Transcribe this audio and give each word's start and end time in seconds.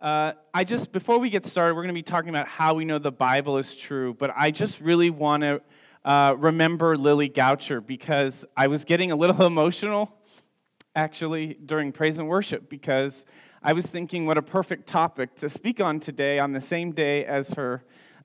Uh, 0.00 0.32
I 0.54 0.62
just, 0.62 0.92
before 0.92 1.18
we 1.18 1.28
get 1.28 1.44
started, 1.44 1.74
we're 1.74 1.82
going 1.82 1.88
to 1.88 1.98
be 1.98 2.04
talking 2.04 2.28
about 2.28 2.46
how 2.46 2.74
we 2.74 2.84
know 2.84 3.00
the 3.00 3.10
Bible 3.10 3.58
is 3.58 3.74
true, 3.74 4.14
but 4.14 4.32
I 4.36 4.52
just 4.52 4.80
really 4.80 5.10
want 5.10 5.42
to 5.42 5.60
uh, 6.04 6.36
remember 6.38 6.96
Lily 6.96 7.28
Goucher 7.28 7.84
because 7.84 8.44
I 8.56 8.68
was 8.68 8.84
getting 8.84 9.10
a 9.10 9.16
little 9.16 9.42
emotional 9.46 10.14
actually 10.94 11.54
during 11.66 11.90
praise 11.90 12.16
and 12.16 12.28
worship 12.28 12.68
because 12.68 13.24
I 13.60 13.72
was 13.72 13.86
thinking 13.86 14.24
what 14.24 14.38
a 14.38 14.42
perfect 14.42 14.86
topic 14.86 15.34
to 15.36 15.48
speak 15.48 15.80
on 15.80 15.98
today 15.98 16.38
on 16.38 16.52
the 16.52 16.60
same 16.60 16.92
day 16.92 17.24
as 17.24 17.50
her 17.54 17.82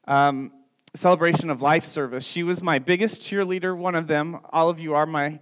um, 0.08 0.52
celebration 0.94 1.50
of 1.50 1.64
life 1.64 1.86
service. 1.86 2.24
She 2.24 2.44
was 2.44 2.62
my 2.62 2.78
biggest 2.78 3.20
cheerleader, 3.20 3.76
one 3.76 3.96
of 3.96 4.06
them. 4.06 4.40
All 4.52 4.70
of 4.70 4.80
you 4.80 4.94
are 4.94 5.08
my 5.08 5.40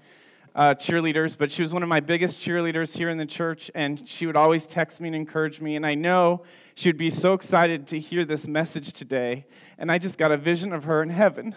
uh, 0.55 0.75
cheerleaders, 0.75 1.38
but 1.38 1.52
she 1.52 1.61
was 1.61 1.73
one 1.73 1.83
of 1.83 1.89
my 1.89 1.99
biggest 1.99 2.39
cheerleaders 2.39 2.95
here 2.97 3.09
in 3.09 3.18
the 3.18 3.25
church, 3.25 3.71
and 3.73 4.07
she 4.07 4.25
would 4.25 4.36
always 4.36 4.65
text 4.65 5.00
me 5.00 5.07
and 5.07 5.15
encourage 5.15 5.61
me. 5.61 5.75
And 5.75 5.86
I 5.86 5.95
know 5.95 6.43
she 6.75 6.89
would 6.89 6.97
be 6.97 7.09
so 7.09 7.33
excited 7.33 7.87
to 7.87 8.00
hear 8.00 8.25
this 8.25 8.47
message 8.47 8.92
today. 8.92 9.45
And 9.78 9.92
I 9.92 9.97
just 9.97 10.18
got 10.18 10.32
a 10.32 10.37
vision 10.37 10.73
of 10.73 10.83
her 10.83 11.01
in 11.01 11.09
heaven, 11.09 11.56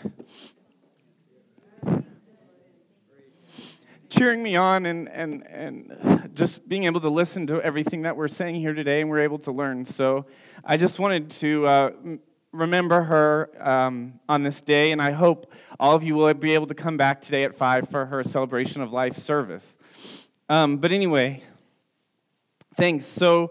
cheering 4.08 4.42
me 4.42 4.54
on 4.54 4.86
and, 4.86 5.08
and, 5.08 5.44
and 5.48 6.30
just 6.34 6.68
being 6.68 6.84
able 6.84 7.00
to 7.00 7.08
listen 7.08 7.46
to 7.48 7.60
everything 7.62 8.02
that 8.02 8.16
we're 8.16 8.28
saying 8.28 8.56
here 8.56 8.74
today, 8.74 9.00
and 9.00 9.10
we're 9.10 9.20
able 9.20 9.38
to 9.40 9.50
learn. 9.50 9.84
So 9.84 10.26
I 10.64 10.76
just 10.76 10.98
wanted 10.98 11.30
to. 11.30 11.66
Uh, 11.66 11.90
remember 12.54 13.02
her 13.02 13.50
um, 13.60 14.20
on 14.28 14.42
this 14.44 14.60
day, 14.60 14.92
and 14.92 15.02
I 15.02 15.10
hope 15.10 15.52
all 15.78 15.94
of 15.94 16.02
you 16.02 16.14
will 16.14 16.32
be 16.34 16.54
able 16.54 16.68
to 16.68 16.74
come 16.74 16.96
back 16.96 17.20
today 17.20 17.44
at 17.44 17.56
5 17.56 17.88
for 17.88 18.06
her 18.06 18.22
celebration 18.22 18.80
of 18.80 18.92
life 18.92 19.16
service. 19.16 19.76
Um, 20.48 20.76
but 20.76 20.92
anyway, 20.92 21.42
thanks. 22.76 23.06
So 23.06 23.50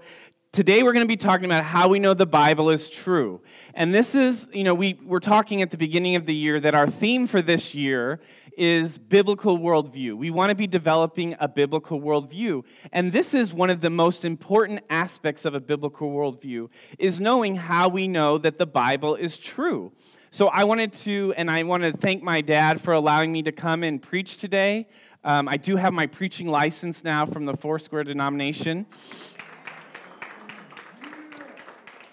today 0.54 0.84
we're 0.84 0.94
going 0.94 1.06
to 1.06 1.12
be 1.12 1.18
talking 1.18 1.46
about 1.46 1.66
how 1.66 1.90
we 1.90 2.00
know 2.00 2.14
the 2.14 2.26
Bible 2.26 2.70
is 2.70 2.90
true. 2.90 3.42
And 3.74 3.94
this 3.94 4.16
is, 4.16 4.48
you 4.54 4.64
know, 4.64 4.74
we 4.74 5.00
were 5.04 5.20
talking 5.20 5.62
at 5.62 5.72
the 5.72 5.78
beginning 5.78 6.16
of 6.16 6.26
the 6.26 6.36
year 6.36 6.60
that 6.62 6.74
our 6.74 6.88
theme 6.88 7.28
for 7.28 7.42
this 7.42 7.76
year 7.76 8.22
is 8.58 8.98
biblical 8.98 9.58
worldview. 9.58 10.16
We 10.16 10.32
want 10.32 10.50
to 10.50 10.56
be 10.56 10.68
developing 10.68 11.36
a 11.40 11.48
biblical 11.48 12.00
worldview. 12.00 12.64
And 12.92 13.12
this 13.12 13.34
is 13.34 13.54
one 13.54 13.70
of 13.70 13.82
the 13.82 13.90
most 13.90 14.26
important 14.26 14.82
aspects 14.90 15.46
of 15.46 15.56
a 15.56 15.60
biblical 15.60 16.12
worldview 16.12 16.70
is 17.00 17.20
knowing 17.20 17.56
how 17.56 17.90
we 17.90 18.08
know 18.08 18.38
that 18.38 18.58
the 18.58 18.66
Bible 18.66 19.16
is 19.16 19.38
true. 19.38 19.92
So 20.32 20.48
I 20.48 20.64
wanted 20.64 20.94
to, 20.94 21.34
and 21.38 21.52
I 21.52 21.62
want 21.64 21.84
to 21.84 21.92
thank 21.92 22.24
my 22.24 22.42
dad 22.42 22.82
for 22.82 22.94
allowing 22.94 23.32
me 23.32 23.44
to 23.44 23.52
come 23.52 23.84
and 23.84 24.02
preach 24.02 24.38
today. 24.38 24.88
Um, 25.24 25.48
I 25.48 25.58
do 25.58 25.76
have 25.76 25.94
my 25.94 26.08
preaching 26.08 26.48
license 26.48 27.04
now 27.04 27.26
from 27.26 27.46
the 27.46 27.56
Foursquare 27.56 28.04
denomination, 28.04 28.86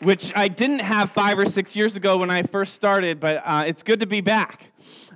which 0.00 0.32
I 0.36 0.48
didn't 0.48 0.80
have 0.80 1.10
five 1.10 1.38
or 1.38 1.46
six 1.46 1.74
years 1.74 1.96
ago 1.96 2.18
when 2.18 2.30
I 2.30 2.42
first 2.42 2.74
started, 2.74 3.20
but 3.20 3.42
uh, 3.44 3.64
it's 3.66 3.82
good 3.82 4.00
to 4.00 4.06
be 4.06 4.20
back. 4.20 4.69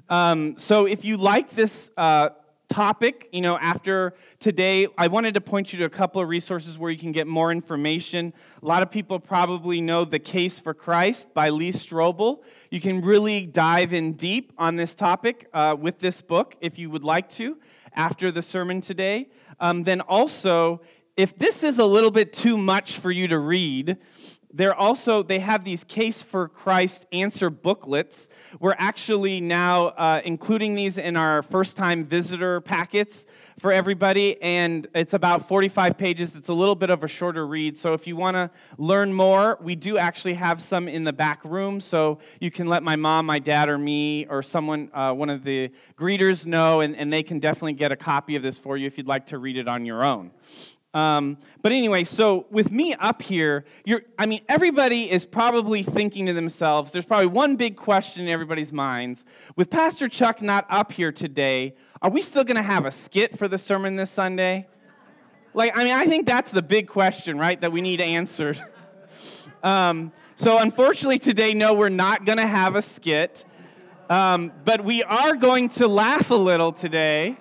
Um, 0.08 0.56
so 0.58 0.86
if 0.86 1.04
you 1.04 1.16
like 1.16 1.50
this 1.50 1.90
uh, 1.96 2.30
topic, 2.68 3.28
you 3.32 3.40
know, 3.40 3.56
after 3.58 4.14
today, 4.38 4.86
I 4.98 5.06
wanted 5.06 5.34
to 5.34 5.40
point 5.40 5.72
you 5.72 5.78
to 5.78 5.84
a 5.86 5.90
couple 5.90 6.20
of 6.20 6.28
resources 6.28 6.78
where 6.78 6.90
you 6.90 6.98
can 6.98 7.12
get 7.12 7.26
more 7.26 7.50
information. 7.50 8.34
A 8.62 8.66
lot 8.66 8.82
of 8.82 8.90
people 8.90 9.18
probably 9.18 9.80
know 9.80 10.04
The 10.04 10.18
Case 10.18 10.58
for 10.58 10.74
Christ 10.74 11.32
by 11.32 11.48
Lee 11.48 11.72
Strobel. 11.72 12.42
You 12.70 12.80
can 12.80 13.00
really 13.00 13.46
dive 13.46 13.92
in 13.92 14.12
deep 14.12 14.52
on 14.58 14.76
this 14.76 14.94
topic 14.94 15.48
uh, 15.54 15.76
with 15.78 16.00
this 16.00 16.20
book 16.20 16.54
if 16.60 16.78
you 16.78 16.90
would 16.90 17.04
like 17.04 17.30
to 17.30 17.58
after 17.94 18.30
the 18.30 18.42
sermon 18.42 18.80
today. 18.80 19.28
Um, 19.60 19.84
then 19.84 20.00
also, 20.02 20.82
if 21.16 21.38
this 21.38 21.62
is 21.62 21.78
a 21.78 21.86
little 21.86 22.10
bit 22.10 22.32
too 22.32 22.58
much 22.58 22.98
for 22.98 23.10
you 23.10 23.28
to 23.28 23.38
read, 23.38 23.96
they're 24.54 24.74
also 24.74 25.24
they 25.24 25.40
have 25.40 25.64
these 25.64 25.82
case 25.82 26.22
for 26.22 26.48
christ 26.48 27.06
answer 27.12 27.50
booklets. 27.50 28.28
We're 28.60 28.76
actually 28.78 29.40
now 29.40 29.86
uh, 29.88 30.22
including 30.24 30.76
these 30.76 30.96
in 30.96 31.16
our 31.16 31.42
first 31.42 31.76
time 31.76 32.04
visitor 32.04 32.60
packets 32.60 33.26
for 33.58 33.72
everybody 33.72 34.40
and 34.40 34.86
it's 34.94 35.14
about 35.14 35.48
45 35.48 35.98
pages. 35.98 36.36
It's 36.36 36.48
a 36.48 36.54
little 36.54 36.74
bit 36.74 36.90
of 36.90 37.02
a 37.02 37.08
shorter 37.08 37.44
read 37.46 37.76
so 37.76 37.94
if 37.94 38.06
you 38.06 38.14
want 38.14 38.36
to 38.36 38.50
learn 38.78 39.12
more 39.12 39.58
we 39.60 39.74
do 39.74 39.98
actually 39.98 40.34
have 40.34 40.62
some 40.62 40.86
in 40.86 41.02
the 41.02 41.12
back 41.12 41.44
room 41.44 41.80
so 41.80 42.20
you 42.38 42.52
can 42.52 42.68
let 42.68 42.84
my 42.84 42.94
mom 42.94 43.26
my 43.26 43.40
dad 43.40 43.68
or 43.68 43.76
me 43.76 44.26
or 44.30 44.40
someone 44.42 44.88
uh, 44.94 45.12
one 45.12 45.30
of 45.30 45.42
the 45.42 45.70
greeters 45.98 46.46
know 46.46 46.80
and, 46.80 46.94
and 46.94 47.12
they 47.12 47.24
can 47.24 47.40
definitely 47.40 47.72
get 47.72 47.90
a 47.90 47.96
copy 47.96 48.36
of 48.36 48.42
this 48.42 48.56
for 48.56 48.76
you 48.76 48.86
if 48.86 48.96
you'd 48.96 49.08
like 49.08 49.26
to 49.26 49.38
read 49.38 49.56
it 49.56 49.66
on 49.66 49.84
your 49.84 50.04
own 50.04 50.30
um, 50.94 51.38
but 51.60 51.72
anyway, 51.72 52.04
so 52.04 52.46
with 52.50 52.70
me 52.70 52.94
up 52.94 53.20
here, 53.20 53.64
you're, 53.84 54.02
I 54.16 54.26
mean, 54.26 54.42
everybody 54.48 55.10
is 55.10 55.26
probably 55.26 55.82
thinking 55.82 56.26
to 56.26 56.32
themselves, 56.32 56.92
there's 56.92 57.04
probably 57.04 57.26
one 57.26 57.56
big 57.56 57.76
question 57.76 58.22
in 58.22 58.28
everybody's 58.28 58.72
minds. 58.72 59.24
With 59.56 59.70
Pastor 59.70 60.08
Chuck 60.08 60.40
not 60.40 60.66
up 60.70 60.92
here 60.92 61.10
today, 61.10 61.74
are 62.00 62.10
we 62.10 62.20
still 62.20 62.44
going 62.44 62.56
to 62.56 62.62
have 62.62 62.86
a 62.86 62.92
skit 62.92 63.36
for 63.36 63.48
the 63.48 63.58
sermon 63.58 63.96
this 63.96 64.10
Sunday? 64.10 64.68
Like, 65.52 65.76
I 65.76 65.82
mean, 65.82 65.94
I 65.94 66.06
think 66.06 66.26
that's 66.26 66.52
the 66.52 66.62
big 66.62 66.86
question, 66.86 67.38
right, 67.38 67.60
that 67.60 67.72
we 67.72 67.80
need 67.80 68.00
answered. 68.00 68.64
um, 69.64 70.12
so, 70.36 70.58
unfortunately, 70.58 71.18
today, 71.18 71.54
no, 71.54 71.74
we're 71.74 71.88
not 71.88 72.24
going 72.24 72.38
to 72.38 72.46
have 72.46 72.76
a 72.76 72.82
skit. 72.82 73.44
Um, 74.08 74.52
but 74.64 74.84
we 74.84 75.02
are 75.02 75.34
going 75.34 75.70
to 75.70 75.88
laugh 75.88 76.30
a 76.30 76.36
little 76.36 76.70
today. 76.70 77.36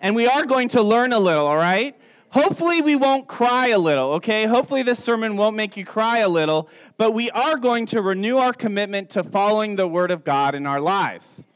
And 0.00 0.14
we 0.14 0.26
are 0.26 0.44
going 0.44 0.68
to 0.70 0.82
learn 0.82 1.12
a 1.12 1.18
little, 1.18 1.46
all 1.46 1.56
right? 1.56 1.98
Hopefully, 2.30 2.82
we 2.82 2.94
won't 2.94 3.26
cry 3.26 3.68
a 3.68 3.78
little, 3.78 4.12
okay? 4.14 4.44
Hopefully, 4.44 4.82
this 4.82 5.02
sermon 5.02 5.36
won't 5.36 5.56
make 5.56 5.76
you 5.76 5.84
cry 5.84 6.18
a 6.18 6.28
little, 6.28 6.68
but 6.98 7.12
we 7.12 7.30
are 7.30 7.56
going 7.56 7.86
to 7.86 8.02
renew 8.02 8.36
our 8.36 8.52
commitment 8.52 9.08
to 9.10 9.22
following 9.22 9.76
the 9.76 9.88
Word 9.88 10.10
of 10.10 10.24
God 10.24 10.54
in 10.54 10.66
our 10.66 10.80
lives. 10.80 11.46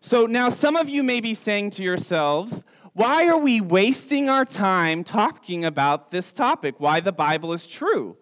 So, 0.00 0.26
now 0.26 0.48
some 0.48 0.74
of 0.74 0.88
you 0.88 1.02
may 1.04 1.20
be 1.20 1.34
saying 1.34 1.70
to 1.72 1.84
yourselves, 1.84 2.64
why 2.94 3.28
are 3.28 3.38
we 3.38 3.60
wasting 3.60 4.28
our 4.28 4.44
time 4.44 5.04
talking 5.04 5.64
about 5.64 6.10
this 6.10 6.32
topic? 6.32 6.76
Why 6.78 7.00
the 7.00 7.12
Bible 7.12 7.52
is 7.52 7.66
true? 7.66 8.16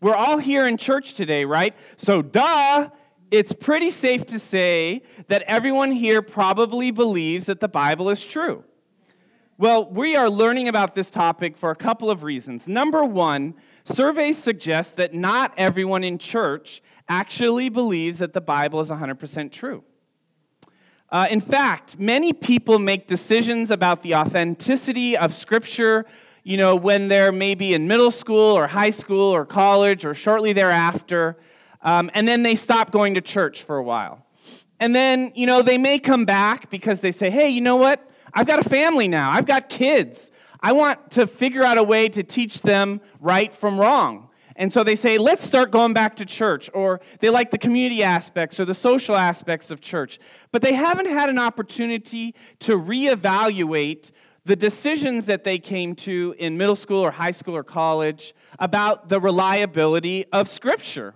We're 0.00 0.16
all 0.16 0.38
here 0.38 0.66
in 0.66 0.76
church 0.76 1.14
today, 1.14 1.44
right? 1.44 1.74
So, 1.96 2.20
duh, 2.20 2.90
it's 3.30 3.52
pretty 3.52 3.90
safe 3.90 4.26
to 4.26 4.38
say 4.38 5.02
that 5.28 5.42
everyone 5.42 5.92
here 5.92 6.22
probably 6.22 6.90
believes 6.90 7.46
that 7.46 7.60
the 7.60 7.68
Bible 7.68 8.10
is 8.10 8.24
true. 8.24 8.64
Well, 9.58 9.88
we 9.88 10.16
are 10.16 10.28
learning 10.28 10.68
about 10.68 10.94
this 10.94 11.08
topic 11.08 11.56
for 11.56 11.70
a 11.70 11.74
couple 11.74 12.10
of 12.10 12.22
reasons. 12.22 12.68
Number 12.68 13.02
one, 13.02 13.54
surveys 13.84 14.36
suggest 14.36 14.96
that 14.96 15.14
not 15.14 15.54
everyone 15.56 16.04
in 16.04 16.18
church 16.18 16.82
actually 17.08 17.70
believes 17.70 18.18
that 18.18 18.34
the 18.34 18.42
Bible 18.42 18.80
is 18.80 18.90
100% 18.90 19.50
true. 19.50 19.82
Uh, 21.08 21.28
in 21.30 21.40
fact, 21.40 21.98
many 21.98 22.34
people 22.34 22.78
make 22.78 23.06
decisions 23.06 23.70
about 23.70 24.02
the 24.02 24.14
authenticity 24.14 25.16
of 25.16 25.32
Scripture, 25.32 26.04
you 26.42 26.58
know, 26.58 26.76
when 26.76 27.08
they're 27.08 27.32
maybe 27.32 27.72
in 27.72 27.88
middle 27.88 28.10
school 28.10 28.58
or 28.58 28.66
high 28.66 28.90
school 28.90 29.34
or 29.34 29.46
college 29.46 30.04
or 30.04 30.12
shortly 30.12 30.52
thereafter, 30.52 31.34
um, 31.80 32.10
and 32.12 32.28
then 32.28 32.42
they 32.42 32.56
stop 32.56 32.90
going 32.90 33.14
to 33.14 33.22
church 33.22 33.62
for 33.62 33.78
a 33.78 33.82
while. 33.82 34.26
And 34.80 34.94
then, 34.94 35.32
you 35.34 35.46
know, 35.46 35.62
they 35.62 35.78
may 35.78 35.98
come 35.98 36.26
back 36.26 36.68
because 36.68 37.00
they 37.00 37.12
say, 37.12 37.30
hey, 37.30 37.48
you 37.48 37.62
know 37.62 37.76
what? 37.76 38.06
I've 38.36 38.46
got 38.46 38.64
a 38.64 38.68
family 38.68 39.08
now, 39.08 39.30
I've 39.30 39.46
got 39.46 39.70
kids. 39.70 40.30
I 40.60 40.72
want 40.72 41.12
to 41.12 41.26
figure 41.26 41.62
out 41.62 41.78
a 41.78 41.82
way 41.82 42.10
to 42.10 42.22
teach 42.22 42.60
them 42.60 43.00
right 43.18 43.54
from 43.54 43.80
wrong. 43.80 44.28
And 44.56 44.70
so 44.70 44.84
they 44.84 44.94
say, 44.94 45.16
let's 45.16 45.42
start 45.42 45.70
going 45.70 45.94
back 45.94 46.16
to 46.16 46.26
church. 46.26 46.68
Or 46.74 47.00
they 47.20 47.30
like 47.30 47.50
the 47.50 47.58
community 47.58 48.02
aspects 48.02 48.60
or 48.60 48.66
the 48.66 48.74
social 48.74 49.16
aspects 49.16 49.70
of 49.70 49.80
church. 49.80 50.18
But 50.52 50.60
they 50.60 50.74
haven't 50.74 51.08
had 51.08 51.30
an 51.30 51.38
opportunity 51.38 52.34
to 52.60 52.78
reevaluate 52.78 54.10
the 54.44 54.56
decisions 54.56 55.26
that 55.26 55.44
they 55.44 55.58
came 55.58 55.94
to 55.94 56.34
in 56.38 56.58
middle 56.58 56.76
school 56.76 57.00
or 57.00 57.12
high 57.12 57.30
school 57.30 57.56
or 57.56 57.64
college 57.64 58.34
about 58.58 59.08
the 59.08 59.18
reliability 59.18 60.26
of 60.32 60.46
Scripture. 60.46 61.14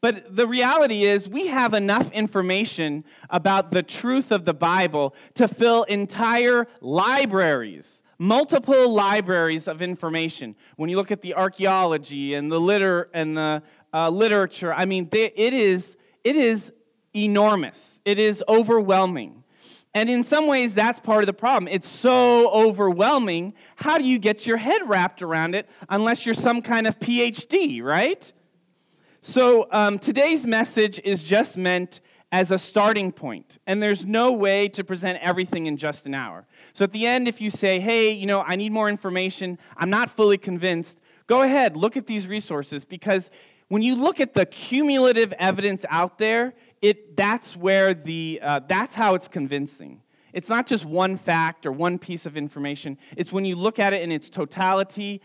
But 0.00 0.34
the 0.34 0.46
reality 0.46 1.04
is, 1.04 1.28
we 1.28 1.48
have 1.48 1.74
enough 1.74 2.10
information 2.12 3.04
about 3.28 3.70
the 3.70 3.82
truth 3.82 4.32
of 4.32 4.46
the 4.46 4.54
Bible 4.54 5.14
to 5.34 5.46
fill 5.46 5.82
entire 5.84 6.66
libraries, 6.80 8.02
multiple 8.18 8.94
libraries 8.94 9.68
of 9.68 9.82
information. 9.82 10.56
When 10.76 10.88
you 10.88 10.96
look 10.96 11.10
at 11.10 11.20
the 11.20 11.34
archaeology 11.34 12.32
and 12.32 12.50
the, 12.50 12.58
liter- 12.58 13.10
and 13.12 13.36
the 13.36 13.62
uh, 13.92 14.08
literature, 14.08 14.72
I 14.72 14.86
mean, 14.86 15.06
they, 15.10 15.32
it, 15.36 15.52
is, 15.52 15.98
it 16.24 16.34
is 16.34 16.72
enormous, 17.14 18.00
it 18.06 18.18
is 18.18 18.42
overwhelming. 18.48 19.44
And 19.92 20.08
in 20.08 20.22
some 20.22 20.46
ways, 20.46 20.72
that's 20.72 21.00
part 21.00 21.24
of 21.24 21.26
the 21.26 21.32
problem. 21.32 21.66
It's 21.70 21.88
so 21.88 22.48
overwhelming. 22.52 23.54
How 23.74 23.98
do 23.98 24.04
you 24.04 24.20
get 24.20 24.46
your 24.46 24.56
head 24.56 24.88
wrapped 24.88 25.20
around 25.20 25.56
it 25.56 25.68
unless 25.88 26.24
you're 26.24 26.34
some 26.34 26.62
kind 26.62 26.86
of 26.86 27.00
PhD, 27.00 27.82
right? 27.82 28.32
So, 29.22 29.68
um, 29.70 29.98
today's 29.98 30.46
message 30.46 30.98
is 31.04 31.22
just 31.22 31.58
meant 31.58 32.00
as 32.32 32.50
a 32.50 32.58
starting. 32.58 33.12
And 33.66 33.82
there's 33.82 34.06
no 34.06 34.32
way 34.32 34.68
to 34.68 34.82
present 34.82 35.18
everything 35.20 35.66
in 35.66 35.76
just 35.76 36.06
an 36.06 36.14
hour. 36.14 36.46
So 36.72 36.84
at 36.84 36.92
the 36.92 37.06
end, 37.06 37.28
if 37.28 37.40
you 37.40 37.50
say, 37.50 37.80
hey, 37.80 38.12
you 38.12 38.26
know, 38.26 38.42
I 38.42 38.56
need 38.56 38.72
more 38.72 38.88
information, 38.88 39.58
I'm 39.76 39.90
not 39.90 40.10
fully 40.10 40.38
convinced, 40.38 40.98
go 41.26 41.42
ahead, 41.42 41.76
look 41.76 41.96
at 41.96 42.06
these 42.06 42.26
resources 42.26 42.84
because 42.84 43.30
when 43.68 43.82
you 43.82 43.94
look 43.94 44.20
at 44.20 44.34
the 44.34 44.46
cumulative 44.46 45.32
evidence 45.34 45.84
out 45.90 46.18
there, 46.18 46.54
it, 46.80 47.16
that's 47.16 47.56
where 47.56 47.92
the, 47.92 48.40
uh, 48.42 48.60
that's 48.66 48.94
how 48.94 49.14
it's 49.14 49.28
convincing. 49.28 50.00
It's 50.32 50.48
not 50.48 50.66
just 50.66 50.84
one 50.84 51.16
fact 51.16 51.66
or 51.66 51.72
one 51.72 51.98
piece 51.98 52.26
of 52.26 52.36
information. 52.36 52.98
It's 53.16 53.32
when 53.32 53.44
you 53.44 53.56
look 53.56 53.78
at 53.78 53.92
it 53.92 54.02
in 54.02 54.12
its 54.12 54.30
totality, 54.30 55.20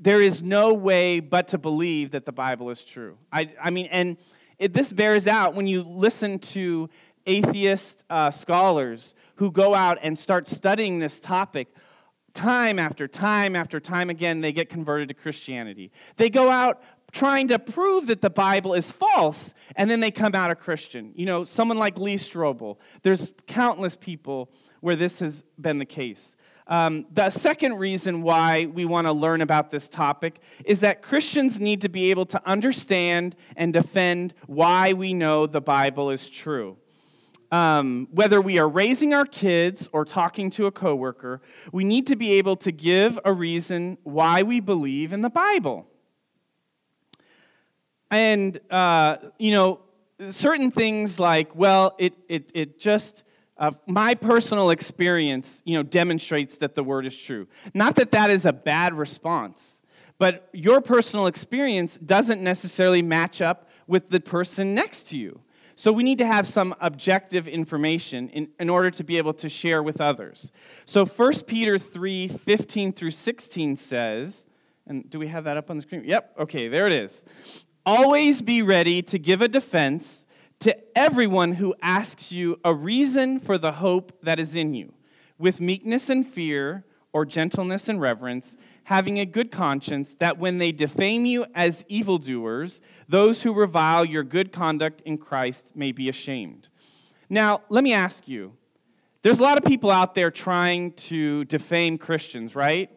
there 0.00 0.20
is 0.20 0.42
no 0.42 0.74
way 0.74 1.20
but 1.20 1.48
to 1.48 1.58
believe 1.58 2.12
that 2.12 2.24
the 2.24 2.32
Bible 2.32 2.70
is 2.70 2.84
true. 2.84 3.16
I, 3.32 3.50
I 3.62 3.70
mean, 3.70 3.86
and 3.90 4.16
it, 4.58 4.72
this 4.72 4.92
bears 4.92 5.26
out 5.26 5.54
when 5.54 5.66
you 5.66 5.82
listen 5.82 6.38
to 6.38 6.88
atheist 7.26 8.04
uh, 8.08 8.30
scholars 8.30 9.14
who 9.36 9.50
go 9.50 9.74
out 9.74 9.98
and 10.02 10.18
start 10.18 10.46
studying 10.46 10.98
this 10.98 11.20
topic. 11.20 11.68
Time 12.34 12.78
after 12.78 13.08
time 13.08 13.56
after 13.56 13.80
time 13.80 14.10
again, 14.10 14.42
they 14.42 14.52
get 14.52 14.68
converted 14.68 15.08
to 15.08 15.14
Christianity. 15.14 15.90
They 16.16 16.28
go 16.28 16.50
out 16.50 16.82
trying 17.12 17.48
to 17.48 17.58
prove 17.58 18.08
that 18.08 18.20
the 18.20 18.30
Bible 18.30 18.74
is 18.74 18.92
false, 18.92 19.54
and 19.74 19.90
then 19.90 20.00
they 20.00 20.10
come 20.10 20.34
out 20.34 20.50
a 20.50 20.54
Christian. 20.54 21.12
You 21.14 21.24
know, 21.24 21.44
someone 21.44 21.78
like 21.78 21.98
Lee 21.98 22.16
Strobel. 22.16 22.76
There's 23.02 23.32
countless 23.46 23.96
people 23.96 24.50
where 24.80 24.96
this 24.96 25.20
has 25.20 25.42
been 25.58 25.78
the 25.78 25.86
case. 25.86 26.36
Um, 26.68 27.06
the 27.12 27.30
second 27.30 27.74
reason 27.74 28.22
why 28.22 28.66
we 28.66 28.84
want 28.84 29.06
to 29.06 29.12
learn 29.12 29.40
about 29.40 29.70
this 29.70 29.88
topic 29.88 30.40
is 30.64 30.80
that 30.80 31.00
Christians 31.00 31.60
need 31.60 31.80
to 31.82 31.88
be 31.88 32.10
able 32.10 32.26
to 32.26 32.42
understand 32.44 33.36
and 33.56 33.72
defend 33.72 34.34
why 34.46 34.92
we 34.92 35.14
know 35.14 35.46
the 35.46 35.60
Bible 35.60 36.10
is 36.10 36.28
true. 36.28 36.76
Um, 37.52 38.08
whether 38.10 38.40
we 38.40 38.58
are 38.58 38.68
raising 38.68 39.14
our 39.14 39.24
kids 39.24 39.88
or 39.92 40.04
talking 40.04 40.50
to 40.50 40.66
a 40.66 40.72
coworker, 40.72 41.40
we 41.70 41.84
need 41.84 42.08
to 42.08 42.16
be 42.16 42.32
able 42.32 42.56
to 42.56 42.72
give 42.72 43.16
a 43.24 43.32
reason 43.32 43.98
why 44.02 44.42
we 44.42 44.58
believe 44.58 45.12
in 45.12 45.20
the 45.20 45.30
Bible. 45.30 45.86
And, 48.10 48.58
uh, 48.70 49.18
you 49.38 49.52
know, 49.52 49.80
certain 50.30 50.72
things 50.72 51.20
like, 51.20 51.54
well, 51.54 51.94
it, 51.98 52.14
it, 52.28 52.50
it 52.54 52.80
just, 52.80 53.22
uh, 53.58 53.70
my 53.86 54.14
personal 54.14 54.70
experience, 54.70 55.62
you 55.64 55.74
know, 55.74 55.82
demonstrates 55.82 56.58
that 56.58 56.74
the 56.74 56.84
word 56.84 57.06
is 57.06 57.16
true. 57.16 57.46
Not 57.72 57.94
that 57.96 58.10
that 58.10 58.30
is 58.30 58.44
a 58.44 58.52
bad 58.52 58.94
response, 58.94 59.80
but 60.18 60.48
your 60.52 60.80
personal 60.80 61.26
experience 61.26 61.96
doesn't 61.98 62.42
necessarily 62.42 63.02
match 63.02 63.40
up 63.40 63.68
with 63.86 64.10
the 64.10 64.20
person 64.20 64.74
next 64.74 65.04
to 65.04 65.16
you. 65.16 65.40
So 65.74 65.92
we 65.92 66.02
need 66.02 66.18
to 66.18 66.26
have 66.26 66.46
some 66.46 66.74
objective 66.80 67.46
information 67.46 68.30
in, 68.30 68.48
in 68.58 68.70
order 68.70 68.90
to 68.90 69.04
be 69.04 69.18
able 69.18 69.34
to 69.34 69.48
share 69.48 69.82
with 69.82 70.00
others. 70.00 70.50
So 70.86 71.04
1 71.04 71.44
Peter 71.46 71.78
3 71.78 72.28
15 72.28 72.92
through 72.92 73.10
16 73.10 73.76
says, 73.76 74.46
and 74.86 75.08
do 75.10 75.18
we 75.18 75.28
have 75.28 75.44
that 75.44 75.56
up 75.56 75.70
on 75.70 75.76
the 75.76 75.82
screen? 75.82 76.02
Yep, 76.04 76.34
okay, 76.40 76.68
there 76.68 76.86
it 76.86 76.92
is. 76.92 77.24
Always 77.84 78.40
be 78.40 78.62
ready 78.62 79.02
to 79.02 79.18
give 79.18 79.42
a 79.42 79.48
defense 79.48 80.25
to 80.60 80.76
everyone 80.98 81.52
who 81.52 81.74
asks 81.82 82.32
you 82.32 82.58
a 82.64 82.74
reason 82.74 83.38
for 83.38 83.58
the 83.58 83.72
hope 83.72 84.12
that 84.22 84.40
is 84.40 84.56
in 84.56 84.74
you, 84.74 84.92
with 85.38 85.60
meekness 85.60 86.08
and 86.08 86.26
fear, 86.26 86.84
or 87.12 87.24
gentleness 87.24 87.88
and 87.88 87.98
reverence, 87.98 88.56
having 88.84 89.18
a 89.18 89.24
good 89.24 89.50
conscience, 89.50 90.14
that 90.18 90.38
when 90.38 90.58
they 90.58 90.70
defame 90.70 91.24
you 91.24 91.46
as 91.54 91.82
evildoers, 91.88 92.80
those 93.08 93.42
who 93.42 93.54
revile 93.54 94.04
your 94.04 94.22
good 94.22 94.52
conduct 94.52 95.00
in 95.02 95.16
Christ 95.16 95.72
may 95.74 95.92
be 95.92 96.10
ashamed. 96.10 96.68
Now, 97.30 97.62
let 97.70 97.82
me 97.82 97.94
ask 97.94 98.28
you 98.28 98.52
there's 99.22 99.38
a 99.38 99.42
lot 99.42 99.56
of 99.58 99.64
people 99.64 99.90
out 99.90 100.14
there 100.14 100.30
trying 100.30 100.92
to 100.92 101.44
defame 101.46 101.98
Christians, 101.98 102.54
right? 102.54 102.90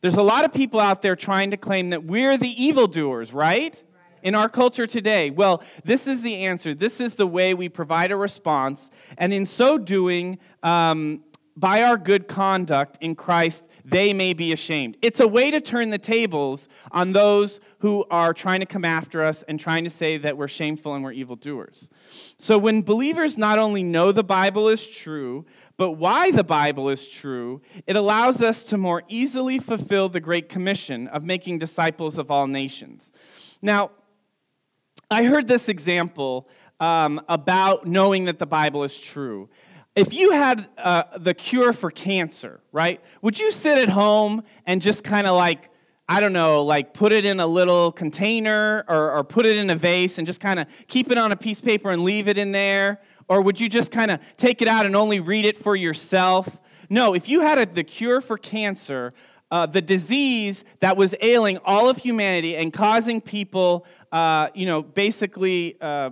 There's 0.00 0.14
a 0.14 0.22
lot 0.22 0.44
of 0.44 0.52
people 0.52 0.78
out 0.78 1.02
there 1.02 1.16
trying 1.16 1.50
to 1.50 1.56
claim 1.56 1.90
that 1.90 2.04
we're 2.04 2.38
the 2.38 2.62
evildoers, 2.62 3.32
right? 3.32 3.82
In 4.22 4.34
our 4.34 4.48
culture 4.48 4.86
today? 4.86 5.30
Well, 5.30 5.62
this 5.84 6.06
is 6.06 6.22
the 6.22 6.44
answer. 6.46 6.74
This 6.74 7.00
is 7.00 7.14
the 7.14 7.26
way 7.26 7.54
we 7.54 7.68
provide 7.68 8.10
a 8.10 8.16
response. 8.16 8.90
And 9.18 9.32
in 9.32 9.46
so 9.46 9.78
doing, 9.78 10.38
um, 10.62 11.22
by 11.56 11.82
our 11.82 11.96
good 11.96 12.28
conduct 12.28 12.98
in 13.00 13.14
Christ, 13.14 13.64
they 13.84 14.12
may 14.12 14.34
be 14.34 14.52
ashamed. 14.52 14.96
It's 15.00 15.20
a 15.20 15.28
way 15.28 15.50
to 15.50 15.60
turn 15.60 15.90
the 15.90 15.98
tables 15.98 16.68
on 16.90 17.12
those 17.12 17.60
who 17.78 18.04
are 18.10 18.34
trying 18.34 18.60
to 18.60 18.66
come 18.66 18.84
after 18.84 19.22
us 19.22 19.42
and 19.44 19.58
trying 19.58 19.84
to 19.84 19.90
say 19.90 20.18
that 20.18 20.36
we're 20.36 20.48
shameful 20.48 20.94
and 20.94 21.04
we're 21.04 21.12
evildoers. 21.12 21.88
So, 22.36 22.58
when 22.58 22.82
believers 22.82 23.38
not 23.38 23.58
only 23.58 23.84
know 23.84 24.10
the 24.12 24.24
Bible 24.24 24.68
is 24.68 24.86
true, 24.86 25.46
but 25.76 25.92
why 25.92 26.30
the 26.32 26.44
Bible 26.44 26.88
is 26.88 27.08
true, 27.08 27.62
it 27.86 27.96
allows 27.96 28.42
us 28.42 28.64
to 28.64 28.76
more 28.76 29.04
easily 29.08 29.58
fulfill 29.58 30.08
the 30.08 30.20
Great 30.20 30.48
Commission 30.48 31.06
of 31.08 31.24
making 31.24 31.58
disciples 31.58 32.18
of 32.18 32.30
all 32.30 32.48
nations. 32.48 33.12
Now, 33.62 33.92
I 35.10 35.24
heard 35.24 35.46
this 35.46 35.68
example 35.68 36.48
um, 36.80 37.20
about 37.28 37.86
knowing 37.86 38.24
that 38.24 38.40
the 38.40 38.46
Bible 38.46 38.82
is 38.82 38.98
true. 38.98 39.48
If 39.94 40.12
you 40.12 40.32
had 40.32 40.66
uh, 40.76 41.04
the 41.16 41.32
cure 41.32 41.72
for 41.72 41.92
cancer, 41.92 42.60
right, 42.72 43.00
would 43.22 43.38
you 43.38 43.52
sit 43.52 43.78
at 43.78 43.88
home 43.88 44.42
and 44.66 44.82
just 44.82 45.04
kind 45.04 45.28
of 45.28 45.36
like, 45.36 45.70
I 46.08 46.18
don't 46.18 46.32
know, 46.32 46.64
like 46.64 46.92
put 46.92 47.12
it 47.12 47.24
in 47.24 47.38
a 47.38 47.46
little 47.46 47.92
container 47.92 48.84
or, 48.88 49.12
or 49.12 49.22
put 49.22 49.46
it 49.46 49.56
in 49.56 49.70
a 49.70 49.76
vase 49.76 50.18
and 50.18 50.26
just 50.26 50.40
kind 50.40 50.58
of 50.58 50.66
keep 50.88 51.10
it 51.12 51.18
on 51.18 51.30
a 51.30 51.36
piece 51.36 51.60
of 51.60 51.64
paper 51.64 51.92
and 51.92 52.02
leave 52.02 52.26
it 52.26 52.36
in 52.36 52.50
there? 52.50 53.00
Or 53.28 53.40
would 53.40 53.60
you 53.60 53.68
just 53.68 53.92
kind 53.92 54.10
of 54.10 54.18
take 54.36 54.60
it 54.60 54.66
out 54.66 54.86
and 54.86 54.96
only 54.96 55.20
read 55.20 55.44
it 55.44 55.56
for 55.56 55.76
yourself? 55.76 56.58
No, 56.90 57.14
if 57.14 57.28
you 57.28 57.42
had 57.42 57.58
a, 57.58 57.66
the 57.66 57.84
cure 57.84 58.20
for 58.20 58.36
cancer, 58.36 59.14
uh, 59.50 59.66
the 59.66 59.80
disease 59.80 60.64
that 60.80 60.96
was 60.96 61.14
ailing 61.20 61.58
all 61.64 61.88
of 61.88 61.98
humanity 61.98 62.56
and 62.56 62.72
causing 62.72 63.20
people, 63.20 63.86
uh, 64.12 64.48
you 64.54 64.66
know, 64.66 64.82
basically 64.82 65.76
uh, 65.80 66.10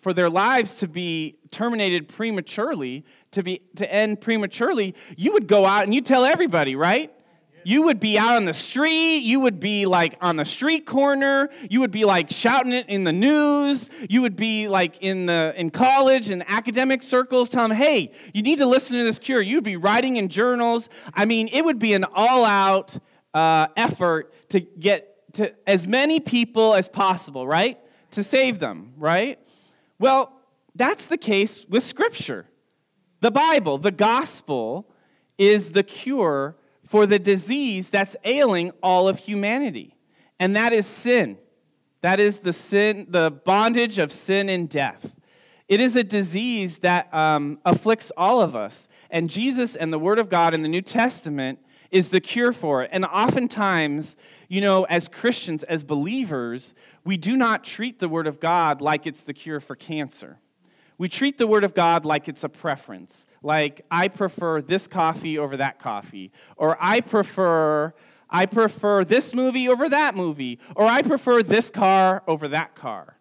for 0.00 0.12
their 0.12 0.30
lives 0.30 0.76
to 0.76 0.88
be 0.88 1.36
terminated 1.50 2.08
prematurely, 2.08 3.04
to 3.30 3.42
be 3.42 3.62
to 3.76 3.90
end 3.92 4.20
prematurely, 4.20 4.94
you 5.16 5.32
would 5.32 5.46
go 5.46 5.64
out 5.64 5.84
and 5.84 5.94
you 5.94 6.00
tell 6.00 6.24
everybody, 6.24 6.74
right? 6.76 7.12
You 7.64 7.82
would 7.82 8.00
be 8.00 8.18
out 8.18 8.36
on 8.36 8.44
the 8.44 8.54
street. 8.54 9.18
You 9.18 9.40
would 9.40 9.60
be 9.60 9.86
like 9.86 10.16
on 10.20 10.36
the 10.36 10.44
street 10.44 10.86
corner. 10.86 11.50
You 11.68 11.80
would 11.80 11.90
be 11.90 12.04
like 12.04 12.30
shouting 12.30 12.72
it 12.72 12.88
in 12.88 13.04
the 13.04 13.12
news. 13.12 13.88
You 14.08 14.22
would 14.22 14.36
be 14.36 14.68
like 14.68 15.02
in 15.02 15.26
the 15.26 15.54
in 15.56 15.70
college 15.70 16.30
and 16.30 16.44
academic 16.48 17.02
circles 17.02 17.50
telling 17.50 17.70
them, 17.70 17.78
"Hey, 17.78 18.12
you 18.32 18.42
need 18.42 18.58
to 18.58 18.66
listen 18.66 18.98
to 18.98 19.04
this 19.04 19.18
cure." 19.18 19.40
You'd 19.40 19.64
be 19.64 19.76
writing 19.76 20.16
in 20.16 20.28
journals. 20.28 20.88
I 21.14 21.24
mean, 21.24 21.48
it 21.52 21.64
would 21.64 21.78
be 21.78 21.94
an 21.94 22.04
all-out 22.04 22.98
uh, 23.34 23.68
effort 23.76 24.32
to 24.50 24.60
get 24.60 25.32
to 25.34 25.52
as 25.66 25.86
many 25.86 26.20
people 26.20 26.74
as 26.74 26.88
possible, 26.88 27.46
right? 27.46 27.78
To 28.12 28.22
save 28.22 28.58
them, 28.58 28.92
right? 28.96 29.38
Well, 29.98 30.32
that's 30.74 31.06
the 31.06 31.16
case 31.16 31.64
with 31.68 31.84
Scripture. 31.84 32.46
The 33.20 33.30
Bible, 33.30 33.78
the 33.78 33.90
gospel, 33.90 34.88
is 35.38 35.72
the 35.72 35.82
cure 35.82 36.56
for 36.92 37.06
the 37.06 37.18
disease 37.18 37.88
that's 37.88 38.18
ailing 38.22 38.70
all 38.82 39.08
of 39.08 39.18
humanity, 39.18 39.96
and 40.38 40.54
that 40.54 40.74
is 40.74 40.84
sin. 40.86 41.38
That 42.02 42.20
is 42.20 42.40
the 42.40 42.52
sin, 42.52 43.06
the 43.08 43.30
bondage 43.30 43.98
of 43.98 44.12
sin 44.12 44.50
and 44.50 44.68
death. 44.68 45.10
It 45.68 45.80
is 45.80 45.96
a 45.96 46.04
disease 46.04 46.80
that 46.80 47.08
um, 47.14 47.58
afflicts 47.64 48.12
all 48.14 48.42
of 48.42 48.54
us, 48.54 48.88
and 49.08 49.30
Jesus 49.30 49.74
and 49.74 49.90
the 49.90 49.98
Word 49.98 50.18
of 50.18 50.28
God 50.28 50.52
in 50.52 50.60
the 50.60 50.68
New 50.68 50.82
Testament 50.82 51.60
is 51.90 52.10
the 52.10 52.20
cure 52.20 52.52
for 52.52 52.82
it. 52.82 52.90
And 52.92 53.06
oftentimes, 53.06 54.18
you 54.48 54.60
know, 54.60 54.84
as 54.84 55.08
Christians, 55.08 55.62
as 55.62 55.84
believers, 55.84 56.74
we 57.06 57.16
do 57.16 57.38
not 57.38 57.64
treat 57.64 58.00
the 58.00 58.08
Word 58.08 58.26
of 58.26 58.38
God 58.38 58.82
like 58.82 59.06
it's 59.06 59.22
the 59.22 59.32
cure 59.32 59.60
for 59.60 59.76
cancer 59.76 60.40
we 61.02 61.08
treat 61.08 61.36
the 61.36 61.48
Word 61.48 61.64
of 61.64 61.74
God 61.74 62.04
like 62.04 62.28
it's 62.28 62.44
a 62.44 62.48
preference. 62.48 63.26
Like, 63.42 63.84
I 63.90 64.06
prefer 64.06 64.62
this 64.62 64.86
coffee 64.86 65.36
over 65.36 65.56
that 65.56 65.80
coffee. 65.80 66.30
Or 66.56 66.78
I 66.80 67.00
prefer. 67.00 67.92
I 68.30 68.46
prefer 68.46 69.04
this 69.04 69.34
movie 69.34 69.68
over 69.68 69.88
that 69.88 70.14
movie, 70.14 70.60
or 70.76 70.86
I 70.86 71.02
prefer 71.02 71.42
this 71.42 71.70
car 71.70 72.22
over 72.28 72.46
that 72.48 72.76
car. 72.76 73.16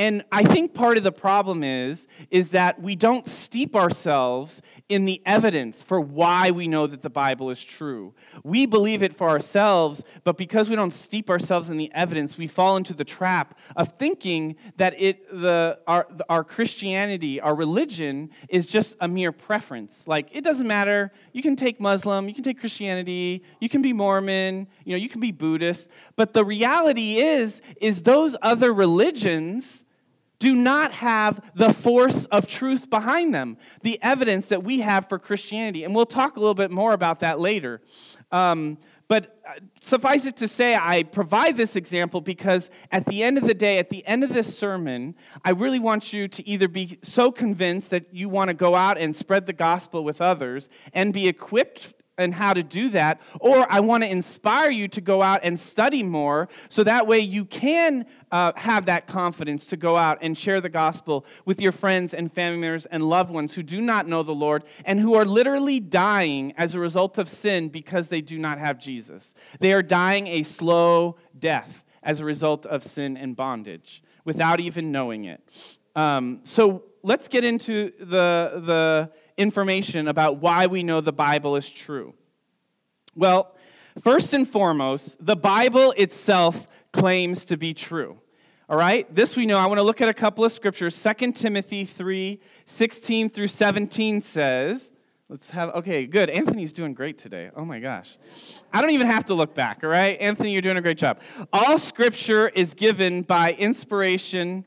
And 0.00 0.24
I 0.32 0.44
think 0.44 0.72
part 0.72 0.96
of 0.96 1.02
the 1.02 1.12
problem 1.12 1.62
is 1.62 2.06
is 2.30 2.52
that 2.52 2.80
we 2.80 2.96
don't 2.96 3.26
steep 3.26 3.76
ourselves 3.76 4.62
in 4.88 5.04
the 5.04 5.20
evidence 5.26 5.82
for 5.82 6.00
why 6.00 6.50
we 6.50 6.68
know 6.68 6.86
that 6.86 7.02
the 7.02 7.10
Bible 7.10 7.50
is 7.50 7.62
true. 7.62 8.14
We 8.42 8.64
believe 8.64 9.02
it 9.02 9.14
for 9.14 9.28
ourselves, 9.28 10.02
but 10.24 10.38
because 10.38 10.70
we 10.70 10.74
don't 10.74 10.94
steep 10.94 11.28
ourselves 11.28 11.68
in 11.68 11.76
the 11.76 11.92
evidence, 11.94 12.38
we 12.38 12.46
fall 12.46 12.78
into 12.78 12.94
the 12.94 13.04
trap 13.04 13.58
of 13.76 13.92
thinking 13.98 14.56
that 14.78 14.94
it 14.98 15.28
the 15.28 15.78
our 15.86 16.08
our 16.30 16.44
Christianity, 16.44 17.38
our 17.38 17.54
religion 17.54 18.30
is 18.48 18.66
just 18.66 18.96
a 19.02 19.06
mere 19.06 19.32
preference. 19.32 20.08
Like 20.08 20.30
it 20.32 20.42
doesn't 20.42 20.66
matter. 20.66 21.12
You 21.34 21.42
can 21.42 21.56
take 21.56 21.78
Muslim, 21.78 22.26
you 22.26 22.32
can 22.32 22.42
take 22.42 22.58
Christianity, 22.58 23.42
you 23.60 23.68
can 23.68 23.82
be 23.82 23.92
Mormon, 23.92 24.66
you 24.82 24.92
know, 24.92 24.96
you 24.96 25.10
can 25.10 25.20
be 25.20 25.30
Buddhist, 25.30 25.90
but 26.16 26.32
the 26.32 26.42
reality 26.42 27.18
is 27.18 27.60
is 27.82 28.00
those 28.00 28.34
other 28.40 28.72
religions 28.72 29.84
do 30.40 30.56
not 30.56 30.90
have 30.92 31.40
the 31.54 31.72
force 31.72 32.24
of 32.26 32.48
truth 32.48 32.90
behind 32.90 33.32
them, 33.32 33.56
the 33.82 34.02
evidence 34.02 34.46
that 34.46 34.64
we 34.64 34.80
have 34.80 35.08
for 35.08 35.18
Christianity. 35.18 35.84
And 35.84 35.94
we'll 35.94 36.06
talk 36.06 36.36
a 36.36 36.40
little 36.40 36.54
bit 36.54 36.72
more 36.72 36.92
about 36.92 37.20
that 37.20 37.38
later. 37.38 37.80
Um, 38.32 38.78
but 39.06 39.40
uh, 39.44 39.54
suffice 39.80 40.24
it 40.24 40.36
to 40.36 40.46
say, 40.48 40.76
I 40.76 41.02
provide 41.02 41.56
this 41.56 41.74
example 41.74 42.20
because 42.20 42.70
at 42.92 43.06
the 43.06 43.22
end 43.22 43.38
of 43.38 43.44
the 43.44 43.54
day, 43.54 43.78
at 43.78 43.90
the 43.90 44.06
end 44.06 44.22
of 44.22 44.32
this 44.32 44.56
sermon, 44.56 45.16
I 45.44 45.50
really 45.50 45.80
want 45.80 46.12
you 46.12 46.28
to 46.28 46.48
either 46.48 46.68
be 46.68 46.98
so 47.02 47.32
convinced 47.32 47.90
that 47.90 48.14
you 48.14 48.28
want 48.28 48.48
to 48.48 48.54
go 48.54 48.76
out 48.76 48.98
and 48.98 49.14
spread 49.14 49.46
the 49.46 49.52
gospel 49.52 50.04
with 50.04 50.20
others 50.20 50.68
and 50.94 51.12
be 51.12 51.26
equipped 51.26 51.92
and 52.20 52.34
how 52.34 52.52
to 52.52 52.62
do 52.62 52.88
that, 52.90 53.20
or 53.40 53.66
I 53.70 53.80
want 53.80 54.02
to 54.04 54.10
inspire 54.10 54.70
you 54.70 54.88
to 54.88 55.00
go 55.00 55.22
out 55.22 55.40
and 55.42 55.58
study 55.58 56.02
more 56.02 56.48
so 56.68 56.84
that 56.84 57.06
way 57.06 57.18
you 57.18 57.44
can 57.44 58.06
uh, 58.30 58.52
have 58.56 58.86
that 58.86 59.06
confidence 59.06 59.66
to 59.66 59.76
go 59.76 59.96
out 59.96 60.18
and 60.20 60.36
share 60.36 60.60
the 60.60 60.68
gospel 60.68 61.24
with 61.44 61.60
your 61.60 61.72
friends 61.72 62.14
and 62.14 62.32
family 62.32 62.58
members 62.58 62.86
and 62.86 63.08
loved 63.08 63.30
ones 63.30 63.54
who 63.54 63.62
do 63.62 63.80
not 63.80 64.06
know 64.06 64.22
the 64.22 64.34
Lord 64.34 64.64
and 64.84 65.00
who 65.00 65.14
are 65.14 65.24
literally 65.24 65.80
dying 65.80 66.52
as 66.56 66.74
a 66.74 66.80
result 66.80 67.18
of 67.18 67.28
sin 67.28 67.68
because 67.68 68.08
they 68.08 68.20
do 68.20 68.38
not 68.38 68.58
have 68.58 68.78
Jesus. 68.78 69.34
They 69.58 69.72
are 69.72 69.82
dying 69.82 70.26
a 70.26 70.42
slow 70.42 71.16
death 71.38 71.84
as 72.02 72.20
a 72.20 72.24
result 72.24 72.66
of 72.66 72.84
sin 72.84 73.16
and 73.16 73.36
bondage 73.36 74.02
without 74.24 74.60
even 74.60 74.92
knowing 74.92 75.24
it. 75.24 75.42
Um, 75.96 76.40
so 76.44 76.84
let's 77.02 77.28
get 77.28 77.44
into 77.44 77.92
the, 77.98 78.62
the 78.64 79.10
information 79.40 80.06
about 80.06 80.36
why 80.36 80.66
we 80.66 80.82
know 80.82 81.00
the 81.00 81.12
Bible 81.12 81.56
is 81.56 81.68
true? 81.68 82.14
Well, 83.16 83.56
first 84.00 84.34
and 84.34 84.48
foremost, 84.48 85.24
the 85.24 85.36
Bible 85.36 85.92
itself 85.96 86.68
claims 86.92 87.44
to 87.46 87.56
be 87.56 87.74
true. 87.74 88.18
All 88.68 88.78
right? 88.78 89.12
This 89.12 89.36
we 89.36 89.46
know. 89.46 89.58
I 89.58 89.66
want 89.66 89.78
to 89.78 89.82
look 89.82 90.00
at 90.00 90.08
a 90.08 90.14
couple 90.14 90.44
of 90.44 90.52
scriptures. 90.52 91.00
2 91.02 91.32
Timothy 91.32 91.84
3 91.84 92.38
16 92.66 93.30
through 93.30 93.48
17 93.48 94.22
says, 94.22 94.92
Let's 95.28 95.50
have, 95.50 95.70
okay, 95.76 96.06
good. 96.06 96.28
Anthony's 96.28 96.72
doing 96.72 96.92
great 96.92 97.16
today. 97.16 97.50
Oh 97.54 97.64
my 97.64 97.78
gosh. 97.78 98.18
I 98.72 98.80
don't 98.80 98.90
even 98.90 99.06
have 99.06 99.26
to 99.26 99.34
look 99.34 99.54
back, 99.54 99.84
all 99.84 99.90
right? 99.90 100.20
Anthony, 100.20 100.52
you're 100.52 100.60
doing 100.60 100.76
a 100.76 100.80
great 100.80 100.98
job. 100.98 101.20
All 101.52 101.78
scripture 101.78 102.48
is 102.48 102.74
given 102.74 103.22
by 103.22 103.52
inspiration 103.52 104.64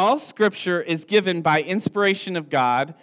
All 0.00 0.18
scripture 0.18 0.80
is 0.80 1.04
given 1.04 1.42
by 1.42 1.60
inspiration 1.60 2.34
of 2.34 2.48
God 2.48 2.94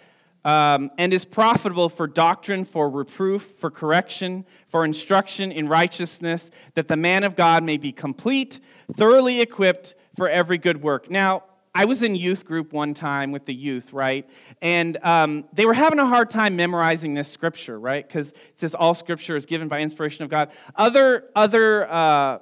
um, 0.44 0.90
and 0.98 1.14
is 1.14 1.24
profitable 1.24 1.88
for 1.88 2.08
doctrine, 2.08 2.64
for 2.64 2.90
reproof, 2.90 3.42
for 3.42 3.70
correction, 3.70 4.44
for 4.66 4.84
instruction 4.84 5.52
in 5.52 5.68
righteousness, 5.68 6.50
that 6.74 6.88
the 6.88 6.96
man 6.96 7.22
of 7.22 7.36
God 7.36 7.62
may 7.62 7.76
be 7.76 7.92
complete, 7.92 8.58
thoroughly 8.94 9.40
equipped 9.40 9.94
for 10.16 10.28
every 10.28 10.58
good 10.58 10.82
work. 10.82 11.08
Now, 11.08 11.44
I 11.72 11.84
was 11.84 12.02
in 12.02 12.16
youth 12.16 12.44
group 12.44 12.72
one 12.72 12.94
time 12.94 13.30
with 13.30 13.44
the 13.44 13.54
youth, 13.54 13.92
right? 13.92 14.28
And 14.60 14.96
um, 15.04 15.44
they 15.52 15.66
were 15.66 15.74
having 15.74 16.00
a 16.00 16.06
hard 16.06 16.30
time 16.30 16.56
memorizing 16.56 17.14
this 17.14 17.28
scripture, 17.28 17.78
right? 17.78 18.04
Because 18.04 18.30
it 18.30 18.36
says 18.56 18.74
all 18.74 18.96
scripture 18.96 19.36
is 19.36 19.46
given 19.46 19.68
by 19.68 19.82
inspiration 19.82 20.24
of 20.24 20.30
God. 20.30 20.50
Other, 20.74 21.26
other 21.36 21.88
uh, 21.88 22.38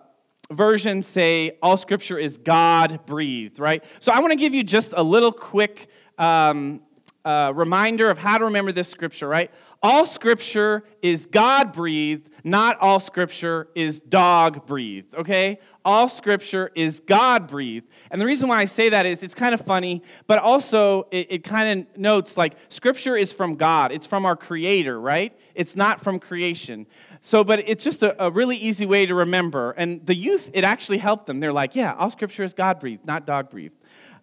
versions 0.50 1.06
say 1.06 1.58
all 1.62 1.76
scripture 1.76 2.18
is 2.18 2.38
God 2.38 3.00
breathed, 3.06 3.58
right? 3.58 3.84
So 4.00 4.12
I 4.12 4.20
want 4.20 4.32
to 4.32 4.36
give 4.36 4.54
you 4.54 4.62
just 4.62 4.94
a 4.96 5.02
little 5.02 5.32
quick 5.32 5.88
um, 6.18 6.80
uh, 7.26 7.52
reminder 7.56 8.08
of 8.08 8.18
how 8.18 8.38
to 8.38 8.44
remember 8.44 8.70
this 8.70 8.88
scripture, 8.88 9.26
right? 9.26 9.50
All 9.82 10.06
scripture 10.06 10.84
is 11.02 11.26
God 11.26 11.72
breathed, 11.72 12.30
not 12.44 12.78
all 12.80 13.00
scripture 13.00 13.68
is 13.74 13.98
dog 13.98 14.64
breathed, 14.64 15.12
okay? 15.16 15.58
All 15.84 16.08
scripture 16.08 16.70
is 16.76 17.00
God 17.00 17.48
breathed. 17.48 17.88
And 18.12 18.20
the 18.20 18.26
reason 18.26 18.48
why 18.48 18.60
I 18.60 18.64
say 18.66 18.90
that 18.90 19.06
is 19.06 19.24
it's 19.24 19.34
kind 19.34 19.54
of 19.54 19.60
funny, 19.60 20.02
but 20.28 20.38
also 20.38 21.08
it, 21.10 21.26
it 21.30 21.44
kind 21.44 21.80
of 21.80 21.98
notes 21.98 22.36
like 22.36 22.54
scripture 22.68 23.16
is 23.16 23.32
from 23.32 23.54
God, 23.56 23.90
it's 23.90 24.06
from 24.06 24.24
our 24.24 24.36
creator, 24.36 25.00
right? 25.00 25.36
It's 25.56 25.74
not 25.74 26.00
from 26.00 26.20
creation. 26.20 26.86
So, 27.20 27.44
but 27.44 27.60
it's 27.66 27.84
just 27.84 28.02
a, 28.02 28.24
a 28.24 28.30
really 28.30 28.56
easy 28.56 28.86
way 28.86 29.06
to 29.06 29.14
remember. 29.14 29.72
And 29.72 30.04
the 30.06 30.14
youth, 30.14 30.50
it 30.52 30.64
actually 30.64 30.98
helped 30.98 31.26
them. 31.26 31.40
They're 31.40 31.52
like, 31.52 31.74
yeah, 31.74 31.94
all 31.94 32.10
scripture 32.10 32.44
is 32.44 32.54
God 32.54 32.80
breathed, 32.80 33.06
not 33.06 33.26
dog 33.26 33.50
breathed. 33.50 33.74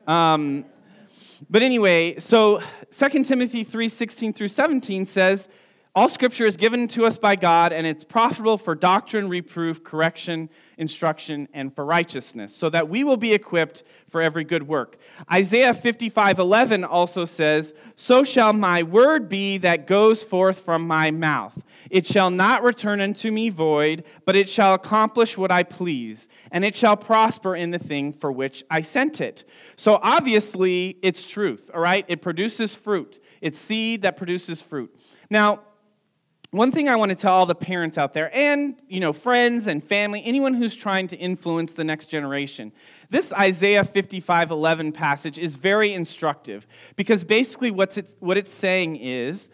Um, 0.07 0.65
but 1.49 1.61
anyway, 1.61 2.19
so 2.19 2.61
2 2.91 3.23
Timothy 3.23 3.63
3 3.63 3.89
16 3.89 4.33
through 4.33 4.47
17 4.47 5.05
says, 5.05 5.47
all 5.95 6.09
scripture 6.09 6.47
is 6.47 6.57
given 6.57 6.87
to 6.89 7.05
us 7.05 7.19
by 7.19 7.35
God, 7.35 7.71
and 7.71 7.85
it's 7.85 8.03
profitable 8.03 8.57
for 8.57 8.73
doctrine, 8.73 9.29
reproof, 9.29 9.83
correction, 9.83 10.49
instruction, 10.77 11.47
and 11.53 11.73
for 11.75 11.85
righteousness, 11.85 12.55
so 12.55 12.69
that 12.69 12.89
we 12.89 13.03
will 13.03 13.17
be 13.17 13.33
equipped 13.33 13.83
for 14.09 14.21
every 14.21 14.43
good 14.43 14.67
work. 14.67 14.97
Isaiah 15.31 15.73
55 15.73 16.39
11 16.39 16.83
also 16.83 17.25
says, 17.25 17.73
So 17.95 18.23
shall 18.23 18.53
my 18.53 18.83
word 18.83 19.29
be 19.29 19.57
that 19.59 19.87
goes 19.87 20.23
forth 20.23 20.59
from 20.59 20.87
my 20.87 21.11
mouth. 21.11 21.61
It 21.89 22.07
shall 22.07 22.31
not 22.31 22.63
return 22.63 23.01
unto 23.01 23.31
me 23.31 23.49
void, 23.49 24.03
but 24.25 24.35
it 24.35 24.49
shall 24.49 24.73
accomplish 24.73 25.37
what 25.37 25.51
I 25.51 25.63
please, 25.63 26.27
and 26.51 26.63
it 26.63 26.75
shall 26.75 26.97
prosper 26.97 27.55
in 27.55 27.71
the 27.71 27.79
thing 27.79 28.13
for 28.13 28.31
which 28.31 28.63
I 28.69 28.81
sent 28.81 29.21
it. 29.21 29.43
So 29.75 29.99
obviously, 30.01 30.97
it's 31.01 31.27
truth, 31.29 31.69
all 31.73 31.81
right? 31.81 32.05
It 32.07 32.21
produces 32.21 32.75
fruit, 32.75 33.19
it's 33.41 33.59
seed 33.59 34.03
that 34.03 34.15
produces 34.15 34.61
fruit. 34.61 34.93
Now, 35.29 35.61
one 36.53 36.71
thing 36.71 36.87
I 36.87 36.95
want 36.95 37.09
to 37.09 37.15
tell 37.15 37.33
all 37.33 37.47
the 37.47 37.55
parents 37.55 37.97
out 37.97 38.13
there 38.13 38.29
and, 38.35 38.79
you 38.87 38.99
know, 38.99 39.11
friends 39.11 39.65
and 39.65 39.83
family, 39.83 40.21
anyone 40.23 40.53
who's 40.53 40.75
trying 40.75 41.07
to 41.07 41.17
influence 41.17 41.73
the 41.73 41.83
next 41.83 42.05
generation. 42.05 42.71
This 43.09 43.33
Isaiah 43.33 43.83
55:11 43.83 44.93
passage 44.93 45.39
is 45.39 45.55
very 45.55 45.93
instructive 45.93 46.67
because 46.95 47.23
basically 47.23 47.71
what's 47.71 47.97
it, 47.97 48.15
what 48.19 48.37
it's 48.37 48.51
saying 48.51 48.97
is 48.97 49.49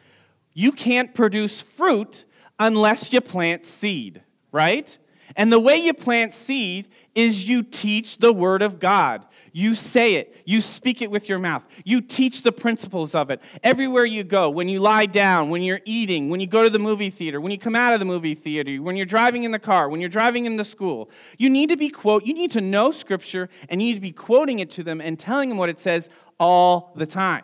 you 0.53 0.73
can't 0.73 1.15
produce 1.15 1.61
fruit 1.61 2.25
unless 2.59 3.13
you 3.13 3.21
plant 3.21 3.65
seed, 3.65 4.21
right? 4.51 4.97
And 5.37 5.53
the 5.53 5.59
way 5.59 5.77
you 5.77 5.93
plant 5.93 6.33
seed 6.33 6.89
is 7.15 7.47
you 7.47 7.63
teach 7.63 8.17
the 8.17 8.33
word 8.33 8.61
of 8.61 8.77
God. 8.77 9.25
You 9.51 9.75
say 9.75 10.15
it. 10.15 10.35
You 10.45 10.61
speak 10.61 11.01
it 11.01 11.11
with 11.11 11.29
your 11.29 11.39
mouth. 11.39 11.63
You 11.83 12.01
teach 12.01 12.43
the 12.43 12.51
principles 12.51 13.15
of 13.15 13.29
it. 13.29 13.41
Everywhere 13.63 14.05
you 14.05 14.23
go, 14.23 14.49
when 14.49 14.69
you 14.69 14.79
lie 14.79 15.05
down, 15.05 15.49
when 15.49 15.61
you're 15.61 15.81
eating, 15.85 16.29
when 16.29 16.39
you 16.39 16.47
go 16.47 16.63
to 16.63 16.69
the 16.69 16.79
movie 16.79 17.09
theater, 17.09 17.41
when 17.41 17.51
you 17.51 17.57
come 17.57 17.75
out 17.75 17.93
of 17.93 17.99
the 17.99 18.05
movie 18.05 18.35
theater, 18.35 18.81
when 18.81 18.95
you're 18.95 19.05
driving 19.05 19.43
in 19.43 19.51
the 19.51 19.59
car, 19.59 19.89
when 19.89 19.99
you're 19.99 20.09
driving 20.09 20.45
in 20.45 20.57
the 20.57 20.63
school, 20.63 21.09
you 21.37 21.49
need 21.49 21.69
to 21.69 21.77
be 21.77 21.89
quote, 21.89 22.25
you 22.25 22.33
need 22.33 22.51
to 22.51 22.61
know 22.61 22.91
scripture 22.91 23.49
and 23.69 23.81
you 23.81 23.89
need 23.89 23.95
to 23.95 24.01
be 24.01 24.11
quoting 24.11 24.59
it 24.59 24.69
to 24.71 24.83
them 24.83 25.01
and 25.01 25.17
telling 25.17 25.49
them 25.49 25.57
what 25.57 25.69
it 25.69 25.79
says 25.79 26.09
all 26.39 26.93
the 26.95 27.05
time. 27.05 27.43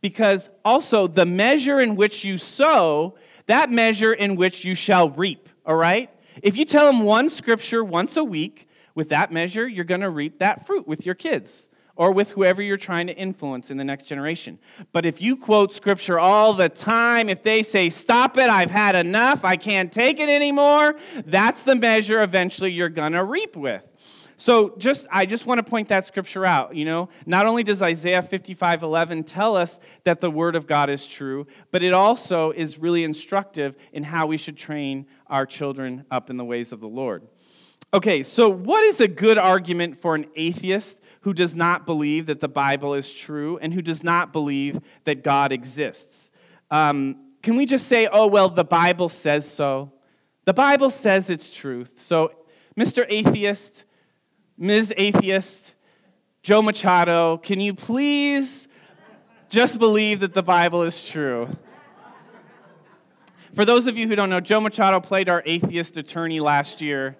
Because 0.00 0.50
also 0.64 1.06
the 1.06 1.26
measure 1.26 1.80
in 1.80 1.96
which 1.96 2.24
you 2.24 2.38
sow, 2.38 3.16
that 3.46 3.70
measure 3.70 4.12
in 4.12 4.36
which 4.36 4.64
you 4.64 4.74
shall 4.74 5.10
reap, 5.10 5.48
all 5.64 5.76
right? 5.76 6.10
If 6.42 6.56
you 6.56 6.64
tell 6.64 6.86
them 6.86 7.00
one 7.00 7.28
scripture 7.28 7.82
once 7.82 8.16
a 8.16 8.24
week, 8.24 8.68
with 8.96 9.10
that 9.10 9.30
measure, 9.30 9.68
you're 9.68 9.84
going 9.84 10.00
to 10.00 10.10
reap 10.10 10.40
that 10.40 10.66
fruit 10.66 10.88
with 10.88 11.06
your 11.06 11.14
kids 11.14 11.68
or 11.94 12.12
with 12.12 12.30
whoever 12.32 12.60
you're 12.60 12.76
trying 12.76 13.06
to 13.06 13.16
influence 13.16 13.70
in 13.70 13.76
the 13.76 13.84
next 13.84 14.04
generation. 14.04 14.58
But 14.92 15.06
if 15.06 15.22
you 15.22 15.36
quote 15.36 15.72
scripture 15.72 16.18
all 16.18 16.52
the 16.52 16.68
time, 16.68 17.28
if 17.28 17.42
they 17.42 17.62
say, 17.62 17.90
Stop 17.90 18.36
it, 18.36 18.50
I've 18.50 18.70
had 18.70 18.96
enough, 18.96 19.44
I 19.44 19.56
can't 19.56 19.92
take 19.92 20.18
it 20.18 20.28
anymore, 20.28 20.96
that's 21.24 21.62
the 21.62 21.76
measure 21.76 22.22
eventually 22.22 22.72
you're 22.72 22.88
going 22.88 23.12
to 23.12 23.24
reap 23.24 23.56
with. 23.56 23.82
So 24.38 24.74
just 24.76 25.06
I 25.10 25.24
just 25.24 25.46
want 25.46 25.58
to 25.58 25.62
point 25.62 25.88
that 25.88 26.06
scripture 26.06 26.44
out, 26.44 26.76
you 26.76 26.84
know. 26.84 27.08
Not 27.24 27.46
only 27.46 27.62
does 27.62 27.80
Isaiah 27.80 28.20
55:11 28.20 29.24
tell 29.24 29.56
us 29.56 29.80
that 30.04 30.20
the 30.20 30.30
word 30.30 30.56
of 30.56 30.66
God 30.66 30.90
is 30.90 31.06
true, 31.06 31.46
but 31.70 31.82
it 31.82 31.94
also 31.94 32.50
is 32.50 32.78
really 32.78 33.02
instructive 33.02 33.76
in 33.94 34.02
how 34.02 34.26
we 34.26 34.36
should 34.36 34.58
train 34.58 35.06
our 35.28 35.46
children 35.46 36.04
up 36.10 36.28
in 36.28 36.36
the 36.36 36.44
ways 36.44 36.70
of 36.70 36.80
the 36.80 36.88
Lord. 36.88 37.26
Okay, 37.94 38.22
so 38.22 38.48
what 38.48 38.82
is 38.84 39.00
a 39.00 39.08
good 39.08 39.38
argument 39.38 40.00
for 40.00 40.14
an 40.14 40.26
atheist 40.34 41.00
who 41.20 41.32
does 41.32 41.54
not 41.54 41.86
believe 41.86 42.26
that 42.26 42.40
the 42.40 42.48
Bible 42.48 42.94
is 42.94 43.12
true 43.12 43.58
and 43.58 43.72
who 43.72 43.80
does 43.80 44.02
not 44.02 44.32
believe 44.32 44.80
that 45.04 45.22
God 45.22 45.52
exists? 45.52 46.30
Um, 46.70 47.16
can 47.42 47.56
we 47.56 47.64
just 47.64 47.86
say, 47.86 48.08
oh, 48.10 48.26
well, 48.26 48.48
the 48.48 48.64
Bible 48.64 49.08
says 49.08 49.48
so? 49.48 49.92
The 50.46 50.52
Bible 50.52 50.90
says 50.90 51.30
it's 51.30 51.48
truth. 51.48 51.94
So, 51.96 52.32
Mr. 52.76 53.06
Atheist, 53.08 53.84
Ms. 54.58 54.92
Atheist, 54.96 55.74
Joe 56.42 56.62
Machado, 56.62 57.38
can 57.38 57.60
you 57.60 57.72
please 57.72 58.66
just 59.48 59.78
believe 59.78 60.20
that 60.20 60.34
the 60.34 60.42
Bible 60.42 60.82
is 60.82 61.04
true? 61.04 61.56
For 63.54 63.64
those 63.64 63.86
of 63.86 63.96
you 63.96 64.08
who 64.08 64.16
don't 64.16 64.28
know, 64.28 64.40
Joe 64.40 64.60
Machado 64.60 65.00
played 65.00 65.28
our 65.28 65.42
atheist 65.46 65.96
attorney 65.96 66.40
last 66.40 66.82
year 66.82 67.16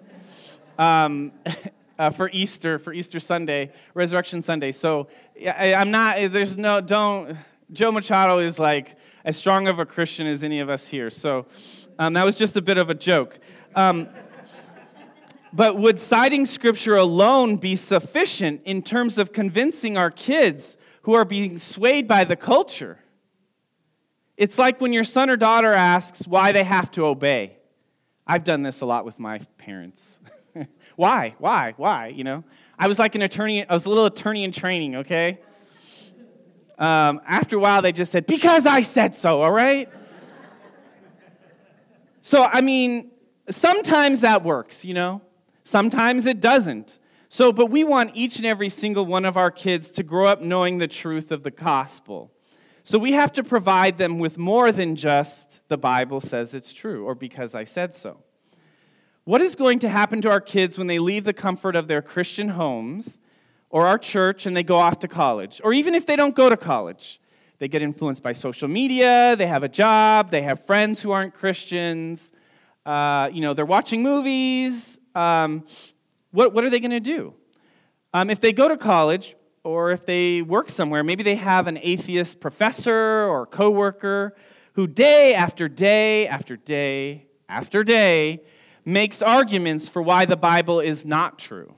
um, 0.77 1.31
uh, 1.99 2.09
for 2.09 2.29
Easter, 2.31 2.79
for 2.79 2.93
Easter 2.93 3.19
Sunday, 3.19 3.71
Resurrection 3.93 4.41
Sunday. 4.41 4.71
So 4.71 5.07
I, 5.45 5.73
I'm 5.73 5.91
not, 5.91 6.17
there's 6.31 6.57
no, 6.57 6.81
don't, 6.81 7.37
Joe 7.71 7.91
Machado 7.91 8.39
is 8.39 8.59
like 8.59 8.95
as 9.25 9.37
strong 9.37 9.67
of 9.67 9.79
a 9.79 9.85
Christian 9.85 10.27
as 10.27 10.43
any 10.43 10.59
of 10.59 10.69
us 10.69 10.87
here. 10.87 11.09
So 11.09 11.45
um, 11.99 12.13
that 12.13 12.25
was 12.25 12.35
just 12.35 12.55
a 12.55 12.61
bit 12.61 12.77
of 12.77 12.89
a 12.89 12.95
joke. 12.95 13.39
Um, 13.75 14.07
But 15.53 15.77
would 15.77 15.99
citing 15.99 16.45
scripture 16.45 16.95
alone 16.95 17.55
be 17.55 17.75
sufficient 17.75 18.61
in 18.65 18.81
terms 18.81 19.17
of 19.17 19.31
convincing 19.31 19.97
our 19.97 20.11
kids 20.11 20.77
who 21.03 21.13
are 21.13 21.25
being 21.25 21.57
swayed 21.57 22.07
by 22.07 22.25
the 22.25 22.35
culture? 22.35 22.99
It's 24.35 24.57
like 24.57 24.79
when 24.79 24.93
your 24.93 25.03
son 25.03 25.29
or 25.29 25.37
daughter 25.37 25.73
asks 25.73 26.27
why 26.27 26.51
they 26.51 26.63
have 26.63 26.91
to 26.91 27.05
obey. 27.05 27.57
I've 28.27 28.43
done 28.43 28.61
this 28.61 28.81
a 28.81 28.85
lot 28.85 29.05
with 29.05 29.17
my 29.19 29.39
parents. 29.57 30.19
why? 30.97 31.35
Why? 31.37 31.75
Why? 31.77 32.07
You 32.07 32.23
know? 32.23 32.43
I 32.77 32.87
was 32.87 32.97
like 32.97 33.13
an 33.13 33.21
attorney, 33.21 33.67
I 33.69 33.71
was 33.71 33.85
a 33.85 33.89
little 33.89 34.07
attorney 34.07 34.43
in 34.43 34.51
training, 34.51 34.95
okay? 34.97 35.39
Um, 36.79 37.21
after 37.25 37.55
a 37.55 37.59
while, 37.59 37.83
they 37.83 37.91
just 37.91 38.11
said, 38.11 38.25
because 38.25 38.65
I 38.65 38.81
said 38.81 39.15
so, 39.15 39.41
all 39.43 39.51
right? 39.51 39.89
so, 42.23 42.43
I 42.43 42.61
mean, 42.61 43.11
sometimes 43.47 44.21
that 44.21 44.43
works, 44.43 44.83
you 44.83 44.95
know? 44.95 45.21
Sometimes 45.63 46.25
it 46.25 46.41
doesn't. 46.41 46.99
So, 47.29 47.51
but 47.51 47.67
we 47.67 47.83
want 47.83 48.11
each 48.15 48.37
and 48.37 48.45
every 48.45 48.69
single 48.69 49.05
one 49.05 49.23
of 49.23 49.37
our 49.37 49.51
kids 49.51 49.91
to 49.91 50.03
grow 50.03 50.25
up 50.25 50.41
knowing 50.41 50.79
the 50.79 50.87
truth 50.87 51.31
of 51.31 51.43
the 51.43 51.51
gospel. 51.51 52.31
So 52.81 52.97
we 52.97 53.11
have 53.11 53.31
to 53.33 53.43
provide 53.43 53.99
them 53.99 54.17
with 54.17 54.39
more 54.39 54.71
than 54.71 54.95
just 54.95 55.61
the 55.67 55.77
Bible 55.77 56.21
says 56.21 56.55
it's 56.55 56.73
true 56.73 57.05
or 57.05 57.13
because 57.13 57.53
I 57.53 57.65
said 57.65 57.93
so. 57.93 58.23
What 59.27 59.41
is 59.41 59.57
going 59.57 59.79
to 59.79 59.89
happen 59.89 60.21
to 60.21 60.29
our 60.29 60.39
kids 60.39 60.77
when 60.77 60.87
they 60.87 60.99
leave 60.99 61.25
the 61.25 61.33
comfort 61.33 61.75
of 61.75 61.89
their 61.89 62.01
Christian 62.01 62.47
homes 62.47 63.19
or 63.69 63.85
our 63.85 63.97
church 63.97 64.45
and 64.45 64.55
they 64.55 64.63
go 64.63 64.77
off 64.77 64.99
to 64.99 65.09
college? 65.09 65.59
Or 65.65 65.73
even 65.73 65.95
if 65.95 66.05
they 66.05 66.15
don't 66.15 66.33
go 66.33 66.49
to 66.49 66.55
college, 66.55 67.19
they 67.59 67.67
get 67.67 67.81
influenced 67.81 68.23
by 68.23 68.31
social 68.31 68.69
media, 68.69 69.35
they 69.35 69.47
have 69.47 69.63
a 69.63 69.67
job, 69.67 70.31
they 70.31 70.43
have 70.43 70.65
friends 70.65 71.01
who 71.01 71.11
aren't 71.11 71.33
Christians, 71.33 72.31
uh, 72.85 73.29
you 73.33 73.41
know, 73.41 73.53
they're 73.53 73.65
watching 73.65 74.01
movies. 74.01 74.97
Um, 75.13 75.65
what, 76.31 76.53
what 76.53 76.63
are 76.63 76.69
they 76.69 76.79
going 76.79 76.91
to 76.91 77.01
do? 77.01 77.33
Um, 78.13 78.29
if 78.29 78.39
they 78.39 78.53
go 78.53 78.69
to 78.69 78.77
college, 78.77 79.35
or 79.65 79.91
if 79.91 80.05
they 80.05 80.41
work 80.41 80.69
somewhere, 80.69 81.03
maybe 81.03 81.23
they 81.23 81.35
have 81.35 81.67
an 81.67 81.77
atheist 81.81 82.39
professor 82.39 83.25
or 83.25 83.45
coworker 83.45 84.37
who 84.75 84.87
day 84.87 85.33
after 85.33 85.67
day 85.67 86.29
after 86.29 86.55
day 86.55 87.27
after 87.49 87.83
day 87.83 88.41
makes 88.87 89.21
arguments 89.21 89.89
for 89.89 90.01
why 90.01 90.23
the 90.25 90.37
Bible 90.37 90.79
is 90.79 91.05
not 91.05 91.37
true. 91.37 91.75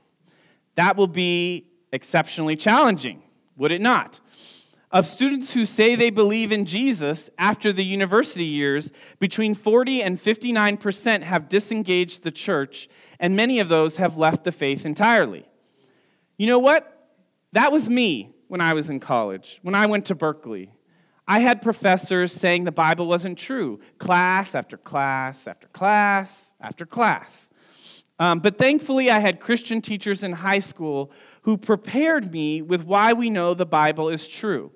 That 0.76 0.96
will 0.96 1.08
be 1.08 1.66
exceptionally 1.92 2.54
challenging, 2.54 3.20
would 3.56 3.72
it 3.72 3.80
not? 3.80 4.20
Of 4.92 5.06
students 5.06 5.52
who 5.52 5.66
say 5.66 5.96
they 5.96 6.10
believe 6.10 6.52
in 6.52 6.64
Jesus 6.64 7.28
after 7.36 7.72
the 7.72 7.84
university 7.84 8.44
years, 8.44 8.92
between 9.18 9.54
40 9.54 10.02
and 10.02 10.20
59% 10.20 11.22
have 11.22 11.48
disengaged 11.48 12.22
the 12.22 12.30
church, 12.30 12.88
and 13.18 13.34
many 13.34 13.58
of 13.58 13.68
those 13.68 13.96
have 13.96 14.16
left 14.16 14.44
the 14.44 14.52
faith 14.52 14.86
entirely. 14.86 15.48
You 16.36 16.46
know 16.46 16.60
what? 16.60 17.08
That 17.52 17.72
was 17.72 17.90
me 17.90 18.32
when 18.46 18.60
I 18.60 18.72
was 18.74 18.88
in 18.88 19.00
college, 19.00 19.58
when 19.62 19.74
I 19.74 19.86
went 19.86 20.06
to 20.06 20.14
Berkeley. 20.14 20.72
I 21.26 21.40
had 21.40 21.62
professors 21.62 22.32
saying 22.32 22.64
the 22.64 22.72
Bible 22.72 23.06
wasn't 23.06 23.38
true, 23.38 23.80
class 23.98 24.54
after 24.54 24.76
class 24.76 25.46
after 25.46 25.68
class 25.68 26.54
after 26.60 26.84
class. 26.84 27.50
Um, 28.18 28.40
but 28.40 28.58
thankfully, 28.58 29.10
I 29.10 29.18
had 29.18 29.40
Christian 29.40 29.80
teachers 29.80 30.22
in 30.22 30.32
high 30.32 30.58
school 30.58 31.10
who 31.42 31.56
prepared 31.56 32.32
me 32.32 32.60
with 32.60 32.84
why 32.84 33.12
we 33.14 33.30
know 33.30 33.54
the 33.54 33.64
Bible 33.64 34.08
is 34.08 34.28
true. 34.28 34.72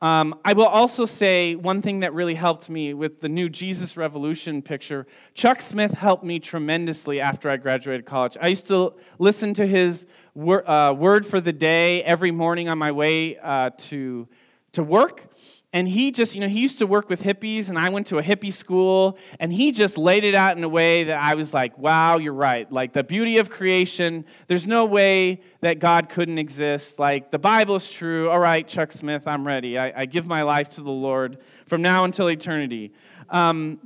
Um, 0.00 0.38
I 0.44 0.52
will 0.52 0.66
also 0.66 1.06
say 1.06 1.54
one 1.54 1.80
thing 1.80 2.00
that 2.00 2.12
really 2.12 2.34
helped 2.34 2.68
me 2.68 2.92
with 2.92 3.22
the 3.22 3.30
new 3.30 3.48
Jesus 3.48 3.96
Revolution 3.96 4.60
picture. 4.60 5.06
Chuck 5.32 5.62
Smith 5.62 5.92
helped 5.92 6.22
me 6.22 6.38
tremendously 6.38 7.18
after 7.18 7.48
I 7.48 7.56
graduated 7.56 8.04
college. 8.04 8.36
I 8.40 8.48
used 8.48 8.68
to 8.68 8.92
listen 9.18 9.54
to 9.54 9.66
his 9.66 10.06
wor- 10.34 10.68
uh, 10.68 10.92
word 10.92 11.24
for 11.24 11.40
the 11.40 11.52
day 11.52 12.04
every 12.04 12.30
morning 12.30 12.68
on 12.68 12.76
my 12.76 12.92
way 12.92 13.38
uh, 13.38 13.70
to, 13.78 14.28
to 14.72 14.82
work 14.82 15.30
and 15.76 15.86
he 15.86 16.10
just, 16.10 16.34
you 16.34 16.40
know, 16.40 16.48
he 16.48 16.60
used 16.60 16.78
to 16.78 16.86
work 16.86 17.10
with 17.10 17.22
hippies, 17.22 17.68
and 17.68 17.78
I 17.78 17.90
went 17.90 18.06
to 18.06 18.16
a 18.16 18.22
hippie 18.22 18.50
school, 18.50 19.18
and 19.38 19.52
he 19.52 19.72
just 19.72 19.98
laid 19.98 20.24
it 20.24 20.34
out 20.34 20.56
in 20.56 20.64
a 20.64 20.68
way 20.70 21.04
that 21.04 21.22
I 21.22 21.34
was 21.34 21.52
like, 21.52 21.76
wow, 21.76 22.16
you're 22.16 22.32
right. 22.32 22.70
Like 22.72 22.94
the 22.94 23.04
beauty 23.04 23.36
of 23.36 23.50
creation, 23.50 24.24
there's 24.46 24.66
no 24.66 24.86
way 24.86 25.42
that 25.60 25.78
God 25.78 26.08
couldn't 26.08 26.38
exist. 26.38 26.98
Like 26.98 27.30
the 27.30 27.38
Bible 27.38 27.76
is 27.76 27.90
true. 27.90 28.30
All 28.30 28.38
right, 28.38 28.66
Chuck 28.66 28.90
Smith, 28.90 29.24
I'm 29.26 29.46
ready. 29.46 29.78
I, 29.78 29.92
I 29.94 30.06
give 30.06 30.24
my 30.24 30.40
life 30.40 30.70
to 30.70 30.80
the 30.80 30.90
Lord 30.90 31.36
from 31.66 31.82
now 31.82 32.04
until 32.04 32.30
eternity. 32.30 32.94
Um, 33.28 33.78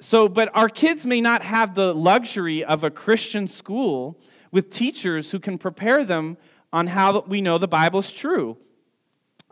so, 0.00 0.28
but 0.28 0.50
our 0.54 0.68
kids 0.68 1.06
may 1.06 1.20
not 1.20 1.42
have 1.42 1.76
the 1.76 1.94
luxury 1.94 2.64
of 2.64 2.82
a 2.82 2.90
Christian 2.90 3.46
school 3.46 4.20
with 4.50 4.70
teachers 4.70 5.30
who 5.30 5.38
can 5.38 5.56
prepare 5.56 6.04
them 6.04 6.36
on 6.72 6.88
how 6.88 7.20
we 7.28 7.40
know 7.40 7.58
the 7.58 7.68
Bible's 7.68 8.10
true. 8.10 8.56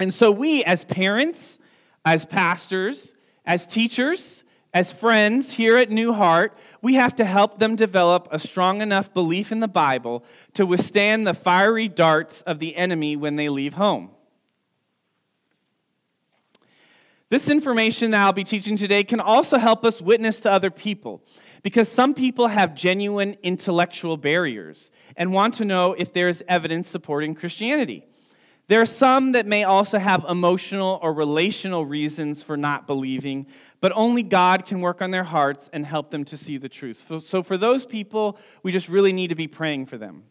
And 0.01 0.13
so, 0.13 0.33
we 0.33 0.65
as 0.65 0.85
parents, 0.85 1.61
as 2.07 2.25
pastors, 2.25 3.17
as 3.45 3.67
teachers, 3.67 4.45
as 4.73 4.93
friends 4.93 5.53
here 5.53 5.77
at 5.77 5.91
New 5.91 6.13
Heart, 6.13 6.57
we 6.81 6.95
have 6.95 7.17
to 7.17 7.25
help 7.25 7.59
them 7.59 7.75
develop 7.75 8.29
a 8.31 8.39
strong 8.39 8.81
enough 8.81 9.13
belief 9.13 9.51
in 9.51 9.59
the 9.59 9.69
Bible 9.69 10.25
to 10.55 10.65
withstand 10.65 11.27
the 11.27 11.35
fiery 11.35 11.89
darts 11.89 12.43
of 12.43 12.61
the 12.61 12.77
enemy 12.77 13.17
when 13.17 13.35
they 13.35 13.49
leave 13.49 13.75
home. 13.75 14.11
This 17.29 17.51
information 17.51 18.13
that 18.13 18.23
I'll 18.25 18.33
be 18.33 18.45
teaching 18.45 18.77
today 18.77 19.03
can 19.03 19.19
also 19.19 19.59
help 19.59 19.85
us 19.85 20.01
witness 20.01 20.39
to 20.41 20.53
other 20.53 20.71
people 20.71 21.25
because 21.65 21.89
some 21.89 22.15
people 22.15 22.47
have 22.47 22.77
genuine 22.77 23.37
intellectual 23.43 24.17
barriers 24.17 24.93
and 25.17 25.33
want 25.33 25.55
to 25.55 25.65
know 25.65 25.95
if 25.95 26.13
there's 26.13 26.41
evidence 26.47 26.87
supporting 26.87 27.35
Christianity. 27.35 28.07
There 28.69 28.81
are 28.81 28.87
some 28.87 29.33
that 29.33 29.47
may 29.47 29.63
also 29.63 29.99
have 29.99 30.25
emotional 30.29 30.99
or 31.01 31.13
relational 31.13 31.87
reasons 31.87 32.43
for 32.43 32.57
not 32.57 32.87
believing, 32.87 33.47
but 33.81 33.93
only 33.95 34.25
God 34.25 34.67
can 34.67 34.81
work 34.81 35.01
on 35.01 35.13
their 35.13 35.25
hearts 35.25 35.71
and 35.73 35.87
help 35.87 36.11
them 36.11 36.25
to 36.25 36.37
see 36.37 36.57
the 36.57 36.69
truth. 36.69 37.07
So, 37.27 37.43
for 37.45 37.57
those 37.57 37.87
people, 37.87 38.39
we 38.65 38.73
just 38.73 38.89
really 38.89 39.13
need 39.13 39.29
to 39.29 39.37
be 39.37 39.47
praying 39.47 39.87
for 39.87 39.99
them. 39.99 40.25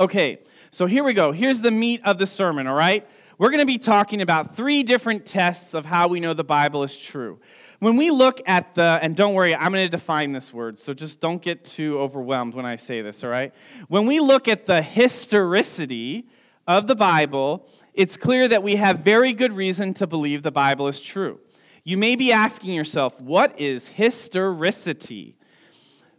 Okay, 0.00 0.40
so 0.70 0.86
here 0.86 1.04
we 1.04 1.12
go. 1.12 1.30
Here's 1.32 1.60
the 1.60 1.70
meat 1.70 2.00
of 2.04 2.18
the 2.18 2.26
sermon, 2.26 2.66
all 2.66 2.74
right? 2.74 3.08
We're 3.38 3.50
going 3.50 3.60
to 3.60 3.66
be 3.66 3.78
talking 3.78 4.20
about 4.20 4.56
three 4.56 4.82
different 4.82 5.24
tests 5.24 5.74
of 5.74 5.84
how 5.84 6.08
we 6.08 6.18
know 6.18 6.34
the 6.34 6.42
Bible 6.42 6.82
is 6.82 6.98
true. 6.98 7.38
When 7.78 7.96
we 7.96 8.10
look 8.10 8.40
at 8.46 8.74
the, 8.74 8.98
and 9.00 9.14
don't 9.14 9.34
worry, 9.34 9.54
I'm 9.54 9.72
going 9.72 9.86
to 9.86 9.88
define 9.88 10.32
this 10.32 10.52
word, 10.52 10.80
so 10.80 10.92
just 10.92 11.20
don't 11.20 11.40
get 11.40 11.64
too 11.64 12.00
overwhelmed 12.00 12.54
when 12.54 12.66
I 12.66 12.74
say 12.74 13.02
this, 13.02 13.22
all 13.22 13.30
right? 13.30 13.54
When 13.86 14.06
we 14.06 14.18
look 14.18 14.48
at 14.48 14.66
the 14.66 14.82
historicity, 14.82 16.28
of 16.68 16.86
the 16.86 16.94
Bible, 16.94 17.66
it's 17.94 18.16
clear 18.16 18.46
that 18.46 18.62
we 18.62 18.76
have 18.76 19.00
very 19.00 19.32
good 19.32 19.54
reason 19.54 19.94
to 19.94 20.06
believe 20.06 20.42
the 20.44 20.52
Bible 20.52 20.86
is 20.86 21.00
true. 21.00 21.40
You 21.82 21.96
may 21.96 22.14
be 22.14 22.30
asking 22.30 22.74
yourself, 22.74 23.18
what 23.20 23.58
is 23.58 23.88
historicity? 23.88 25.34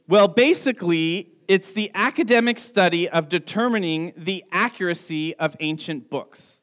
Well, 0.07 0.27
basically, 0.27 1.33
it's 1.47 1.71
the 1.71 1.91
academic 1.93 2.57
study 2.57 3.07
of 3.07 3.29
determining 3.29 4.11
the 4.17 4.43
accuracy 4.51 5.35
of 5.35 5.55
ancient 5.59 6.09
books. 6.09 6.61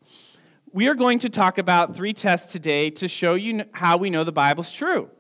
We 0.73 0.89
are 0.89 0.95
going 0.95 1.21
to 1.21 1.31
talk 1.31 1.57
about 1.57 1.95
three 1.95 2.13
tests 2.13 2.53
today 2.53 2.91
to 2.91 3.07
show 3.07 3.35
you 3.35 3.65
how 3.73 3.97
we 3.97 4.11
know 4.11 4.25
the 4.25 4.33
Bible's 4.33 4.73
true. 4.73 5.11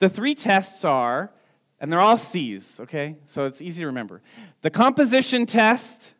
The 0.00 0.10
three 0.10 0.34
tests 0.34 0.84
are, 0.84 1.32
and 1.80 1.90
they're 1.90 1.98
all 1.98 2.18
C's, 2.18 2.78
okay? 2.80 3.16
So 3.24 3.46
it's 3.46 3.62
easy 3.62 3.80
to 3.80 3.86
remember. 3.86 4.20
The 4.60 4.70
composition 4.70 5.46
test, 5.46 6.11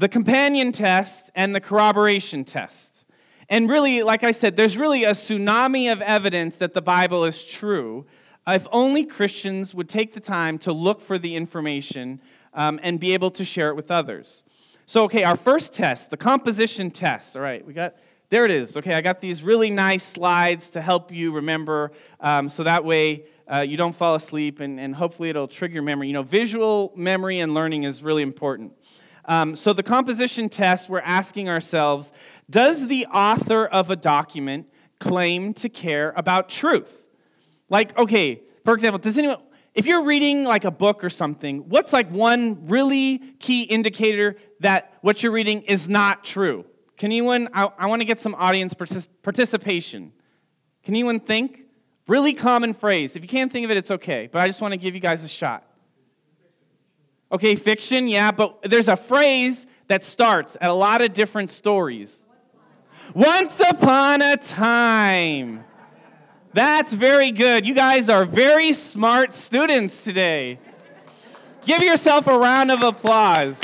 the 0.00 0.08
companion 0.08 0.72
test 0.72 1.30
and 1.34 1.54
the 1.54 1.60
corroboration 1.60 2.42
test. 2.42 3.04
And 3.50 3.68
really, 3.68 4.02
like 4.02 4.24
I 4.24 4.30
said, 4.30 4.56
there's 4.56 4.78
really 4.78 5.04
a 5.04 5.10
tsunami 5.10 5.92
of 5.92 6.00
evidence 6.00 6.56
that 6.56 6.72
the 6.72 6.80
Bible 6.80 7.26
is 7.26 7.44
true 7.44 8.06
if 8.48 8.66
only 8.72 9.04
Christians 9.04 9.74
would 9.74 9.90
take 9.90 10.14
the 10.14 10.20
time 10.20 10.56
to 10.60 10.72
look 10.72 11.02
for 11.02 11.18
the 11.18 11.36
information 11.36 12.18
um, 12.54 12.80
and 12.82 12.98
be 12.98 13.12
able 13.12 13.30
to 13.32 13.44
share 13.44 13.68
it 13.68 13.76
with 13.76 13.90
others. 13.90 14.42
So, 14.86 15.04
okay, 15.04 15.22
our 15.22 15.36
first 15.36 15.74
test, 15.74 16.08
the 16.08 16.16
composition 16.16 16.90
test. 16.90 17.36
All 17.36 17.42
right, 17.42 17.64
we 17.64 17.74
got, 17.74 17.94
there 18.30 18.46
it 18.46 18.50
is. 18.50 18.78
Okay, 18.78 18.94
I 18.94 19.02
got 19.02 19.20
these 19.20 19.42
really 19.42 19.70
nice 19.70 20.02
slides 20.02 20.70
to 20.70 20.80
help 20.80 21.12
you 21.12 21.30
remember 21.30 21.92
um, 22.20 22.48
so 22.48 22.62
that 22.62 22.86
way 22.86 23.24
uh, 23.52 23.60
you 23.60 23.76
don't 23.76 23.94
fall 23.94 24.14
asleep 24.14 24.60
and, 24.60 24.80
and 24.80 24.94
hopefully 24.94 25.28
it'll 25.28 25.46
trigger 25.46 25.74
your 25.74 25.82
memory. 25.82 26.06
You 26.06 26.14
know, 26.14 26.22
visual 26.22 26.90
memory 26.96 27.40
and 27.40 27.52
learning 27.52 27.82
is 27.82 28.02
really 28.02 28.22
important. 28.22 28.72
Um, 29.30 29.54
so, 29.54 29.72
the 29.72 29.84
composition 29.84 30.48
test, 30.48 30.88
we're 30.88 30.98
asking 30.98 31.48
ourselves 31.48 32.10
Does 32.50 32.88
the 32.88 33.06
author 33.06 33.64
of 33.64 33.88
a 33.88 33.94
document 33.94 34.66
claim 34.98 35.54
to 35.54 35.68
care 35.68 36.12
about 36.16 36.48
truth? 36.48 37.04
Like, 37.68 37.96
okay, 37.96 38.42
for 38.64 38.74
example, 38.74 38.98
does 38.98 39.16
anyone, 39.16 39.36
if 39.72 39.86
you're 39.86 40.02
reading 40.02 40.42
like 40.42 40.64
a 40.64 40.70
book 40.72 41.04
or 41.04 41.10
something, 41.10 41.68
what's 41.68 41.92
like 41.92 42.10
one 42.10 42.66
really 42.66 43.18
key 43.38 43.62
indicator 43.62 44.34
that 44.58 44.94
what 45.00 45.22
you're 45.22 45.30
reading 45.30 45.62
is 45.62 45.88
not 45.88 46.24
true? 46.24 46.64
Can 46.98 47.12
anyone, 47.12 47.48
I, 47.54 47.68
I 47.78 47.86
want 47.86 48.02
to 48.02 48.06
get 48.06 48.18
some 48.18 48.34
audience 48.34 48.74
partic- 48.74 49.08
participation. 49.22 50.10
Can 50.82 50.94
anyone 50.94 51.20
think? 51.20 51.66
Really 52.08 52.32
common 52.32 52.74
phrase. 52.74 53.14
If 53.14 53.22
you 53.22 53.28
can't 53.28 53.52
think 53.52 53.64
of 53.64 53.70
it, 53.70 53.76
it's 53.76 53.92
okay, 53.92 54.28
but 54.30 54.40
I 54.40 54.48
just 54.48 54.60
want 54.60 54.74
to 54.74 54.78
give 54.78 54.96
you 54.96 55.00
guys 55.00 55.22
a 55.22 55.28
shot. 55.28 55.69
Okay, 57.32 57.54
fiction, 57.54 58.08
yeah, 58.08 58.30
but 58.30 58.62
there's 58.62 58.88
a 58.88 58.96
phrase 58.96 59.66
that 59.86 60.02
starts 60.02 60.56
at 60.60 60.70
a 60.70 60.74
lot 60.74 61.00
of 61.02 61.12
different 61.12 61.50
stories. 61.50 62.26
Once 63.14 63.60
upon 63.60 64.22
a 64.22 64.36
time. 64.36 65.64
That's 66.52 66.92
very 66.92 67.30
good. 67.30 67.66
You 67.66 67.74
guys 67.74 68.08
are 68.08 68.24
very 68.24 68.72
smart 68.72 69.32
students 69.32 70.02
today. 70.02 70.58
Give 71.64 71.82
yourself 71.82 72.26
a 72.26 72.36
round 72.36 72.72
of 72.72 72.82
applause. 72.82 73.60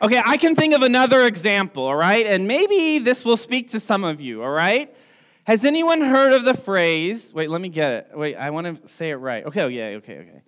Okay, 0.00 0.20
I 0.24 0.36
can 0.36 0.54
think 0.54 0.74
of 0.74 0.82
another 0.82 1.26
example, 1.26 1.84
all 1.84 1.96
right? 1.96 2.26
And 2.26 2.46
maybe 2.46 2.98
this 2.98 3.24
will 3.24 3.36
speak 3.36 3.70
to 3.70 3.80
some 3.80 4.04
of 4.04 4.20
you, 4.20 4.42
all 4.42 4.50
right? 4.50 4.94
Has 5.44 5.64
anyone 5.64 6.00
heard 6.00 6.32
of 6.32 6.44
the 6.44 6.54
phrase? 6.54 7.32
Wait, 7.34 7.50
let 7.50 7.60
me 7.60 7.68
get 7.68 7.92
it. 7.92 8.10
Wait, 8.14 8.36
I 8.36 8.50
want 8.50 8.82
to 8.82 8.88
say 8.88 9.10
it 9.10 9.16
right. 9.16 9.44
Okay, 9.46 9.62
oh, 9.62 9.68
yeah, 9.68 9.86
okay, 9.96 10.18
okay. 10.18 10.42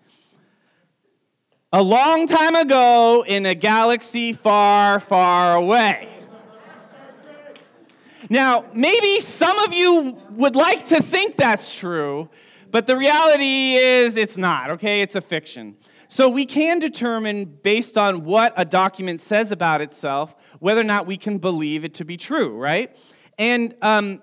A 1.76 1.82
long 1.82 2.28
time 2.28 2.54
ago 2.54 3.24
in 3.26 3.46
a 3.46 3.54
galaxy 3.56 4.32
far, 4.32 5.00
far 5.00 5.56
away. 5.56 6.08
Now, 8.30 8.66
maybe 8.72 9.18
some 9.18 9.58
of 9.58 9.72
you 9.72 10.16
would 10.30 10.54
like 10.54 10.86
to 10.90 11.02
think 11.02 11.36
that's 11.36 11.76
true, 11.76 12.28
but 12.70 12.86
the 12.86 12.96
reality 12.96 13.74
is 13.74 14.14
it's 14.14 14.36
not, 14.36 14.70
okay? 14.70 15.02
It's 15.02 15.16
a 15.16 15.20
fiction. 15.20 15.76
So 16.06 16.28
we 16.28 16.46
can 16.46 16.78
determine, 16.78 17.46
based 17.46 17.98
on 17.98 18.22
what 18.22 18.54
a 18.56 18.64
document 18.64 19.20
says 19.20 19.50
about 19.50 19.80
itself, 19.80 20.36
whether 20.60 20.80
or 20.80 20.84
not 20.84 21.08
we 21.08 21.16
can 21.16 21.38
believe 21.38 21.84
it 21.84 21.94
to 21.94 22.04
be 22.04 22.16
true, 22.16 22.56
right? 22.56 22.96
And 23.36 23.74
um, 23.82 24.22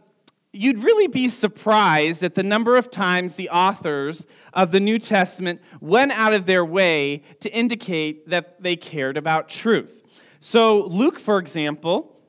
you'd 0.54 0.84
really 0.84 1.08
be 1.08 1.28
surprised 1.28 2.24
at 2.24 2.36
the 2.36 2.44
number 2.44 2.76
of 2.76 2.92
times 2.92 3.36
the 3.36 3.50
authors 3.50 4.28
of 4.54 4.72
the 4.72 4.80
New 4.80 5.00
Testament 5.00 5.62
went 5.80 6.12
out 6.12 6.34
of 6.34 6.46
their 6.46 6.66
way 6.66 7.22
to 7.40 7.52
indicate 7.54 8.30
that 8.30 8.62
they 8.62 8.76
cared 8.76 9.18
about 9.18 9.48
truth. 9.48 10.04
So, 10.40 10.84
Luke, 10.86 11.20
for 11.20 11.38
example, 11.38 12.20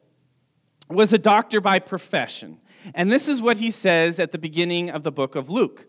was 0.89 1.13
a 1.13 1.19
doctor 1.19 1.61
by 1.61 1.79
profession. 1.79 2.61
And 2.95 3.11
this 3.11 3.29
is 3.29 3.41
what 3.41 3.59
he 3.59 3.71
says 3.71 4.19
at 4.19 4.33
the 4.33 4.39
beginning 4.39 4.91
of 4.91 5.03
the 5.03 5.13
book 5.13 5.35
of 5.35 5.49
Luke. 5.51 5.87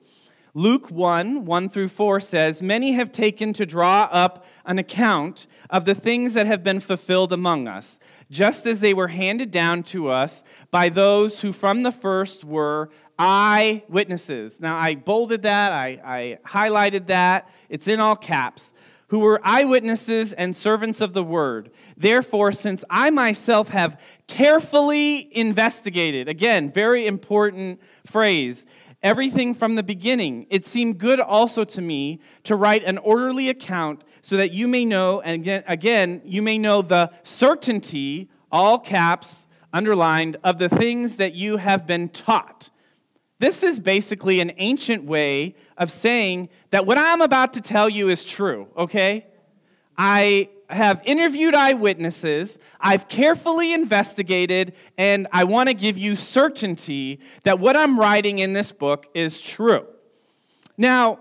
Luke 0.55 0.91
1 0.91 1.45
1 1.45 1.69
through 1.69 1.87
4 1.87 2.19
says, 2.19 2.61
Many 2.61 2.91
have 2.91 3.11
taken 3.11 3.53
to 3.53 3.65
draw 3.65 4.07
up 4.11 4.45
an 4.65 4.77
account 4.77 5.47
of 5.69 5.85
the 5.85 5.95
things 5.95 6.35
that 6.35 6.45
have 6.45 6.63
been 6.63 6.79
fulfilled 6.79 7.33
among 7.33 7.67
us, 7.67 7.99
just 8.33 8.65
as 8.65 8.79
they 8.79 8.93
were 8.93 9.09
handed 9.09 9.51
down 9.51 9.83
to 9.83 10.09
us 10.09 10.43
by 10.71 10.89
those 10.89 11.41
who 11.41 11.53
from 11.53 11.83
the 11.83 11.91
first 11.91 12.43
were 12.43 12.89
eyewitnesses. 13.17 14.59
Now, 14.59 14.75
I 14.75 14.95
bolded 14.95 15.43
that, 15.43 15.71
I, 15.71 16.01
I 16.03 16.37
highlighted 16.45 17.07
that, 17.07 17.49
it's 17.69 17.87
in 17.87 17.99
all 17.99 18.15
caps 18.15 18.73
who 19.07 19.19
were 19.19 19.39
eyewitnesses 19.43 20.33
and 20.33 20.55
servants 20.55 20.99
of 20.99 21.13
the 21.13 21.23
word. 21.23 21.69
Therefore, 21.95 22.51
since 22.51 22.83
I 22.89 23.11
myself 23.11 23.69
have 23.69 24.01
carefully 24.27 25.29
investigated, 25.37 26.27
again, 26.27 26.71
very 26.71 27.05
important 27.05 27.79
phrase, 28.07 28.65
everything 29.03 29.53
from 29.53 29.75
the 29.75 29.83
beginning, 29.83 30.47
it 30.49 30.65
seemed 30.65 30.97
good 30.97 31.19
also 31.19 31.63
to 31.63 31.81
me 31.81 32.19
to 32.45 32.55
write 32.55 32.83
an 32.83 32.97
orderly 32.97 33.49
account 33.49 34.03
so 34.23 34.35
that 34.37 34.51
you 34.51 34.67
may 34.67 34.85
know, 34.85 35.21
and 35.21 35.35
again, 35.35 35.63
again 35.67 36.21
you 36.25 36.41
may 36.41 36.57
know 36.57 36.81
the 36.81 37.11
certainty, 37.21 38.31
all 38.51 38.79
caps, 38.79 39.45
underlined, 39.71 40.37
of 40.43 40.57
the 40.57 40.69
things 40.69 41.17
that 41.17 41.35
you 41.35 41.57
have 41.57 41.85
been 41.85 42.09
taught 42.09 42.71
this 43.43 43.61
is 43.61 43.77
basically 43.77 44.39
an 44.39 44.53
ancient 44.55 45.03
way 45.03 45.55
of 45.77 45.91
saying 45.91 46.47
that 46.69 46.85
what 46.85 46.97
I'm 46.97 47.19
about 47.19 47.51
to 47.55 47.61
tell 47.61 47.89
you 47.89 48.07
is 48.07 48.23
true, 48.23 48.69
okay? 48.77 49.27
I 49.97 50.47
have 50.69 51.01
interviewed 51.03 51.53
eyewitnesses, 51.53 52.57
I've 52.79 53.09
carefully 53.09 53.73
investigated, 53.73 54.71
and 54.97 55.27
I 55.33 55.43
want 55.43 55.67
to 55.67 55.73
give 55.73 55.97
you 55.97 56.15
certainty 56.15 57.19
that 57.43 57.59
what 57.59 57.75
I'm 57.75 57.99
writing 57.99 58.39
in 58.39 58.53
this 58.53 58.71
book 58.71 59.07
is 59.13 59.41
true. 59.41 59.87
Now, 60.77 61.19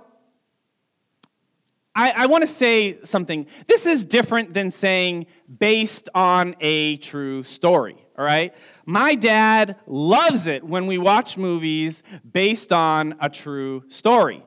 I, 1.94 2.10
I 2.10 2.26
want 2.26 2.42
to 2.42 2.46
say 2.46 2.98
something. 3.04 3.46
This 3.66 3.84
is 3.84 4.04
different 4.04 4.54
than 4.54 4.70
saying 4.70 5.26
based 5.58 6.08
on 6.14 6.56
a 6.60 6.96
true 6.98 7.42
story, 7.42 7.96
all 8.16 8.24
right? 8.24 8.54
My 8.86 9.14
dad 9.14 9.76
loves 9.86 10.46
it 10.46 10.64
when 10.64 10.86
we 10.86 10.96
watch 10.96 11.36
movies 11.36 12.02
based 12.30 12.72
on 12.72 13.14
a 13.20 13.28
true 13.28 13.84
story. 13.88 14.42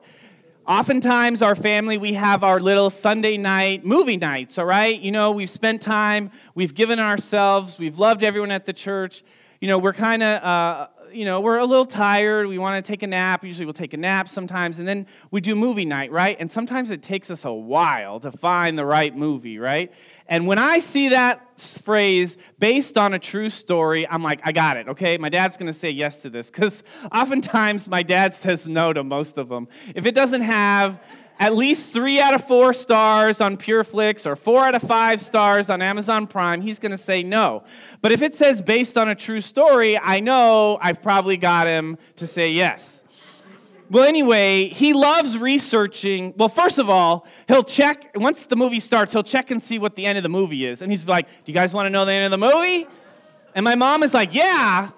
Oftentimes, 0.66 1.42
our 1.42 1.54
family, 1.54 1.96
we 1.96 2.14
have 2.14 2.42
our 2.42 2.58
little 2.58 2.90
Sunday 2.90 3.36
night 3.36 3.84
movie 3.84 4.16
nights, 4.16 4.58
all 4.58 4.64
right? 4.64 5.00
You 5.00 5.12
know, 5.12 5.30
we've 5.30 5.48
spent 5.48 5.80
time, 5.80 6.32
we've 6.56 6.74
given 6.74 6.98
ourselves, 6.98 7.78
we've 7.78 7.98
loved 7.98 8.24
everyone 8.24 8.50
at 8.50 8.66
the 8.66 8.72
church. 8.72 9.22
You 9.60 9.68
know, 9.68 9.78
we're 9.78 9.92
kind 9.92 10.24
of 10.24 10.42
uh, 10.42 10.88
you 11.16 11.24
know, 11.24 11.40
we're 11.40 11.56
a 11.56 11.64
little 11.64 11.86
tired, 11.86 12.46
we 12.46 12.58
want 12.58 12.84
to 12.84 12.86
take 12.86 13.02
a 13.02 13.06
nap. 13.06 13.42
Usually 13.42 13.64
we'll 13.64 13.72
take 13.72 13.94
a 13.94 13.96
nap 13.96 14.28
sometimes, 14.28 14.78
and 14.78 14.86
then 14.86 15.06
we 15.30 15.40
do 15.40 15.56
movie 15.56 15.86
night, 15.86 16.12
right? 16.12 16.36
And 16.38 16.50
sometimes 16.50 16.90
it 16.90 17.02
takes 17.02 17.30
us 17.30 17.46
a 17.46 17.52
while 17.52 18.20
to 18.20 18.30
find 18.30 18.78
the 18.78 18.84
right 18.84 19.16
movie, 19.16 19.58
right? 19.58 19.90
And 20.26 20.46
when 20.46 20.58
I 20.58 20.78
see 20.78 21.08
that 21.08 21.58
phrase 21.58 22.36
based 22.58 22.98
on 22.98 23.14
a 23.14 23.18
true 23.18 23.48
story, 23.48 24.06
I'm 24.06 24.22
like, 24.22 24.40
I 24.44 24.52
got 24.52 24.76
it, 24.76 24.88
okay? 24.88 25.16
My 25.16 25.30
dad's 25.30 25.56
gonna 25.56 25.72
say 25.72 25.90
yes 25.90 26.20
to 26.22 26.28
this, 26.28 26.48
because 26.48 26.82
oftentimes 27.12 27.88
my 27.88 28.02
dad 28.02 28.34
says 28.34 28.68
no 28.68 28.92
to 28.92 29.02
most 29.02 29.38
of 29.38 29.48
them. 29.48 29.68
If 29.94 30.04
it 30.04 30.14
doesn't 30.14 30.42
have 30.42 31.02
at 31.38 31.54
least 31.54 31.92
three 31.92 32.20
out 32.20 32.34
of 32.34 32.44
four 32.44 32.72
stars 32.72 33.40
on 33.40 33.56
PureFlix 33.56 34.26
or 34.26 34.36
four 34.36 34.60
out 34.64 34.74
of 34.74 34.82
five 34.82 35.20
stars 35.20 35.68
on 35.68 35.82
Amazon 35.82 36.26
Prime, 36.26 36.62
he's 36.62 36.78
going 36.78 36.92
to 36.92 36.98
say 36.98 37.22
no. 37.22 37.62
But 38.00 38.12
if 38.12 38.22
it 38.22 38.34
says 38.34 38.62
based 38.62 38.96
on 38.96 39.08
a 39.08 39.14
true 39.14 39.40
story, 39.40 39.98
I 39.98 40.20
know 40.20 40.78
I've 40.80 41.02
probably 41.02 41.36
got 41.36 41.66
him 41.66 41.98
to 42.16 42.26
say 42.26 42.50
yes. 42.50 43.04
Well, 43.88 44.04
anyway, 44.04 44.68
he 44.68 44.94
loves 44.94 45.38
researching. 45.38 46.34
Well, 46.36 46.48
first 46.48 46.78
of 46.78 46.90
all, 46.90 47.24
he'll 47.46 47.62
check, 47.62 48.10
once 48.16 48.46
the 48.46 48.56
movie 48.56 48.80
starts, 48.80 49.12
he'll 49.12 49.22
check 49.22 49.50
and 49.52 49.62
see 49.62 49.78
what 49.78 49.94
the 49.94 50.06
end 50.06 50.18
of 50.18 50.22
the 50.22 50.28
movie 50.28 50.66
is. 50.66 50.82
And 50.82 50.90
he's 50.90 51.06
like, 51.06 51.26
Do 51.26 51.52
you 51.52 51.54
guys 51.54 51.72
want 51.72 51.86
to 51.86 51.90
know 51.90 52.04
the 52.04 52.12
end 52.12 52.32
of 52.32 52.38
the 52.40 52.52
movie? 52.52 52.86
And 53.54 53.62
my 53.62 53.76
mom 53.76 54.02
is 54.02 54.12
like, 54.12 54.34
Yeah. 54.34 54.90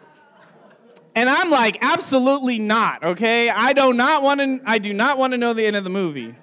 And 1.18 1.28
I'm 1.28 1.50
like, 1.50 1.78
absolutely 1.80 2.60
not, 2.60 3.02
okay? 3.02 3.50
I 3.50 3.72
do 3.72 3.92
not 3.92 4.22
want 4.22 4.38
to 4.38 4.60
I 4.64 4.78
do 4.78 4.94
not 4.94 5.18
want 5.18 5.32
to 5.32 5.36
know 5.36 5.52
the 5.52 5.66
end 5.66 5.74
of 5.74 5.82
the 5.82 5.90
movie. 5.90 6.36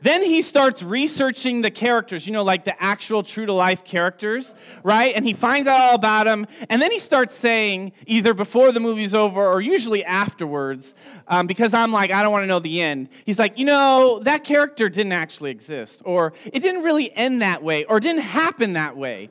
Then 0.00 0.22
he 0.22 0.40
starts 0.40 0.82
researching 0.82 1.60
the 1.60 1.70
characters, 1.70 2.26
you 2.26 2.32
know, 2.32 2.42
like 2.42 2.64
the 2.64 2.82
actual 2.82 3.22
true 3.22 3.44
to 3.44 3.52
life 3.52 3.84
characters, 3.84 4.54
right? 4.82 5.14
And 5.14 5.26
he 5.26 5.34
finds 5.34 5.68
out 5.68 5.78
all 5.78 5.94
about 5.96 6.24
them. 6.24 6.46
And 6.70 6.80
then 6.80 6.90
he 6.90 6.98
starts 6.98 7.34
saying, 7.34 7.92
either 8.06 8.32
before 8.32 8.72
the 8.72 8.80
movie's 8.80 9.12
over 9.12 9.46
or 9.46 9.60
usually 9.60 10.02
afterwards, 10.02 10.94
um, 11.28 11.46
because 11.46 11.74
I'm 11.74 11.92
like, 11.92 12.10
I 12.10 12.22
don't 12.22 12.32
want 12.32 12.44
to 12.44 12.46
know 12.46 12.60
the 12.60 12.80
end. 12.80 13.10
He's 13.26 13.38
like, 13.38 13.58
you 13.58 13.66
know, 13.66 14.20
that 14.22 14.44
character 14.44 14.88
didn't 14.88 15.12
actually 15.12 15.50
exist, 15.50 16.00
or 16.06 16.32
it 16.46 16.60
didn't 16.60 16.84
really 16.84 17.14
end 17.14 17.42
that 17.42 17.62
way, 17.62 17.84
or 17.84 18.00
didn't 18.00 18.22
happen 18.22 18.72
that 18.72 18.96
way. 18.96 19.28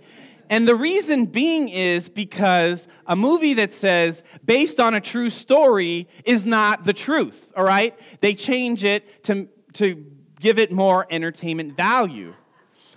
And 0.50 0.68
the 0.68 0.76
reason 0.76 1.26
being 1.26 1.70
is 1.70 2.10
because 2.10 2.88
a 3.06 3.16
movie 3.16 3.54
that 3.56 3.72
says 3.72 4.24
based 4.44 4.80
on 4.80 4.96
a 4.96 5.00
true 5.00 5.30
story 5.30 6.08
is 6.26 6.46
not 6.46 6.84
the 6.84 6.94
truth, 6.94 7.52
all 7.56 7.64
right? 7.64 7.98
They 8.20 8.34
change 8.34 8.84
it 8.84 9.24
to, 9.26 9.48
to 9.74 10.06
give 10.40 10.58
it 10.58 10.72
more 10.72 11.06
entertainment 11.12 11.78
value. 11.78 12.34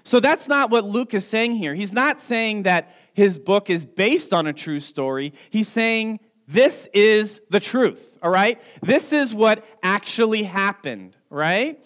So 0.04 0.18
that's 0.18 0.48
not 0.48 0.70
what 0.70 0.84
Luke 0.84 1.14
is 1.14 1.26
saying 1.26 1.56
here. 1.56 1.74
He's 1.74 1.92
not 1.92 2.20
saying 2.20 2.64
that 2.64 2.96
his 3.12 3.38
book 3.38 3.68
is 3.68 3.84
based 3.84 4.32
on 4.32 4.46
a 4.46 4.52
true 4.52 4.80
story. 4.80 5.32
He's 5.50 5.68
saying 5.68 6.20
this 6.48 6.88
is 6.92 7.40
the 7.50 7.60
truth, 7.60 8.18
all 8.22 8.30
right? 8.30 8.60
This 8.82 9.12
is 9.12 9.34
what 9.34 9.64
actually 9.82 10.42
happened, 10.42 11.16
right? 11.30 11.78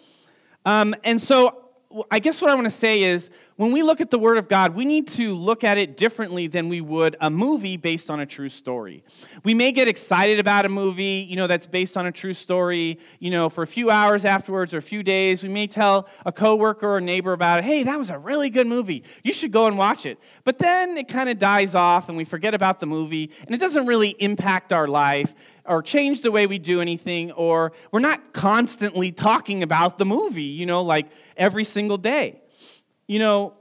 Um, 0.65 0.95
and 1.05 1.21
so 1.21 1.67
I 2.11 2.19
guess 2.19 2.41
what 2.41 2.51
I 2.51 2.55
want 2.55 2.67
to 2.67 2.71
say 2.71 3.03
is 3.03 3.31
when 3.57 3.73
we 3.73 3.83
look 3.83 4.03
at 4.03 4.11
the 4.11 4.19
Word 4.19 4.37
of 4.37 4.49
God, 4.49 4.75
we 4.75 4.85
need 4.85 5.09
to 5.09 5.35
look 5.35 5.65
at 5.65 5.79
it 5.79 5.97
differently 5.97 6.47
than 6.47 6.69
we 6.69 6.83
would 6.83 7.17
a 7.21 7.31
movie 7.31 7.79
based 7.79 8.11
on 8.11 8.21
a 8.21 8.27
true 8.27 8.51
story. 8.51 9.03
We 9.45 9.55
may 9.55 9.73
get 9.73 9.89
excited 9.89 10.39
about 10.39 10.67
a 10.67 10.69
movie, 10.69 11.27
you 11.29 11.37
know, 11.37 11.47
that's 11.47 11.67
based 11.67 11.97
on 11.97 12.05
a 12.07 12.13
true 12.13 12.35
story, 12.35 12.99
you 13.19 13.31
know, 13.31 13.49
for 13.49 13.63
a 13.63 13.67
few 13.67 13.91
hours 13.91 14.27
afterwards 14.27 14.75
or 14.75 14.79
a 14.79 14.83
few 14.83 15.03
days. 15.03 15.43
We 15.43 15.49
may 15.49 15.67
tell 15.67 16.07
a 16.27 16.33
coworker 16.33 16.97
or 16.97 17.01
neighbor 17.01 17.33
about 17.33 17.61
it. 17.61 17.65
Hey, 17.65 17.83
that 17.83 17.99
was 17.99 18.11
a 18.11 18.19
really 18.19 18.51
good 18.51 18.67
movie. 18.67 19.03
You 19.25 19.33
should 19.33 19.53
go 19.53 19.67
and 19.67 19.79
watch 19.79 20.05
it. 20.05 20.19
But 20.45 20.59
then 20.59 20.99
it 20.99 21.09
kind 21.09 21.31
of 21.31 21.39
dies 21.39 21.75
off 21.75 22.09
and 22.11 22.17
we 22.19 22.25
forget 22.25 22.53
about 22.53 22.81
the 22.81 22.87
movie 22.87 23.31
and 23.47 23.55
it 23.55 23.59
doesn't 23.59 23.87
really 23.87 24.11
impact 24.19 24.71
our 24.71 24.87
life 24.87 25.35
or 25.65 25.83
change 25.83 26.21
the 26.21 26.31
way 26.31 26.47
we 26.47 26.59
do 26.59 26.81
anything, 26.81 27.33
or 27.33 27.73
we're 27.91 27.99
not 27.99 28.33
constantly 28.33 29.11
talking 29.11 29.65
about 29.65 29.99
the 29.99 30.05
movie, 30.05 30.43
you 30.43 30.65
know, 30.65 30.83
like 30.83 31.07
every 31.37 31.65
single 31.65 31.99
day. 31.99 32.41
You 33.07 33.19
know, 33.19 33.55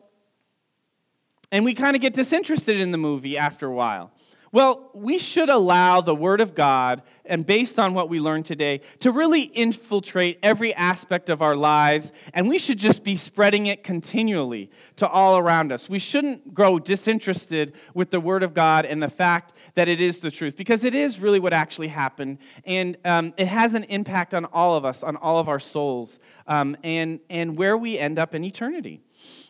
and 1.51 1.63
we 1.63 1.73
kind 1.73 1.95
of 1.95 2.01
get 2.01 2.13
disinterested 2.13 2.79
in 2.79 2.91
the 2.91 2.97
movie 2.97 3.37
after 3.37 3.67
a 3.67 3.73
while. 3.73 4.11
Well, 4.51 4.89
we 4.93 5.19
should 5.19 5.49
allow 5.49 5.99
the 5.99 6.15
Word 6.15 6.39
of 6.39 6.55
God, 6.55 7.01
and 7.25 7.45
based 7.45 7.77
on 7.77 7.93
what 7.93 8.07
we 8.07 8.21
learned 8.21 8.45
today, 8.45 8.79
to 8.99 9.11
really 9.11 9.41
infiltrate 9.41 10.39
every 10.41 10.73
aspect 10.73 11.29
of 11.29 11.41
our 11.41 11.57
lives, 11.57 12.13
and 12.33 12.47
we 12.47 12.57
should 12.57 12.79
just 12.79 13.03
be 13.03 13.17
spreading 13.17 13.65
it 13.65 13.83
continually 13.83 14.71
to 14.95 15.09
all 15.09 15.37
around 15.37 15.73
us. 15.73 15.89
We 15.89 15.99
shouldn't 15.99 16.53
grow 16.53 16.79
disinterested 16.79 17.73
with 17.93 18.11
the 18.11 18.21
Word 18.21 18.43
of 18.43 18.53
God 18.53 18.85
and 18.85 19.03
the 19.03 19.09
fact 19.09 19.57
that 19.73 19.89
it 19.89 19.99
is 19.99 20.19
the 20.19 20.31
truth, 20.31 20.55
because 20.55 20.85
it 20.85 20.95
is 20.95 21.19
really 21.19 21.39
what 21.39 21.51
actually 21.51 21.89
happened, 21.89 22.37
and 22.63 22.97
um, 23.03 23.33
it 23.35 23.47
has 23.47 23.73
an 23.73 23.83
impact 23.85 24.33
on 24.33 24.45
all 24.45 24.77
of 24.77 24.85
us, 24.85 25.03
on 25.03 25.17
all 25.17 25.37
of 25.37 25.49
our 25.49 25.59
souls, 25.59 26.17
um, 26.47 26.77
and, 26.81 27.19
and 27.29 27.57
where 27.57 27.77
we 27.77 27.99
end 27.99 28.17
up 28.17 28.33
in 28.33 28.45
eternity. 28.45 29.01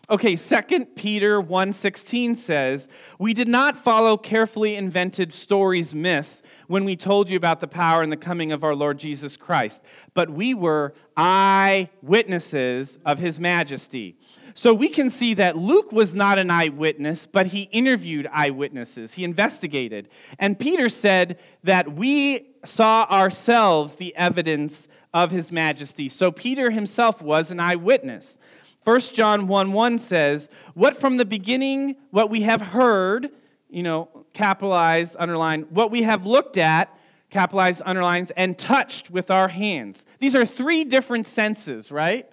Okay, 0.08 0.36
2 0.36 0.96
Peter 0.96 1.42
1:16 1.42 2.36
says, 2.36 2.88
"We 3.18 3.34
did 3.34 3.48
not 3.48 3.76
follow 3.76 4.18
carefully 4.18 4.76
invented 4.76 5.34
stories 5.34 5.96
myths 5.96 6.44
when 6.68 6.86
we 6.86 6.96
told 6.96 7.28
you 7.28 7.38
about 7.38 7.60
the 7.60 7.68
power 7.68 8.04
and 8.04 8.12
the 8.12 8.18
coming 8.18 8.52
of 8.52 8.64
our 8.64 8.76
Lord 8.76 9.00
Jesus 9.00 9.36
Christ, 9.36 9.82
but 10.14 10.30
we 10.30 10.54
were 10.54 10.94
eyewitnesses 11.18 13.00
of 13.04 13.18
his 13.18 13.40
majesty." 13.40 14.16
So 14.54 14.76
we 14.76 14.90
can 14.90 15.10
see 15.10 15.34
that 15.34 15.58
Luke 15.58 15.92
was 15.92 16.14
not 16.14 16.38
an 16.38 16.52
eyewitness, 16.52 17.26
but 17.26 17.48
he 17.48 17.64
interviewed 17.72 18.28
eyewitnesses. 18.32 19.16
He 19.16 19.24
investigated. 19.24 20.08
And 20.38 20.60
Peter 20.60 20.88
said 20.88 21.40
that 21.64 21.94
we 21.94 22.46
saw 22.64 23.06
ourselves 23.10 23.96
the 23.96 24.16
evidence 24.16 24.88
of 25.14 25.32
his 25.32 25.52
majesty. 25.52 26.08
So 26.08 26.32
Peter 26.32 26.70
himself 26.70 27.24
was 27.24 27.50
an 27.50 27.60
eyewitness. 27.60 28.38
1 28.86 29.00
John 29.14 29.48
1 29.48 29.74
1 29.74 29.98
says, 29.98 30.48
What 30.76 30.96
from 30.96 31.18
the 31.18 31.26
beginning, 31.26 31.96
what 32.12 32.30
we 32.30 32.44
have 32.44 32.62
heard, 32.62 33.32
you 33.68 33.82
know, 33.82 34.26
capitalized, 34.34 35.16
underline, 35.18 35.64
what 35.72 35.90
we 35.90 36.04
have 36.04 36.28
looked 36.28 36.56
at, 36.56 36.96
capitalized, 37.32 37.82
underlines, 37.84 38.32
and 38.38 38.58
touched 38.58 39.10
with 39.10 39.32
our 39.32 39.48
hands. 39.48 40.06
These 40.20 40.36
are 40.36 40.46
three 40.46 40.84
different 40.84 41.26
senses, 41.26 41.92
right? 41.92 42.30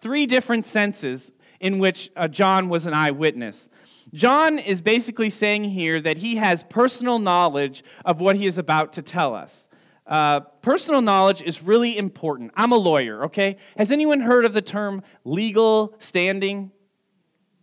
Three 0.00 0.26
different 0.26 0.66
senses 0.66 1.32
in 1.60 1.78
which 1.78 2.10
uh, 2.16 2.26
John 2.26 2.68
was 2.68 2.86
an 2.86 2.94
eyewitness. 2.94 3.68
John 4.12 4.58
is 4.58 4.80
basically 4.80 5.30
saying 5.30 5.64
here 5.64 6.00
that 6.00 6.18
he 6.18 6.36
has 6.36 6.64
personal 6.64 7.20
knowledge 7.20 7.84
of 8.04 8.20
what 8.20 8.34
he 8.34 8.46
is 8.46 8.58
about 8.58 8.92
to 8.94 9.02
tell 9.02 9.34
us. 9.34 9.68
Uh, 10.06 10.40
personal 10.40 11.00
knowledge 11.00 11.42
is 11.42 11.62
really 11.62 11.96
important. 11.96 12.50
I'm 12.56 12.72
a 12.72 12.76
lawyer, 12.76 13.24
okay? 13.26 13.56
Has 13.76 13.90
anyone 13.90 14.20
heard 14.20 14.44
of 14.44 14.52
the 14.52 14.62
term 14.62 15.02
legal 15.24 15.94
standing? 15.98 16.72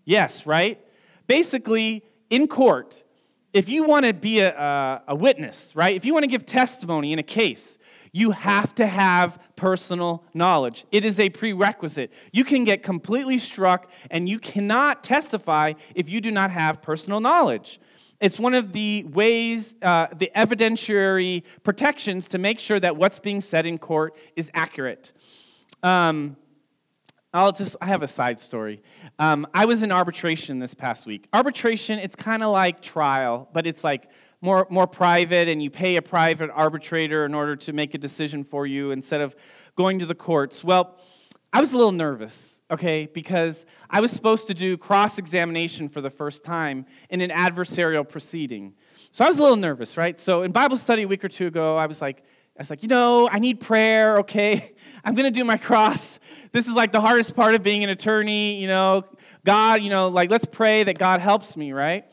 Yes, 0.06 0.46
right? 0.46 0.80
Basically, 1.28 2.04
in 2.30 2.48
court, 2.48 3.04
if 3.54 3.68
you 3.68 3.84
want 3.84 4.06
to 4.06 4.14
be 4.14 4.40
a, 4.40 4.58
a, 4.58 5.04
a 5.10 5.16
witness, 5.16 5.76
right? 5.76 5.96
If 5.96 6.06
you 6.06 6.14
want 6.14 6.24
to 6.24 6.30
give 6.30 6.46
testimony 6.46 7.12
in 7.12 7.20
a 7.20 7.24
case, 7.24 7.78
you 8.12 8.32
have 8.32 8.74
to 8.76 8.88
have 8.88 9.40
personal 9.56 10.24
knowledge. 10.34 10.86
It 10.92 11.06
is 11.06 11.20
a 11.20 11.30
prerequisite. 11.30 12.12
You 12.32 12.44
can 12.44 12.64
get 12.64 12.82
completely 12.84 13.38
struck 13.38 13.92
and 14.10 14.28
you 14.28 14.40
cannot 14.40 15.04
testify 15.04 15.74
if 15.94 16.10
you 16.10 16.22
do 16.22 16.32
not 16.32 16.52
have 16.52 16.82
personal 16.82 17.20
knowledge. 17.20 17.80
It's 18.22 18.38
one 18.38 18.54
of 18.54 18.74
the 18.74 19.06
ways, 19.06 19.76
uh, 19.82 20.08
the 20.18 20.30
evidentiary 20.36 21.44
protections 21.64 22.28
to 22.30 22.38
make 22.38 22.60
sure 22.60 22.80
that 22.80 22.98
what's 22.98 23.20
being 23.20 23.40
said 23.40 23.66
in 23.66 23.78
court 23.78 24.16
is 24.36 24.52
accurate. 24.54 25.14
Um, 25.84 26.36
I'll 27.34 27.52
just, 27.52 27.78
I 27.80 27.86
have 27.86 28.02
a 28.02 28.08
side 28.08 28.40
story. 28.40 28.82
Um, 29.20 29.48
I 29.54 29.66
was 29.66 29.84
in 29.84 29.92
arbitration 29.92 30.60
this 30.60 30.74
past 30.74 31.06
week. 31.06 31.28
Arbitration, 31.32 32.00
it's 32.00 32.16
kind 32.16 32.44
of 32.44 32.52
like 32.52 32.82
trial, 32.82 33.48
but 33.54 33.66
it's 33.66 33.84
like 33.84 34.10
more, 34.42 34.68
more 34.70 34.88
private, 34.88 35.48
and 35.48 35.62
you 35.62 35.70
pay 35.70 35.96
a 35.96 36.02
private 36.02 36.50
arbitrator 36.54 37.26
in 37.26 37.34
order 37.34 37.56
to 37.56 37.72
make 37.72 37.94
a 37.94 37.98
decision 37.98 38.44
for 38.44 38.66
you 38.66 38.92
instead 38.92 39.22
of 39.22 39.36
going 39.76 40.00
to 40.00 40.06
the 40.06 40.16
courts. 40.16 40.64
Well, 40.64 40.98
I 41.54 41.62
was 41.62 41.72
a 41.72 41.78
little 41.78 41.92
nervous 41.92 42.59
okay, 42.72 43.10
because 43.14 43.66
I 43.90 44.02
was 44.02 44.12
supposed 44.12 44.48
to 44.48 44.54
do 44.54 44.78
cross 44.78 45.18
examination 45.18 45.90
for 45.90 46.02
the 46.02 46.10
first 46.10 46.44
time 46.44 46.86
in 47.10 47.22
an 47.22 47.30
adversarial 47.30 48.08
proceeding. 48.08 48.74
So 49.12 49.26
I 49.26 49.28
was 49.28 49.40
a 49.40 49.42
little 49.42 49.58
nervous, 49.58 49.98
right? 49.98 50.20
So 50.20 50.44
in 50.44 50.52
Bible 50.52 50.78
study 50.78 51.04
a 51.04 51.08
week 51.08 51.24
or 51.24 51.30
two 51.30 51.48
ago, 51.48 51.78
I 51.78 51.88
was 51.88 52.02
like, 52.02 52.24
I 52.58 52.62
was 52.62 52.70
like, 52.70 52.84
you 52.84 52.90
know, 52.90 53.30
I 53.32 53.40
need 53.40 53.62
prayer, 53.62 54.18
okay? 54.18 54.74
I'm 55.04 55.16
gonna 55.16 55.32
do 55.32 55.44
my 55.44 55.58
cross. 55.58 56.20
This 56.52 56.68
is 56.68 56.74
like 56.74 56.92
the 56.92 57.02
hardest 57.02 57.36
part 57.36 57.56
of 57.56 57.64
being 57.64 57.84
an 57.84 57.90
attorney, 57.90 58.62
you 58.62 58.68
know. 58.68 59.06
God, 59.46 59.82
you 59.82 59.90
know, 59.90 60.10
like 60.10 60.30
let's 60.30 60.46
pray 60.46 60.84
that 60.84 60.98
God 60.98 61.22
helps 61.22 61.56
me, 61.56 61.72
right? 61.72 62.06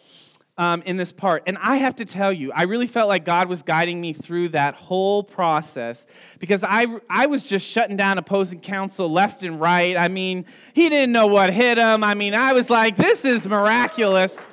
Um, 0.59 0.83
in 0.83 0.97
this 0.97 1.13
part. 1.13 1.43
And 1.47 1.59
I 1.59 1.77
have 1.77 1.97
to 1.97 2.05
tell 2.05 2.33
you, 2.33 2.53
I 2.53 2.63
really 2.63 2.87
felt 2.87 3.09
like 3.09 3.25
God 3.25 3.49
was 3.49 3.63
guiding 3.63 4.01
me 4.01 4.13
through 4.13 4.51
that 4.51 4.75
whole 4.75 5.23
process 5.23 6.07
because 6.39 6.65
I, 6.65 6.87
I 7.11 7.27
was 7.27 7.43
just 7.43 7.67
shutting 7.67 7.97
down 7.97 8.19
opposing 8.19 8.61
counsel 8.61 9.11
left 9.11 9.43
and 9.43 9.61
right. 9.61 9.97
I 9.97 10.09
mean, 10.09 10.47
he 10.73 10.89
didn't 10.89 11.13
know 11.13 11.27
what 11.27 11.53
hit 11.53 11.79
him. 11.79 12.03
I 12.03 12.15
mean, 12.15 12.35
I 12.35 12.53
was 12.53 12.71
like, 12.71 12.97
this 12.97 13.25
is 13.25 13.47
miraculous. 13.47 14.47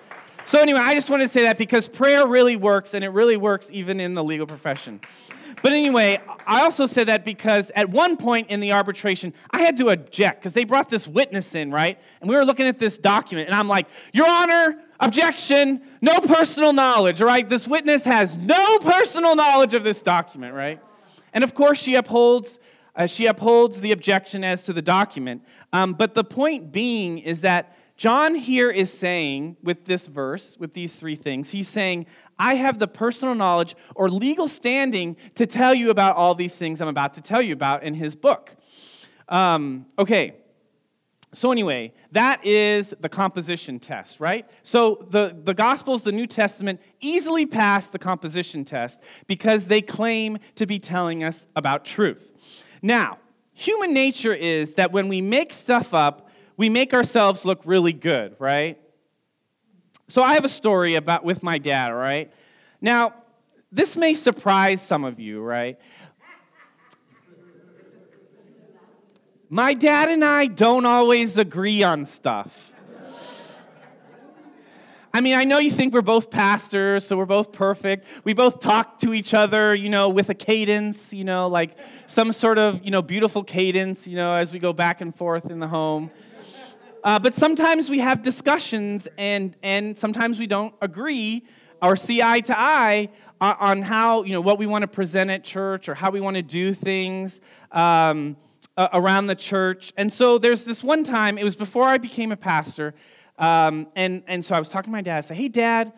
So, 0.45 0.59
anyway, 0.59 0.81
I 0.81 0.93
just 0.93 1.09
want 1.09 1.21
to 1.21 1.29
say 1.29 1.43
that 1.43 1.57
because 1.57 1.87
prayer 1.87 2.27
really 2.27 2.57
works, 2.57 2.93
and 2.93 3.03
it 3.03 3.09
really 3.09 3.37
works 3.37 3.69
even 3.71 4.01
in 4.01 4.13
the 4.13 4.23
legal 4.23 4.45
profession. 4.45 4.99
But 5.61 5.71
anyway, 5.71 6.19
I 6.45 6.61
also 6.61 6.85
said 6.85 7.07
that 7.07 7.25
because 7.25 7.71
at 7.75 7.89
one 7.89 8.17
point 8.17 8.49
in 8.49 8.59
the 8.59 8.71
arbitration, 8.71 9.33
I 9.51 9.61
had 9.61 9.77
to 9.77 9.89
object 9.89 10.41
because 10.41 10.53
they 10.53 10.63
brought 10.63 10.89
this 10.89 11.07
witness 11.07 11.55
in, 11.55 11.71
right? 11.71 11.99
And 12.21 12.29
we 12.29 12.35
were 12.35 12.45
looking 12.45 12.67
at 12.67 12.79
this 12.79 12.97
document, 12.97 13.47
and 13.47 13.55
I'm 13.55 13.67
like, 13.67 13.87
Your 14.13 14.27
Honor, 14.27 14.79
objection, 14.99 15.81
no 16.01 16.19
personal 16.19 16.73
knowledge, 16.73 17.21
right? 17.21 17.47
This 17.47 17.67
witness 17.67 18.05
has 18.05 18.37
no 18.37 18.79
personal 18.79 19.35
knowledge 19.35 19.73
of 19.73 19.83
this 19.83 20.01
document, 20.01 20.53
right? 20.53 20.79
And 21.33 21.43
of 21.43 21.53
course, 21.53 21.79
she 21.79 21.95
upholds. 21.95 22.59
Uh, 22.95 23.07
she 23.07 23.25
upholds 23.25 23.81
the 23.81 23.91
objection 23.91 24.43
as 24.43 24.61
to 24.61 24.71
the 24.71 24.81
document. 24.81 25.43
Um, 25.71 25.93
but 25.93 26.13
the 26.13 26.23
point 26.23 26.71
being 26.71 27.17
is 27.17 27.41
that 27.41 27.75
John 27.95 28.35
here 28.35 28.69
is 28.69 28.91
saying, 28.91 29.57
with 29.63 29.85
this 29.85 30.07
verse, 30.07 30.57
with 30.59 30.73
these 30.73 30.95
three 30.95 31.15
things, 31.15 31.51
he's 31.51 31.67
saying, 31.67 32.07
I 32.37 32.55
have 32.55 32.79
the 32.79 32.87
personal 32.87 33.35
knowledge 33.35 33.75
or 33.95 34.09
legal 34.09 34.47
standing 34.47 35.17
to 35.35 35.45
tell 35.45 35.73
you 35.73 35.89
about 35.89 36.15
all 36.15 36.35
these 36.35 36.55
things 36.55 36.81
I'm 36.81 36.87
about 36.87 37.13
to 37.15 37.21
tell 37.21 37.41
you 37.41 37.53
about 37.53 37.83
in 37.83 37.93
his 37.93 38.15
book. 38.15 38.55
Um, 39.29 39.85
okay, 39.97 40.35
so 41.33 41.51
anyway, 41.51 41.93
that 42.11 42.45
is 42.45 42.93
the 42.99 43.09
composition 43.09 43.79
test, 43.79 44.19
right? 44.19 44.47
So 44.61 45.07
the, 45.09 45.35
the 45.43 45.55
Gospels, 45.55 46.03
the 46.03 46.11
New 46.11 46.27
Testament, 46.27 46.79
easily 47.01 47.45
pass 47.45 47.87
the 47.87 47.97
composition 47.97 48.63
test 48.63 49.01
because 49.25 49.65
they 49.65 49.81
claim 49.81 50.37
to 50.55 50.67
be 50.67 50.77
telling 50.77 51.23
us 51.23 51.47
about 51.55 51.85
truth. 51.85 52.31
Now, 52.81 53.17
human 53.53 53.93
nature 53.93 54.33
is 54.33 54.75
that 54.75 54.91
when 54.91 55.07
we 55.07 55.21
make 55.21 55.53
stuff 55.53 55.93
up, 55.93 56.29
we 56.55 56.69
make 56.69 56.93
ourselves 56.93 57.45
look 57.45 57.61
really 57.65 57.93
good, 57.93 58.35
right? 58.37 58.79
So 60.13 60.21
I 60.21 60.35
have 60.35 60.45
a 60.45 60.49
story 60.49 60.93
about 60.93 61.25
with 61.25 61.41
my 61.41 61.57
dad, 61.57 61.87
right? 61.87 62.31
Now, 62.79 63.15
this 63.71 63.97
may 63.97 64.13
surprise 64.13 64.79
some 64.79 65.05
of 65.05 65.19
you, 65.19 65.41
right? 65.41 65.79
My 69.49 69.73
dad 69.73 70.09
and 70.09 70.23
I 70.23 70.45
don't 70.45 70.85
always 70.85 71.39
agree 71.39 71.81
on 71.81 72.05
stuff. 72.05 72.73
I 75.11 75.19
mean, 75.19 75.33
I 75.33 75.45
know 75.45 75.57
you 75.57 75.71
think 75.71 75.95
we're 75.95 76.03
both 76.03 76.29
pastors, 76.29 77.07
so 77.07 77.17
we're 77.17 77.25
both 77.25 77.51
perfect. 77.51 78.05
We 78.23 78.33
both 78.33 78.59
talk 78.59 78.99
to 78.99 79.15
each 79.15 79.33
other, 79.33 79.75
you 79.75 79.89
know, 79.89 80.09
with 80.09 80.29
a 80.29 80.35
cadence, 80.35 81.11
you 81.11 81.23
know, 81.23 81.47
like 81.47 81.75
some 82.05 82.31
sort 82.33 82.59
of, 82.59 82.85
you 82.85 82.91
know, 82.91 83.01
beautiful 83.01 83.43
cadence, 83.43 84.05
you 84.05 84.15
know, 84.15 84.33
as 84.33 84.53
we 84.53 84.59
go 84.59 84.73
back 84.73 85.01
and 85.01 85.15
forth 85.15 85.49
in 85.49 85.59
the 85.59 85.67
home. 85.67 86.11
Uh, 87.03 87.19
but 87.19 87.33
sometimes 87.33 87.89
we 87.89 87.99
have 87.99 88.21
discussions, 88.21 89.09
and, 89.17 89.57
and 89.61 89.99
sometimes 89.99 90.39
we 90.39 90.47
don't 90.47 90.73
agree 90.81 91.43
or 91.81 91.97
see 91.97 92.21
eye 92.21 92.39
to 92.39 92.57
eye 92.57 93.09
on 93.41 93.81
how, 93.81 94.23
you 94.23 94.31
know, 94.31 94.39
what 94.39 94.57
we 94.57 94.65
want 94.65 94.83
to 94.83 94.87
present 94.87 95.29
at 95.29 95.43
church 95.43 95.89
or 95.89 95.95
how 95.95 96.09
we 96.09 96.21
want 96.21 96.37
to 96.37 96.41
do 96.41 96.73
things 96.73 97.41
um, 97.73 98.37
around 98.77 99.27
the 99.27 99.35
church. 99.35 99.91
And 99.97 100.13
so 100.13 100.37
there's 100.37 100.63
this 100.63 100.81
one 100.81 101.03
time, 101.03 101.37
it 101.37 101.43
was 101.43 101.57
before 101.57 101.83
I 101.83 101.97
became 101.97 102.31
a 102.31 102.37
pastor, 102.37 102.93
um, 103.37 103.87
and, 103.97 104.23
and 104.27 104.45
so 104.45 104.55
I 104.55 104.59
was 104.59 104.69
talking 104.69 104.91
to 104.91 104.95
my 104.95 105.01
dad. 105.01 105.17
I 105.17 105.21
said, 105.21 105.35
hey, 105.37 105.49
Dad, 105.49 105.91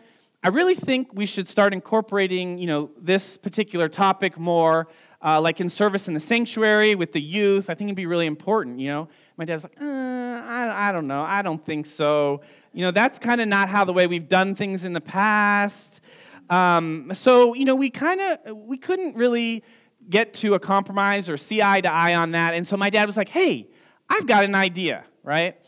I 0.44 0.48
really 0.48 0.74
think 0.74 1.10
we 1.13 1.28
should 1.28 1.48
start 1.48 1.74
incorporating, 1.74 2.58
you 2.58 2.65
know, 2.65 2.89
this 3.00 3.38
particular 3.38 3.89
topic 3.89 4.39
more, 4.39 4.88
uh, 5.24 5.39
like 5.39 5.62
in 5.62 5.70
service 5.70 6.08
in 6.08 6.13
the 6.13 6.20
sanctuary 6.20 6.96
with 6.96 7.12
the 7.12 7.22
youth. 7.22 7.70
I 7.70 7.76
think 7.76 7.89
it'd 7.89 7.96
be 7.96 8.06
really 8.06 8.26
important, 8.26 8.80
you 8.80 8.88
know. 8.88 9.08
My 9.38 9.45
dad's 9.45 9.63
like, 9.63 9.76
uh, 9.82 9.86
I, 9.86 10.89
I 10.89 10.91
don't 10.91 11.08
know. 11.08 11.21
I 11.21 11.41
don't 11.41 11.63
think 11.63 11.86
so. 11.86 12.41
You 12.74 12.84
know, 12.84 12.91
that's 12.91 13.19
kind 13.19 13.41
of 13.41 13.48
not 13.48 13.69
how 13.69 13.84
the 13.86 13.93
way 13.93 14.08
we've 14.08 14.30
done 14.30 14.56
things 14.56 14.86
in 14.86 14.93
the 14.93 15.02
past. 15.02 16.02
Um, 16.50 17.12
so, 17.13 17.54
you 17.54 17.65
know, 17.65 17.76
we 17.76 17.89
kind 17.89 18.21
of, 18.21 18.58
we 18.58 18.78
couldn't 18.78 19.15
really 19.15 19.63
get 20.10 20.34
to 20.36 20.54
a 20.54 20.60
compromise 20.60 21.30
or 21.30 21.38
see 21.38 21.62
eye 21.62 21.82
to 21.82 21.91
eye 21.91 22.15
on 22.15 22.32
that. 22.32 22.54
And 22.54 22.67
so 22.67 22.78
my 22.78 22.89
dad 22.89 23.06
was 23.08 23.17
like, 23.17 23.30
hey, 23.30 23.67
I've 24.10 24.28
got 24.28 24.43
an 24.43 24.56
idea, 24.56 25.04
right? 25.24 25.60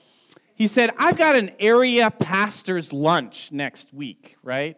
He 0.55 0.67
said, 0.67 0.91
I've 0.97 1.17
got 1.17 1.35
an 1.35 1.51
area 1.59 2.09
pastor's 2.09 2.93
lunch 2.93 3.51
next 3.51 3.93
week, 3.93 4.37
right? 4.43 4.77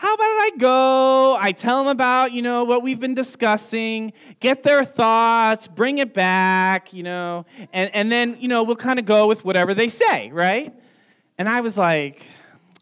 How 0.00 0.14
about 0.14 0.24
I 0.24 0.50
go? 0.56 1.36
I 1.38 1.52
tell 1.52 1.76
them 1.76 1.88
about, 1.88 2.32
you 2.32 2.40
know, 2.40 2.64
what 2.64 2.82
we've 2.82 2.98
been 2.98 3.12
discussing, 3.12 4.14
get 4.40 4.62
their 4.62 4.82
thoughts, 4.82 5.68
bring 5.68 5.98
it 5.98 6.14
back, 6.14 6.94
you 6.94 7.02
know, 7.02 7.44
and, 7.70 7.94
and 7.94 8.10
then, 8.10 8.38
you 8.40 8.48
know, 8.48 8.62
we'll 8.62 8.76
kind 8.76 8.98
of 8.98 9.04
go 9.04 9.26
with 9.26 9.44
whatever 9.44 9.74
they 9.74 9.90
say, 9.90 10.30
right? 10.30 10.72
And 11.36 11.50
I 11.50 11.60
was 11.60 11.76
like, 11.76 12.22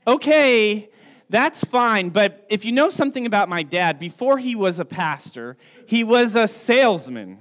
okay, 0.07 0.91
that's 1.29 1.65
fine. 1.65 2.11
But 2.11 2.47
if 2.51 2.65
you 2.65 2.71
know 2.71 2.89
something 2.89 3.27
about 3.27 3.49
my 3.49 3.65
dad, 3.65 3.99
before 3.99 4.39
he 4.39 4.55
was 4.55 4.79
a 4.79 4.85
pastor, 4.85 5.57
he 5.87 6.05
was 6.05 6.37
a 6.37 6.47
salesman. 6.47 7.41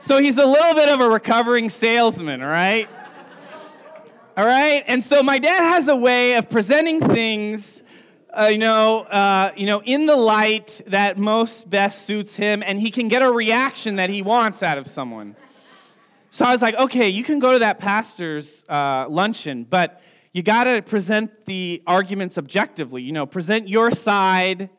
so 0.00 0.20
he's 0.20 0.36
a 0.36 0.44
little 0.44 0.74
bit 0.74 0.88
of 0.88 0.98
a 0.98 1.08
recovering 1.08 1.68
salesman, 1.68 2.40
right? 2.40 2.88
All 4.34 4.46
right? 4.46 4.82
And 4.86 5.04
so 5.04 5.22
my 5.22 5.38
dad 5.38 5.60
has 5.60 5.88
a 5.88 5.96
way 5.96 6.36
of 6.36 6.48
presenting 6.48 7.00
things, 7.00 7.82
uh, 8.32 8.44
you, 8.44 8.56
know, 8.56 9.02
uh, 9.02 9.52
you 9.54 9.66
know, 9.66 9.82
in 9.82 10.06
the 10.06 10.16
light 10.16 10.80
that 10.86 11.18
most 11.18 11.68
best 11.68 12.06
suits 12.06 12.36
him, 12.36 12.62
and 12.64 12.80
he 12.80 12.90
can 12.90 13.08
get 13.08 13.20
a 13.20 13.30
reaction 13.30 13.96
that 13.96 14.08
he 14.08 14.22
wants 14.22 14.62
out 14.62 14.78
of 14.78 14.86
someone. 14.86 15.36
So 16.30 16.46
I 16.46 16.52
was 16.52 16.62
like, 16.62 16.74
okay, 16.76 17.10
you 17.10 17.24
can 17.24 17.40
go 17.40 17.52
to 17.52 17.58
that 17.58 17.78
pastor's 17.78 18.64
uh, 18.70 19.04
luncheon, 19.06 19.66
but 19.68 20.00
you 20.32 20.42
got 20.42 20.64
to 20.64 20.80
present 20.80 21.44
the 21.44 21.82
arguments 21.86 22.38
objectively. 22.38 23.02
You 23.02 23.12
know, 23.12 23.26
present 23.26 23.68
your 23.68 23.90
side 23.90 24.70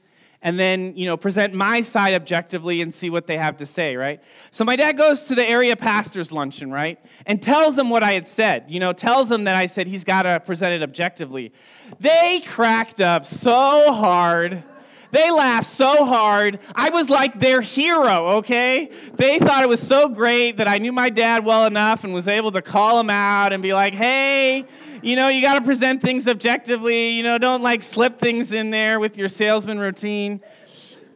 and 0.43 0.59
then, 0.59 0.95
you 0.97 1.05
know, 1.05 1.15
present 1.15 1.53
my 1.53 1.79
side 1.79 2.13
objectively 2.13 2.81
and 2.81 2.93
see 2.93 3.09
what 3.09 3.27
they 3.27 3.37
have 3.37 3.57
to 3.57 3.65
say, 3.65 3.95
right? 3.95 4.21
So 4.51 4.65
my 4.65 4.75
dad 4.75 4.97
goes 4.97 5.23
to 5.25 5.35
the 5.35 5.45
area 5.45 5.77
pastor's 5.77 6.33
luncheon, 6.33 6.69
right? 6.69 6.99
And 7.25 7.41
tells 7.41 7.77
them 7.77 7.89
what 7.89 8.03
I 8.03 8.11
had 8.11 8.27
said. 8.27 8.65
You 8.67 8.81
know, 8.81 8.91
tells 8.91 9.29
them 9.29 9.45
that 9.45 9.55
I 9.55 9.67
said 9.67 9.87
he's 9.87 10.03
got 10.03 10.23
to 10.23 10.41
present 10.45 10.73
it 10.73 10.83
objectively. 10.83 11.53
They 12.01 12.43
cracked 12.45 12.99
up 12.99 13.25
so 13.25 13.93
hard. 13.93 14.63
They 15.11 15.31
laughed 15.31 15.67
so 15.67 16.05
hard. 16.05 16.59
I 16.75 16.89
was 16.89 17.09
like 17.09 17.39
their 17.39 17.61
hero, 17.61 18.39
okay? 18.39 18.91
They 19.13 19.39
thought 19.39 19.63
it 19.63 19.69
was 19.69 19.79
so 19.79 20.09
great 20.09 20.57
that 20.57 20.67
I 20.67 20.79
knew 20.79 20.91
my 20.91 21.09
dad 21.09 21.45
well 21.45 21.65
enough 21.65 22.03
and 22.03 22.13
was 22.13 22.27
able 22.27 22.51
to 22.51 22.61
call 22.61 22.99
him 22.99 23.09
out 23.09 23.53
and 23.53 23.63
be 23.63 23.73
like, 23.73 23.93
hey, 23.93 24.65
you 25.03 25.17
know, 25.17 25.27
you 25.27 25.41
got 25.41 25.59
to 25.59 25.65
present 25.65 26.01
things 26.01 26.27
objectively. 26.27 27.09
You 27.09 27.23
know, 27.23 27.37
don't 27.37 27.61
like 27.61 27.83
slip 27.83 28.19
things 28.19 28.53
in 28.53 28.69
there 28.69 28.99
with 29.01 29.17
your 29.17 29.27
salesman 29.27 29.77
routine. 29.77 30.39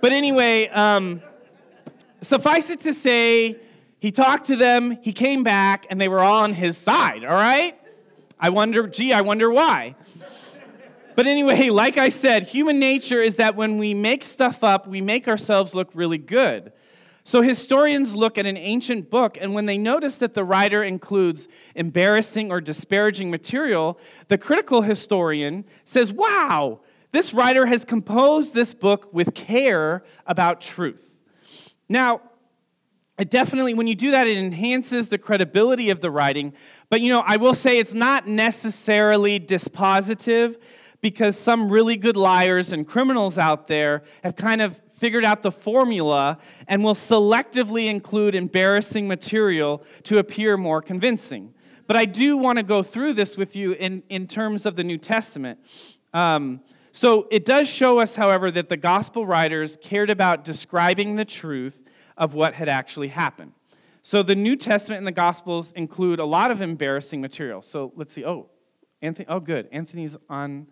But 0.02 0.12
anyway, 0.12 0.68
um, 0.68 1.22
suffice 2.22 2.70
it 2.70 2.82
to 2.82 2.94
say, 2.94 3.58
he 4.00 4.12
talked 4.12 4.48
to 4.48 4.58
them, 4.58 4.98
he 5.02 5.14
came 5.14 5.42
back, 5.42 5.88
and 5.90 6.00
they 6.00 6.08
were 6.08 6.20
all 6.20 6.44
on 6.44 6.54
his 6.54 6.78
side, 6.78 7.24
all 7.24 7.34
right? 7.34 7.80
I 8.40 8.50
wonder, 8.50 8.88
gee, 8.88 9.14
I 9.14 9.22
wonder 9.22 9.50
why. 9.50 9.96
But 11.16 11.26
anyway, 11.26 11.70
like 11.72 11.98
I 11.98 12.10
said, 12.10 12.44
human 12.44 12.80
nature 12.80 13.22
is 13.22 13.38
that 13.38 13.56
when 13.56 13.78
we 13.78 13.94
make 13.94 14.24
stuff 14.24 14.64
up, 14.64 14.86
we 14.86 15.02
make 15.02 15.28
ourselves 15.28 15.74
look 15.74 15.90
really 15.94 16.20
good. 16.20 16.74
So 17.28 17.42
historians 17.42 18.16
look 18.16 18.38
at 18.38 18.46
an 18.46 18.56
ancient 18.56 19.10
book, 19.10 19.38
and 19.42 19.54
when 19.54 19.66
they 19.66 19.78
notice 19.78 20.18
that 20.20 20.34
the 20.34 20.46
writer 20.46 20.82
includes 20.82 21.50
embarrassing 21.76 22.54
or 22.54 22.62
disparaging 22.62 23.30
material, 23.30 24.00
the 24.30 24.38
critical 24.38 24.84
historian 24.84 25.66
says, 25.84 26.14
Wow, 26.14 26.80
this 27.12 27.34
writer 27.34 27.66
has 27.66 27.84
composed 27.84 28.54
this 28.54 28.74
book 28.74 29.14
with 29.14 29.36
care 29.36 30.06
about 30.26 30.62
truth. 30.62 31.10
Now, 31.90 32.22
it 33.20 33.30
definitely, 33.30 33.74
when 33.74 33.88
you 33.88 33.96
do 33.96 34.12
that, 34.12 34.26
it 34.26 34.38
enhances 34.38 35.10
the 35.10 35.18
credibility 35.18 35.90
of 35.90 36.00
the 36.00 36.10
writing. 36.10 36.54
But 36.90 37.02
you 37.02 37.12
know, 37.12 37.24
I 37.26 37.36
will 37.36 37.54
say 37.54 37.78
it's 37.78 37.94
not 37.94 38.26
necessarily 38.26 39.38
dispositive 39.38 40.56
because 41.02 41.38
some 41.38 41.70
really 41.70 41.98
good 41.98 42.16
liars 42.16 42.72
and 42.72 42.88
criminals 42.88 43.38
out 43.38 43.68
there 43.68 44.04
have 44.24 44.38
kind 44.38 44.62
of 44.62 44.80
figured 44.98 45.24
out 45.24 45.44
the 45.44 45.52
formula 45.52 46.38
and 46.68 46.84
will 46.84 46.96
selectively 46.96 47.90
include 47.90 48.36
embarrassing 48.36 49.08
material 49.08 49.84
to 50.04 50.18
appear 50.18 50.58
more 50.58 50.82
convincing. 50.82 51.54
But 51.86 51.96
I 51.96 52.06
do 52.06 52.36
want 52.36 52.58
to 52.58 52.64
go 52.64 52.84
through 52.84 53.14
this 53.14 53.38
with 53.38 53.56
you 53.56 53.74
in, 53.74 54.04
in 54.10 54.28
terms 54.28 54.66
of 54.66 54.76
the 54.76 54.84
New 54.84 54.98
Testament. 54.98 55.60
Um, 56.14 56.62
so 56.92 57.28
it 57.32 57.46
does 57.46 57.70
show 57.70 58.00
us, 58.00 58.16
however, 58.16 58.50
that 58.52 58.70
the 58.70 58.78
gospel 58.78 59.26
writers 59.26 59.78
cared 59.82 60.10
about 60.10 60.44
describing 60.44 61.16
the 61.16 61.26
truth 61.26 61.82
of 62.18 62.34
what 62.34 62.56
had 62.56 62.68
actually 62.68 63.10
happened. 63.10 63.54
So 64.02 64.24
the 64.24 64.36
New 64.36 64.56
Testament 64.56 64.98
and 65.00 65.08
the 65.08 65.12
Gospels 65.12 65.72
include 65.74 66.20
a 66.20 66.26
lot 66.26 66.50
of 66.50 66.62
embarrassing 66.62 67.22
material. 67.22 67.62
So 67.62 67.92
let's 67.96 68.14
see. 68.14 68.26
Oh, 68.26 68.50
Anthony. 69.02 69.28
Oh, 69.28 69.40
good. 69.40 69.68
Anthony's 69.72 70.18
on 70.30 70.68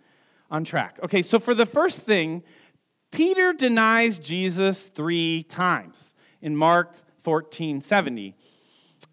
on 0.50 0.64
track. 0.64 1.00
Okay, 1.04 1.22
so 1.22 1.40
for 1.40 1.54
the 1.54 1.66
first 1.66 2.06
thing, 2.06 2.44
Peter 3.12 3.54
denies 3.54 4.20
Jesus 4.20 4.88
three 4.88 5.44
times 5.44 6.16
in 6.42 6.56
Mark 6.56 6.96
14 7.24 7.82
70. 7.82 8.36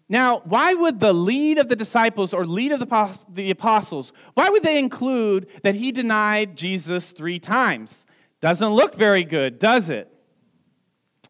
Now, 0.09 0.41
why 0.45 0.73
would 0.73 0.99
the 0.99 1.13
lead 1.13 1.57
of 1.57 1.69
the 1.69 1.75
disciples 1.75 2.33
or 2.33 2.45
lead 2.45 2.71
of 2.71 2.79
the 2.79 3.49
apostles, 3.49 4.13
why 4.33 4.49
would 4.49 4.63
they 4.63 4.77
include 4.77 5.47
that 5.63 5.75
he 5.75 5.91
denied 5.91 6.57
Jesus 6.57 7.11
three 7.11 7.39
times? 7.39 8.05
Doesn't 8.41 8.69
look 8.69 8.95
very 8.95 9.23
good, 9.23 9.57
does 9.57 9.89
it? 9.89 10.09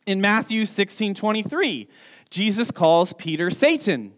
In 0.06 0.20
Matthew 0.20 0.66
16 0.66 1.14
23, 1.14 1.88
Jesus 2.30 2.72
calls 2.72 3.14
Peter 3.14 3.50
Satan. 3.52 4.14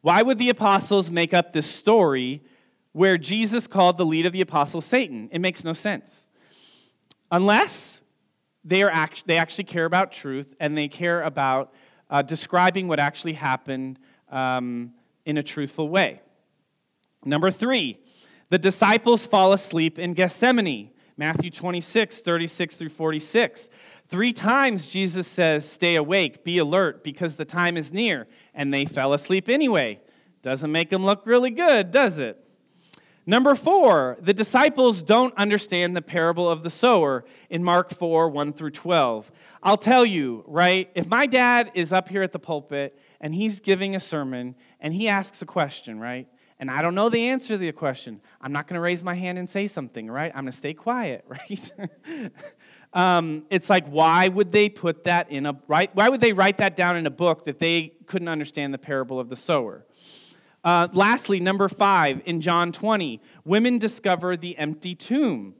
Why 0.00 0.22
would 0.22 0.38
the 0.38 0.48
apostles 0.48 1.10
make 1.10 1.34
up 1.34 1.52
this 1.52 1.70
story 1.70 2.42
where 2.92 3.16
Jesus 3.18 3.66
called 3.66 3.98
the 3.98 4.06
lead 4.06 4.26
of 4.26 4.32
the 4.32 4.40
apostles 4.40 4.84
Satan. 4.84 5.28
It 5.32 5.40
makes 5.40 5.64
no 5.64 5.72
sense. 5.72 6.28
Unless 7.32 8.02
they, 8.62 8.82
are 8.82 8.90
act- 8.90 9.26
they 9.26 9.38
actually 9.38 9.64
care 9.64 9.86
about 9.86 10.12
truth 10.12 10.54
and 10.60 10.76
they 10.76 10.86
care 10.86 11.22
about 11.22 11.72
uh, 12.10 12.20
describing 12.20 12.88
what 12.88 13.00
actually 13.00 13.32
happened 13.32 13.98
um, 14.30 14.92
in 15.24 15.38
a 15.38 15.42
truthful 15.42 15.88
way. 15.88 16.20
Number 17.24 17.50
three, 17.50 17.98
the 18.50 18.58
disciples 18.58 19.26
fall 19.26 19.52
asleep 19.54 19.98
in 19.98 20.12
Gethsemane. 20.12 20.90
Matthew 21.16 21.50
26, 21.50 22.20
36 22.20 22.74
through 22.74 22.88
46. 22.90 23.70
Three 24.08 24.32
times 24.32 24.86
Jesus 24.86 25.26
says, 25.26 25.66
Stay 25.68 25.96
awake, 25.96 26.44
be 26.44 26.58
alert, 26.58 27.02
because 27.02 27.36
the 27.36 27.44
time 27.44 27.76
is 27.78 27.92
near. 27.92 28.26
And 28.54 28.74
they 28.74 28.84
fell 28.84 29.14
asleep 29.14 29.48
anyway. 29.48 30.00
Doesn't 30.42 30.72
make 30.72 30.90
them 30.90 31.04
look 31.04 31.24
really 31.24 31.50
good, 31.50 31.90
does 31.90 32.18
it? 32.18 32.41
Number 33.24 33.54
four, 33.54 34.16
the 34.20 34.34
disciples 34.34 35.00
don't 35.00 35.32
understand 35.36 35.96
the 35.96 36.02
parable 36.02 36.50
of 36.50 36.64
the 36.64 36.70
sower 36.70 37.24
in 37.48 37.62
Mark 37.62 37.90
4 37.90 38.28
1 38.28 38.52
through 38.52 38.72
12. 38.72 39.30
I'll 39.62 39.76
tell 39.76 40.04
you, 40.04 40.42
right? 40.48 40.90
If 40.96 41.06
my 41.06 41.26
dad 41.26 41.70
is 41.74 41.92
up 41.92 42.08
here 42.08 42.22
at 42.22 42.32
the 42.32 42.40
pulpit 42.40 42.98
and 43.20 43.32
he's 43.32 43.60
giving 43.60 43.94
a 43.94 44.00
sermon 44.00 44.56
and 44.80 44.92
he 44.92 45.08
asks 45.08 45.40
a 45.40 45.46
question, 45.46 46.00
right? 46.00 46.26
And 46.58 46.70
I 46.70 46.82
don't 46.82 46.94
know 46.96 47.08
the 47.08 47.28
answer 47.28 47.48
to 47.48 47.58
the 47.58 47.70
question, 47.72 48.20
I'm 48.40 48.52
not 48.52 48.66
going 48.66 48.74
to 48.74 48.80
raise 48.80 49.04
my 49.04 49.14
hand 49.14 49.38
and 49.38 49.48
say 49.48 49.68
something, 49.68 50.10
right? 50.10 50.30
I'm 50.34 50.42
going 50.42 50.52
to 50.52 50.56
stay 50.56 50.74
quiet, 50.74 51.24
right? 51.28 51.72
um, 52.92 53.44
it's 53.50 53.70
like, 53.70 53.86
why 53.86 54.28
would 54.28 54.50
they 54.52 54.68
put 54.68 55.04
that 55.04 55.30
in 55.30 55.46
a, 55.46 55.56
right? 55.68 55.94
Why 55.94 56.08
would 56.08 56.20
they 56.20 56.32
write 56.32 56.58
that 56.58 56.74
down 56.74 56.96
in 56.96 57.06
a 57.06 57.10
book 57.10 57.44
that 57.46 57.60
they 57.60 57.94
couldn't 58.06 58.28
understand 58.28 58.74
the 58.74 58.78
parable 58.78 59.18
of 59.18 59.28
the 59.28 59.36
sower? 59.36 59.84
Uh, 60.64 60.88
lastly, 60.92 61.40
number 61.40 61.68
five, 61.68 62.22
in 62.24 62.40
John 62.40 62.70
20, 62.70 63.20
women 63.44 63.78
discover 63.78 64.36
the 64.36 64.56
empty 64.58 64.94
tomb. 64.94 65.54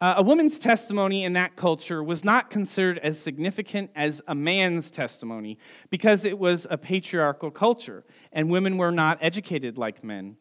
Uh, 0.00 0.14
a 0.18 0.22
woman's 0.22 0.58
testimony 0.58 1.24
in 1.24 1.32
that 1.32 1.56
culture 1.56 2.02
was 2.02 2.24
not 2.24 2.50
considered 2.50 2.98
as 2.98 3.18
significant 3.18 3.90
as 3.96 4.20
a 4.28 4.34
man's 4.34 4.90
testimony 4.90 5.58
because 5.88 6.24
it 6.24 6.38
was 6.38 6.66
a 6.68 6.76
patriarchal 6.76 7.50
culture 7.50 8.04
and 8.32 8.50
women 8.50 8.76
were 8.76 8.92
not 8.92 9.18
educated 9.20 9.78
like 9.78 10.04
men. 10.04 10.36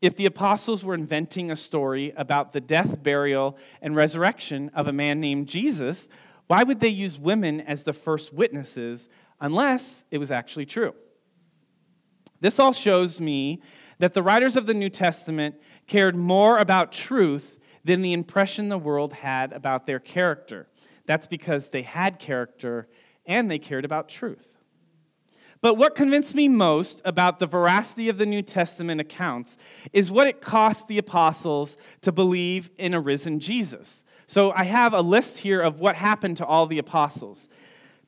If 0.00 0.16
the 0.16 0.26
apostles 0.26 0.82
were 0.82 0.94
inventing 0.94 1.50
a 1.50 1.56
story 1.56 2.12
about 2.16 2.52
the 2.52 2.60
death, 2.60 3.02
burial, 3.02 3.56
and 3.80 3.94
resurrection 3.94 4.70
of 4.74 4.88
a 4.88 4.92
man 4.92 5.20
named 5.20 5.46
Jesus, 5.46 6.08
why 6.46 6.64
would 6.64 6.80
they 6.80 6.88
use 6.88 7.18
women 7.18 7.60
as 7.60 7.84
the 7.84 7.92
first 7.92 8.32
witnesses 8.32 9.08
unless 9.40 10.04
it 10.10 10.18
was 10.18 10.30
actually 10.30 10.66
true? 10.66 10.94
This 12.42 12.58
all 12.58 12.72
shows 12.72 13.20
me 13.20 13.62
that 13.98 14.14
the 14.14 14.22
writers 14.22 14.56
of 14.56 14.66
the 14.66 14.74
New 14.74 14.90
Testament 14.90 15.54
cared 15.86 16.16
more 16.16 16.58
about 16.58 16.90
truth 16.90 17.60
than 17.84 18.02
the 18.02 18.12
impression 18.12 18.68
the 18.68 18.78
world 18.78 19.12
had 19.12 19.52
about 19.52 19.86
their 19.86 20.00
character. 20.00 20.68
That's 21.06 21.28
because 21.28 21.68
they 21.68 21.82
had 21.82 22.18
character 22.18 22.88
and 23.26 23.48
they 23.48 23.60
cared 23.60 23.84
about 23.84 24.08
truth. 24.08 24.58
But 25.60 25.74
what 25.74 25.94
convinced 25.94 26.34
me 26.34 26.48
most 26.48 27.00
about 27.04 27.38
the 27.38 27.46
veracity 27.46 28.08
of 28.08 28.18
the 28.18 28.26
New 28.26 28.42
Testament 28.42 29.00
accounts 29.00 29.56
is 29.92 30.10
what 30.10 30.26
it 30.26 30.40
cost 30.40 30.88
the 30.88 30.98
apostles 30.98 31.76
to 32.00 32.10
believe 32.10 32.70
in 32.76 32.92
a 32.92 33.00
risen 33.00 33.38
Jesus. 33.38 34.02
So 34.26 34.50
I 34.50 34.64
have 34.64 34.92
a 34.92 35.00
list 35.00 35.38
here 35.38 35.60
of 35.60 35.78
what 35.78 35.94
happened 35.94 36.38
to 36.38 36.46
all 36.46 36.66
the 36.66 36.78
apostles. 36.78 37.48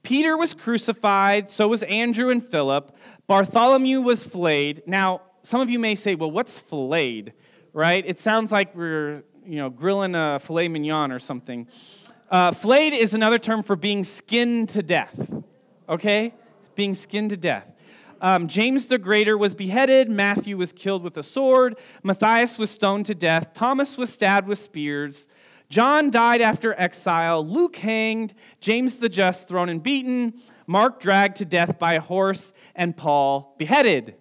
Peter 0.05 0.37
was 0.37 0.55
crucified, 0.55 1.51
so 1.51 1.67
was 1.67 1.83
Andrew 1.85 2.31
and 2.31 2.47
Philip. 2.47 2.95
Bartholomew 3.27 4.03
was 4.03 4.23
flayed. 4.23 4.83
Now, 4.87 5.23
some 5.43 5.61
of 5.61 5.71
you 5.71 5.79
may 5.79 5.95
say, 5.95 6.15
well, 6.15 6.31
what's 6.31 6.59
flayed, 6.59 7.33
right? 7.73 8.05
It 8.07 8.21
sounds 8.21 8.53
like 8.53 8.77
we're 8.77 9.25
you 9.47 9.57
know, 9.57 9.71
grilling 9.71 10.15
a 10.15 10.39
filet 10.39 10.69
mignon 10.69 11.11
or 11.11 11.19
something. 11.19 11.67
Uh, 12.31 12.53
flayed 12.53 12.93
is 12.93 13.15
another 13.15 13.39
term 13.39 13.63
for 13.63 13.77
being 13.77 14.05
skinned 14.05 14.69
to 14.71 14.83
death. 14.83 15.19
Okay? 15.89 16.35
Being 16.75 16.95
skinned 16.95 17.31
to 17.31 17.37
death. 17.37 17.67
Um, 18.21 18.47
James 18.47 18.87
the 18.87 18.99
Greater 18.99 19.37
was 19.37 19.55
beheaded. 19.55 20.09
Matthew 20.09 20.57
was 20.57 20.73
killed 20.73 21.03
with 21.03 21.17
a 21.17 21.23
sword. 21.23 21.77
Matthias 22.03 22.59
was 22.59 22.71
stoned 22.71 23.07
to 23.07 23.15
death. 23.15 23.53
Thomas 23.55 23.97
was 23.97 24.13
stabbed 24.13 24.49
with 24.49 24.59
spears. 24.59 25.29
John 25.75 26.09
died 26.09 26.41
after 26.41 26.73
exile. 26.79 27.45
Luke 27.45 27.75
hanged. 27.75 28.33
James 28.61 28.99
the 28.99 29.09
Just 29.09 29.49
thrown 29.49 29.69
and 29.69 29.83
beaten. 29.83 30.35
Mark 30.69 31.01
dragged 31.01 31.39
to 31.39 31.45
death 31.45 31.81
by 31.81 31.95
a 31.95 32.01
horse. 32.01 32.53
And 32.77 32.97
Paul 32.97 33.57
beheaded. 33.59 34.15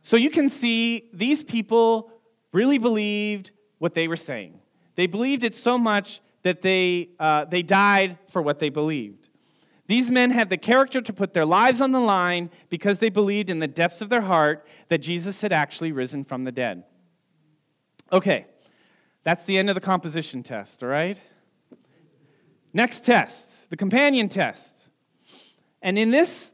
So 0.00 0.16
you 0.16 0.30
can 0.30 0.48
see 0.48 1.10
these 1.12 1.44
people 1.44 2.10
really 2.54 2.78
believed 2.78 3.50
what 3.80 3.92
they 3.92 4.08
were 4.08 4.16
saying. 4.16 4.60
They 4.94 5.06
believed 5.06 5.44
it 5.44 5.54
so 5.54 5.76
much 5.76 6.22
that 6.42 6.62
they, 6.62 7.10
uh, 7.20 7.44
they 7.44 7.62
died 7.62 8.18
for 8.30 8.40
what 8.40 8.58
they 8.58 8.70
believed. 8.70 9.28
These 9.88 10.10
men 10.10 10.30
had 10.30 10.48
the 10.48 10.56
character 10.56 11.02
to 11.02 11.12
put 11.12 11.34
their 11.34 11.44
lives 11.44 11.82
on 11.82 11.92
the 11.92 12.00
line 12.00 12.48
because 12.70 12.96
they 12.96 13.10
believed 13.10 13.50
in 13.50 13.58
the 13.58 13.68
depths 13.68 14.00
of 14.00 14.08
their 14.08 14.22
heart 14.22 14.66
that 14.88 15.02
Jesus 15.02 15.42
had 15.42 15.52
actually 15.52 15.92
risen 15.92 16.24
from 16.24 16.44
the 16.44 16.52
dead. 16.52 16.84
Okay, 18.10 18.46
that's 19.24 19.44
the 19.44 19.58
end 19.58 19.68
of 19.68 19.74
the 19.74 19.80
composition 19.80 20.42
test, 20.42 20.82
all 20.82 20.88
right? 20.88 21.20
Next 22.72 23.04
test, 23.04 23.68
the 23.70 23.76
companion 23.76 24.28
test. 24.28 24.88
And 25.80 25.98
in 25.98 26.10
this, 26.10 26.52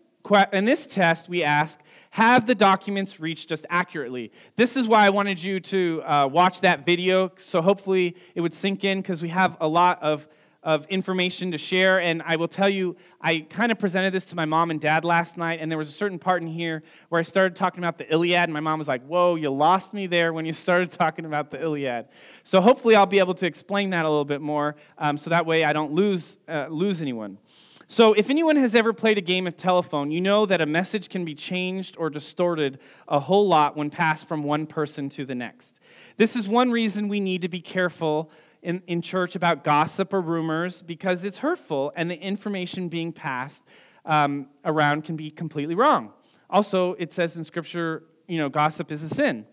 in 0.52 0.64
this 0.64 0.86
test, 0.86 1.28
we 1.28 1.42
ask 1.42 1.80
have 2.10 2.46
the 2.46 2.54
documents 2.54 3.20
reached 3.20 3.48
just 3.48 3.66
accurately? 3.70 4.32
This 4.56 4.76
is 4.76 4.88
why 4.88 5.06
I 5.06 5.10
wanted 5.10 5.42
you 5.42 5.60
to 5.60 6.02
uh, 6.04 6.26
watch 6.26 6.62
that 6.62 6.84
video, 6.84 7.30
so 7.38 7.62
hopefully 7.62 8.16
it 8.34 8.40
would 8.40 8.54
sink 8.54 8.82
in 8.82 9.00
because 9.00 9.22
we 9.22 9.28
have 9.28 9.56
a 9.60 9.68
lot 9.68 10.02
of, 10.02 10.26
of 10.68 10.86
information 10.90 11.50
to 11.50 11.56
share. 11.56 11.98
And 11.98 12.20
I 12.26 12.36
will 12.36 12.46
tell 12.46 12.68
you, 12.68 12.94
I 13.22 13.46
kind 13.48 13.72
of 13.72 13.78
presented 13.78 14.12
this 14.12 14.26
to 14.26 14.36
my 14.36 14.44
mom 14.44 14.70
and 14.70 14.78
dad 14.78 15.02
last 15.02 15.38
night, 15.38 15.60
and 15.62 15.70
there 15.70 15.78
was 15.78 15.88
a 15.88 15.92
certain 15.92 16.18
part 16.18 16.42
in 16.42 16.48
here 16.48 16.82
where 17.08 17.18
I 17.18 17.22
started 17.22 17.56
talking 17.56 17.78
about 17.78 17.96
the 17.96 18.12
Iliad, 18.12 18.44
and 18.44 18.52
my 18.52 18.60
mom 18.60 18.78
was 18.78 18.86
like, 18.86 19.02
Whoa, 19.06 19.36
you 19.36 19.48
lost 19.48 19.94
me 19.94 20.06
there 20.06 20.34
when 20.34 20.44
you 20.44 20.52
started 20.66 20.90
talking 20.90 21.24
about 21.24 21.50
the 21.50 21.58
Iliad. 21.58 22.08
So 22.42 22.60
hopefully 22.60 22.96
I'll 22.96 23.06
be 23.06 23.18
able 23.18 23.32
to 23.36 23.46
explain 23.46 23.88
that 23.90 24.04
a 24.04 24.10
little 24.10 24.26
bit 24.26 24.42
more 24.42 24.76
um, 24.98 25.16
so 25.16 25.30
that 25.30 25.46
way 25.46 25.64
I 25.64 25.72
don't 25.72 25.92
lose, 25.92 26.36
uh, 26.46 26.66
lose 26.68 27.00
anyone. 27.00 27.38
So, 27.90 28.12
if 28.12 28.28
anyone 28.28 28.56
has 28.56 28.74
ever 28.74 28.92
played 28.92 29.16
a 29.16 29.22
game 29.22 29.46
of 29.46 29.56
telephone, 29.56 30.10
you 30.10 30.20
know 30.20 30.44
that 30.44 30.60
a 30.60 30.66
message 30.66 31.08
can 31.08 31.24
be 31.24 31.34
changed 31.34 31.96
or 31.98 32.10
distorted 32.10 32.78
a 33.08 33.18
whole 33.18 33.48
lot 33.48 33.78
when 33.78 33.88
passed 33.88 34.28
from 34.28 34.42
one 34.42 34.66
person 34.66 35.08
to 35.08 35.24
the 35.24 35.34
next. 35.34 35.80
This 36.18 36.36
is 36.36 36.46
one 36.46 36.70
reason 36.70 37.08
we 37.08 37.18
need 37.18 37.40
to 37.40 37.48
be 37.48 37.62
careful 37.62 38.30
in, 38.68 38.82
in 38.86 39.00
church 39.00 39.34
about 39.34 39.64
gossip 39.64 40.12
or 40.12 40.20
rumors 40.20 40.82
because 40.82 41.24
it's 41.24 41.38
hurtful 41.38 41.90
and 41.96 42.10
the 42.10 42.20
information 42.20 42.90
being 42.90 43.14
passed 43.14 43.64
um, 44.04 44.46
around 44.62 45.04
can 45.04 45.16
be 45.16 45.30
completely 45.30 45.74
wrong. 45.74 46.12
Also, 46.50 46.92
it 46.98 47.10
says 47.10 47.34
in 47.34 47.44
Scripture, 47.44 48.02
you 48.26 48.36
know, 48.36 48.50
gossip 48.50 48.92
is 48.92 49.02
a 49.02 49.08
sin. 49.08 49.46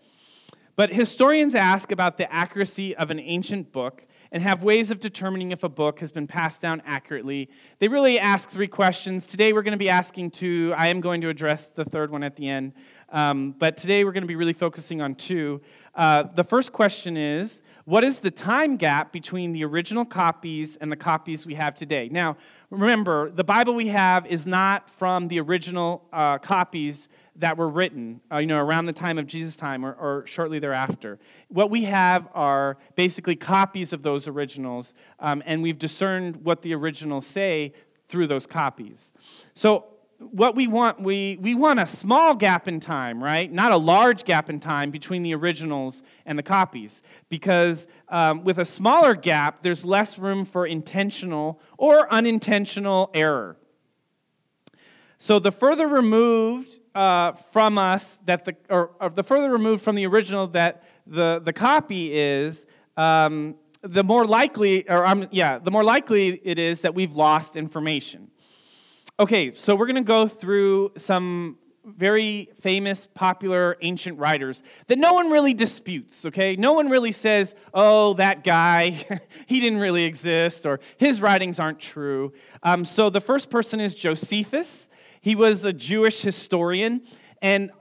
But 0.76 0.92
historians 0.92 1.54
ask 1.54 1.90
about 1.92 2.18
the 2.18 2.30
accuracy 2.30 2.94
of 2.94 3.10
an 3.10 3.18
ancient 3.18 3.72
book 3.72 4.06
and 4.32 4.42
have 4.42 4.62
ways 4.62 4.90
of 4.90 5.00
determining 5.00 5.52
if 5.52 5.62
a 5.62 5.68
book 5.68 6.00
has 6.00 6.12
been 6.12 6.26
passed 6.26 6.60
down 6.60 6.82
accurately. 6.84 7.48
They 7.78 7.88
really 7.88 8.18
ask 8.18 8.50
three 8.50 8.66
questions. 8.68 9.26
Today 9.26 9.52
we're 9.52 9.62
going 9.62 9.72
to 9.72 9.78
be 9.78 9.90
asking 9.90 10.32
two. 10.32 10.74
I 10.76 10.88
am 10.88 11.00
going 11.00 11.20
to 11.22 11.28
address 11.28 11.68
the 11.68 11.84
third 11.84 12.10
one 12.10 12.22
at 12.22 12.36
the 12.36 12.48
end. 12.48 12.72
Um, 13.10 13.54
but 13.58 13.76
today 13.76 14.04
we're 14.04 14.12
going 14.12 14.24
to 14.24 14.28
be 14.28 14.36
really 14.36 14.52
focusing 14.52 15.00
on 15.00 15.14
two. 15.14 15.60
Uh, 15.94 16.24
the 16.34 16.44
first 16.44 16.72
question 16.72 17.16
is 17.16 17.62
What 17.84 18.04
is 18.04 18.18
the 18.18 18.30
time 18.30 18.76
gap 18.76 19.12
between 19.12 19.52
the 19.52 19.64
original 19.64 20.04
copies 20.04 20.76
and 20.76 20.90
the 20.90 20.96
copies 20.96 21.46
we 21.46 21.54
have 21.54 21.74
today? 21.74 22.08
Now, 22.10 22.36
remember, 22.70 23.30
the 23.30 23.44
Bible 23.44 23.74
we 23.74 23.88
have 23.88 24.26
is 24.26 24.46
not 24.46 24.90
from 24.90 25.28
the 25.28 25.40
original 25.40 26.06
uh, 26.12 26.38
copies 26.38 27.08
that 27.38 27.56
were 27.56 27.68
written, 27.68 28.20
uh, 28.32 28.38
you 28.38 28.46
know, 28.46 28.60
around 28.62 28.86
the 28.86 28.92
time 28.92 29.18
of 29.18 29.26
Jesus' 29.26 29.56
time 29.56 29.84
or, 29.84 29.92
or, 29.92 30.26
shortly 30.26 30.58
thereafter. 30.58 31.18
What 31.48 31.70
we 31.70 31.84
have 31.84 32.28
are 32.34 32.78
basically 32.94 33.36
copies 33.36 33.92
of 33.92 34.02
those 34.02 34.28
originals, 34.28 34.94
um, 35.20 35.42
and 35.46 35.62
we've 35.62 35.78
discerned 35.78 36.44
what 36.44 36.62
the 36.62 36.74
originals 36.74 37.26
say 37.26 37.72
through 38.08 38.26
those 38.26 38.46
copies. 38.46 39.12
So 39.54 39.86
what 40.18 40.54
we 40.54 40.66
want, 40.66 41.00
we, 41.00 41.38
we 41.40 41.54
want 41.54 41.78
a 41.78 41.86
small 41.86 42.34
gap 42.34 42.68
in 42.68 42.80
time, 42.80 43.22
right? 43.22 43.52
Not 43.52 43.72
a 43.72 43.76
large 43.76 44.24
gap 44.24 44.48
in 44.48 44.60
time 44.60 44.90
between 44.90 45.22
the 45.22 45.34
originals 45.34 46.02
and 46.24 46.38
the 46.38 46.42
copies. 46.42 47.02
Because 47.28 47.86
um, 48.08 48.42
with 48.44 48.58
a 48.58 48.64
smaller 48.64 49.14
gap, 49.14 49.62
there's 49.62 49.84
less 49.84 50.18
room 50.18 50.44
for 50.44 50.66
intentional 50.66 51.60
or 51.76 52.10
unintentional 52.12 53.10
error. 53.12 53.56
So 55.18 55.38
the 55.38 55.52
further 55.52 55.88
removed 55.88 56.78
uh, 56.94 57.32
from 57.52 57.78
us 57.78 58.18
that 58.24 58.44
the, 58.44 58.56
or, 58.68 58.90
or, 59.00 59.10
the 59.10 59.22
further 59.22 59.50
removed 59.50 59.82
from 59.82 59.96
the 59.96 60.06
original 60.06 60.46
that 60.48 60.84
the, 61.06 61.40
the 61.42 61.52
copy 61.52 62.12
is, 62.12 62.66
um, 62.96 63.56
the 63.82 64.04
more 64.04 64.26
likely, 64.26 64.88
or 64.88 65.06
um, 65.06 65.28
yeah, 65.30 65.58
the 65.58 65.70
more 65.70 65.84
likely 65.84 66.40
it 66.44 66.58
is 66.58 66.82
that 66.82 66.94
we've 66.94 67.14
lost 67.14 67.56
information. 67.56 68.30
Okay, 69.18 69.54
so 69.54 69.74
we're 69.74 69.86
going 69.86 69.96
to 69.96 70.02
go 70.02 70.28
through 70.28 70.92
some 70.96 71.56
very 71.86 72.50
famous, 72.60 73.06
popular 73.06 73.76
ancient 73.80 74.18
writers 74.18 74.62
that 74.88 74.98
no 74.98 75.14
one 75.14 75.30
really 75.30 75.54
disputes, 75.54 76.26
okay? 76.26 76.56
No 76.56 76.72
one 76.72 76.90
really 76.90 77.12
says, 77.12 77.54
oh, 77.72 78.14
that 78.14 78.42
guy, 78.42 79.20
he 79.46 79.60
didn't 79.60 79.78
really 79.78 80.04
exist, 80.04 80.66
or 80.66 80.80
his 80.96 81.20
writings 81.20 81.60
aren't 81.60 81.78
true. 81.78 82.32
Um, 82.62 82.84
so 82.84 83.08
the 83.08 83.20
first 83.20 83.50
person 83.50 83.80
is 83.80 83.94
Josephus. 83.94 84.88
He 85.26 85.34
was 85.34 85.64
a 85.64 85.72
Jewish 85.72 86.22
historian, 86.22 87.02
and 87.42 87.72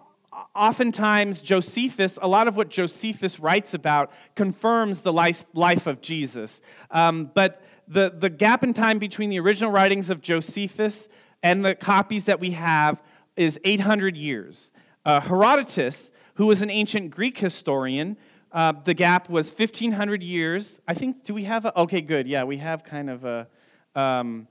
oftentimes 0.56 1.42
Josephus, 1.42 2.18
a 2.20 2.28
lot 2.28 2.48
of 2.48 2.58
what 2.58 2.70
Josephus 2.70 3.40
writes 3.40 3.76
about 3.76 4.12
confirms 4.34 5.02
the 5.02 5.14
life, 5.14 5.46
life 5.54 5.86
of 5.86 6.02
Jesus. 6.02 6.60
Um, 6.90 7.30
but 7.36 7.62
the, 7.88 8.12
the 8.18 8.32
gap 8.32 8.64
in 8.64 8.74
time 8.74 8.98
between 8.98 9.30
the 9.30 9.40
original 9.40 9.70
writings 9.70 10.10
of 10.10 10.22
Josephus 10.22 11.08
and 11.44 11.64
the 11.64 11.76
copies 11.76 12.26
that 12.26 12.40
we 12.40 12.50
have 12.54 13.00
is 13.36 13.60
800 13.64 14.18
years. 14.18 14.72
Uh, 15.06 15.20
Herodotus, 15.20 16.12
who 16.38 16.48
was 16.48 16.64
an 16.64 16.72
ancient 16.72 17.12
Greek 17.12 17.38
historian, 17.38 18.18
uh, 18.54 18.74
the 18.86 18.96
gap 18.96 19.30
was 19.30 19.52
1,500 19.52 20.24
years. 20.24 20.80
I 20.88 20.96
think, 20.96 21.24
do 21.24 21.36
we 21.36 21.44
have 21.44 21.66
a, 21.66 21.80
okay, 21.82 22.02
good, 22.02 22.28
yeah, 22.28 22.44
we 22.44 22.58
have 22.58 22.84
kind 22.84 23.08
of 23.08 23.24
a, 23.24 23.48
um, 23.94 24.48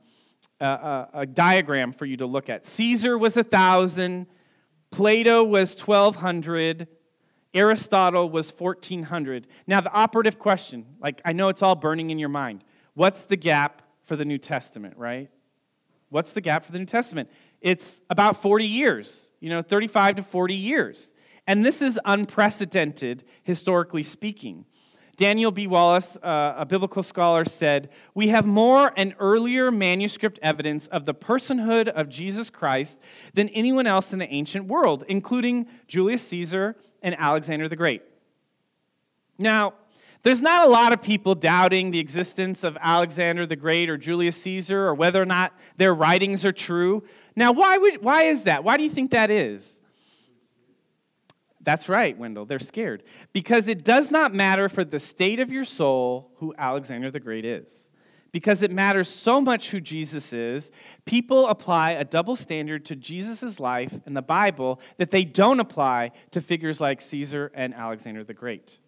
a, 0.67 1.09
a, 1.15 1.27
diagram 1.27 1.93
for 1.93 2.07
you 2.07 2.17
to 2.19 2.27
look 2.27 2.49
at. 2.49 2.67
Caesar 2.67 3.17
was 3.19 3.37
a 3.37 3.41
1,000, 3.41 4.27
Plato 4.91 5.43
was 5.43 5.75
1,200, 5.79 6.89
Aristotle 7.53 8.29
was 8.31 8.51
1,400. 8.51 9.47
Now, 9.67 9.81
the 9.81 9.93
operative 9.93 10.39
question, 10.39 10.87
like 11.01 11.21
I 11.25 11.33
know 11.33 11.49
it's 11.49 11.62
all 11.62 11.75
burning 11.75 12.11
in 12.11 12.19
your 12.19 12.29
mind 12.29 12.65
what's 12.95 13.25
the 13.25 13.37
gap 13.37 13.83
for 14.05 14.17
the 14.17 14.25
New 14.25 14.39
Testament, 14.39 14.97
right? 14.97 15.29
What's 16.11 16.33
the 16.33 16.41
gap 16.41 16.65
for 16.65 16.73
the 16.73 16.79
New 16.79 16.87
Testament? 16.87 17.29
It's 17.61 18.01
about 18.09 18.37
40 18.41 18.65
years, 18.67 19.33
you 19.41 19.51
know, 19.51 19.62
35 19.62 20.17
to 20.17 20.23
40 20.23 20.55
years. 20.55 21.12
And 21.47 21.65
this 21.65 21.83
is 21.83 21.99
unprecedented, 22.05 23.25
historically 23.43 24.03
speaking. 24.03 24.65
Daniel 25.17 25.51
B. 25.51 25.67
Wallace, 25.67 26.17
uh, 26.23 26.55
a 26.57 26.67
biblical 26.67 27.03
scholar, 27.03 27.45
said, 27.45 27.91
We 28.15 28.29
have 28.29 28.47
more 28.47 28.93
and 28.97 29.15
earlier 29.19 29.71
manuscript 29.71 30.39
evidence 30.43 30.87
of 30.89 31.07
the 31.07 31.15
personhood 31.15 31.89
of 31.89 32.09
Jesus 32.09 32.51
Christ 32.51 32.99
than 33.35 33.49
anyone 33.51 33.87
else 33.87 34.12
in 34.12 34.19
the 34.19 34.33
ancient 34.33 34.67
world, 34.67 35.05
including 35.09 35.67
Julius 35.87 36.27
Caesar 36.29 36.77
and 37.03 37.19
Alexander 37.19 37.69
the 37.69 37.77
Great. 37.77 38.03
Now, 39.39 39.75
there's 40.25 40.41
not 40.41 40.67
a 40.67 40.71
lot 40.71 40.93
of 40.93 41.03
people 41.03 41.35
doubting 41.35 41.91
the 41.91 41.99
existence 41.99 42.65
of 42.65 42.79
Alexander 42.81 43.47
the 43.47 43.57
Great 43.57 43.91
or 43.91 43.99
Julius 43.99 44.37
Caesar 44.39 44.87
or 44.87 44.95
whether 44.95 45.21
or 45.21 45.27
not 45.27 45.53
their 45.77 45.95
writings 45.95 46.45
are 46.47 46.53
true. 46.53 47.05
Now, 47.37 47.53
why, 47.53 47.77
would, 47.77 48.03
why 48.03 48.23
is 48.25 48.45
that? 48.45 48.65
Why 48.65 48.79
do 48.79 48.85
you 48.85 48.91
think 48.91 49.11
that 49.11 49.31
is? 49.31 49.79
That's 51.65 51.89
right, 51.89 52.17
Wendell. 52.17 52.45
They're 52.45 52.59
scared. 52.59 53.03
Because 53.33 53.69
it 53.69 53.85
does 53.85 54.11
not 54.11 54.35
matter 54.35 54.69
for 54.69 54.85
the 54.85 55.01
state 55.01 55.41
of 55.41 55.51
your 55.51 55.65
soul 55.65 56.31
who 56.37 56.55
Alexander 56.59 57.11
the 57.11 57.21
Great 57.21 57.45
is. 57.45 57.89
Because 58.33 58.62
it 58.62 58.71
matters 58.71 59.09
so 59.09 59.41
much 59.41 59.71
who 59.71 59.81
Jesus 59.81 60.33
is, 60.33 60.71
people 61.05 61.47
apply 61.49 61.93
a 61.93 62.05
double 62.05 62.37
standard 62.37 62.85
to 62.87 62.97
Jesus' 62.97 63.61
life 63.61 64.01
and 64.07 64.17
the 64.17 64.23
Bible 64.23 64.81
that 64.99 65.11
they 65.11 65.25
don't 65.25 65.61
apply 65.61 66.11
to 66.33 66.41
figures 66.41 66.81
like 66.81 67.01
Caesar 67.01 67.51
and 67.55 67.73
Alexander 67.73 68.25
the 68.25 68.35
Great. 68.35 68.79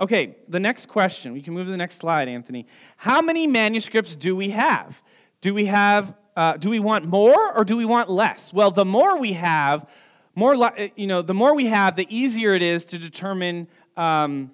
Okay, 0.00 0.36
the 0.48 0.58
next 0.58 0.86
question. 0.86 1.32
We 1.32 1.42
can 1.42 1.54
move 1.54 1.66
to 1.66 1.70
the 1.70 1.76
next 1.76 1.98
slide, 1.98 2.28
Anthony. 2.28 2.66
How 2.96 3.20
many 3.20 3.46
manuscripts 3.46 4.16
do 4.16 4.34
we 4.34 4.50
have? 4.50 5.02
Do 5.40 5.54
we 5.54 5.66
have 5.66 6.14
uh, 6.36 6.56
do 6.56 6.68
we 6.68 6.80
want 6.80 7.04
more 7.04 7.56
or 7.56 7.64
do 7.64 7.76
we 7.76 7.84
want 7.84 8.10
less? 8.10 8.52
Well, 8.52 8.70
the 8.70 8.84
more 8.84 9.18
we 9.18 9.34
have, 9.34 9.88
more, 10.34 10.72
you 10.96 11.06
know, 11.06 11.22
the 11.22 11.34
more 11.34 11.54
we 11.54 11.66
have, 11.66 11.96
the 11.96 12.06
easier 12.08 12.52
it 12.52 12.62
is 12.62 12.84
to 12.86 12.98
determine 12.98 13.68
um, 13.96 14.50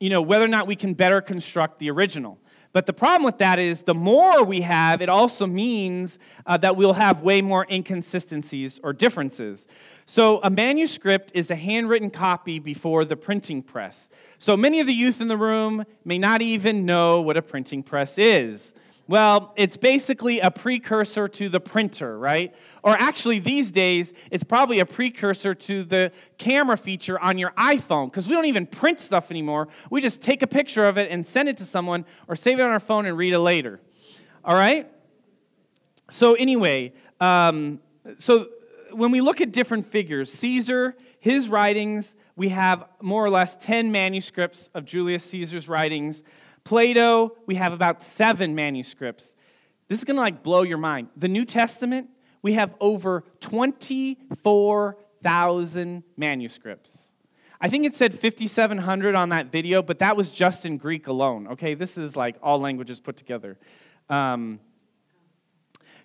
you 0.00 0.10
know, 0.10 0.20
whether 0.20 0.44
or 0.44 0.48
not 0.48 0.66
we 0.66 0.76
can 0.76 0.94
better 0.94 1.20
construct 1.20 1.78
the 1.78 1.90
original. 1.90 2.38
But 2.72 2.86
the 2.86 2.92
problem 2.92 3.22
with 3.22 3.38
that 3.38 3.60
is 3.60 3.82
the 3.82 3.94
more 3.94 4.42
we 4.42 4.62
have, 4.62 5.00
it 5.00 5.08
also 5.08 5.46
means 5.46 6.18
uh, 6.44 6.56
that 6.56 6.76
we'll 6.76 6.94
have 6.94 7.22
way 7.22 7.40
more 7.40 7.64
inconsistencies 7.70 8.80
or 8.82 8.92
differences. 8.92 9.68
So, 10.06 10.40
a 10.42 10.50
manuscript 10.50 11.30
is 11.34 11.52
a 11.52 11.54
handwritten 11.54 12.10
copy 12.10 12.58
before 12.58 13.04
the 13.04 13.16
printing 13.16 13.62
press. 13.62 14.10
So, 14.38 14.56
many 14.56 14.80
of 14.80 14.88
the 14.88 14.92
youth 14.92 15.20
in 15.20 15.28
the 15.28 15.36
room 15.36 15.84
may 16.04 16.18
not 16.18 16.42
even 16.42 16.84
know 16.84 17.20
what 17.20 17.36
a 17.36 17.42
printing 17.42 17.84
press 17.84 18.18
is. 18.18 18.74
Well, 19.06 19.52
it's 19.56 19.76
basically 19.76 20.40
a 20.40 20.50
precursor 20.50 21.28
to 21.28 21.48
the 21.50 21.60
printer, 21.60 22.18
right? 22.18 22.54
Or 22.82 22.92
actually, 22.92 23.38
these 23.38 23.70
days, 23.70 24.14
it's 24.30 24.44
probably 24.44 24.80
a 24.80 24.86
precursor 24.86 25.54
to 25.54 25.84
the 25.84 26.10
camera 26.38 26.78
feature 26.78 27.20
on 27.20 27.36
your 27.36 27.50
iPhone, 27.50 28.06
because 28.06 28.26
we 28.26 28.34
don't 28.34 28.46
even 28.46 28.66
print 28.66 29.00
stuff 29.00 29.30
anymore. 29.30 29.68
We 29.90 30.00
just 30.00 30.22
take 30.22 30.42
a 30.42 30.46
picture 30.46 30.84
of 30.84 30.96
it 30.96 31.10
and 31.10 31.26
send 31.26 31.50
it 31.50 31.58
to 31.58 31.66
someone, 31.66 32.06
or 32.28 32.36
save 32.36 32.58
it 32.58 32.62
on 32.62 32.70
our 32.70 32.80
phone 32.80 33.04
and 33.04 33.16
read 33.16 33.34
it 33.34 33.40
later. 33.40 33.80
All 34.42 34.56
right? 34.56 34.90
So, 36.10 36.34
anyway, 36.34 36.94
um, 37.20 37.80
so 38.16 38.48
when 38.92 39.10
we 39.10 39.20
look 39.20 39.42
at 39.42 39.52
different 39.52 39.84
figures, 39.86 40.32
Caesar, 40.32 40.96
his 41.20 41.48
writings, 41.48 42.16
we 42.36 42.48
have 42.50 42.84
more 43.02 43.24
or 43.24 43.30
less 43.30 43.56
10 43.56 43.92
manuscripts 43.92 44.68
of 44.74 44.84
Julius 44.84 45.24
Caesar's 45.24 45.68
writings. 45.68 46.24
Plato, 46.64 47.36
we 47.46 47.54
have 47.56 47.72
about 47.72 48.02
seven 48.02 48.54
manuscripts. 48.54 49.34
This 49.88 49.98
is 49.98 50.04
going 50.04 50.14
to 50.16 50.22
like 50.22 50.42
blow 50.42 50.62
your 50.62 50.78
mind. 50.78 51.08
The 51.16 51.28
New 51.28 51.44
Testament, 51.44 52.08
we 52.40 52.54
have 52.54 52.74
over 52.80 53.24
24,000 53.40 56.02
manuscripts. 56.16 57.12
I 57.60 57.68
think 57.68 57.84
it 57.86 57.94
said 57.94 58.18
5,700 58.18 59.14
on 59.14 59.28
that 59.28 59.52
video, 59.52 59.80
but 59.82 60.00
that 60.00 60.16
was 60.16 60.30
just 60.30 60.66
in 60.66 60.78
Greek 60.78 61.06
alone. 61.06 61.46
Okay, 61.48 61.74
this 61.74 61.96
is 61.96 62.16
like 62.16 62.34
all 62.42 62.58
languages 62.58 62.98
put 63.00 63.16
together. 63.16 63.56
Um, 64.08 64.58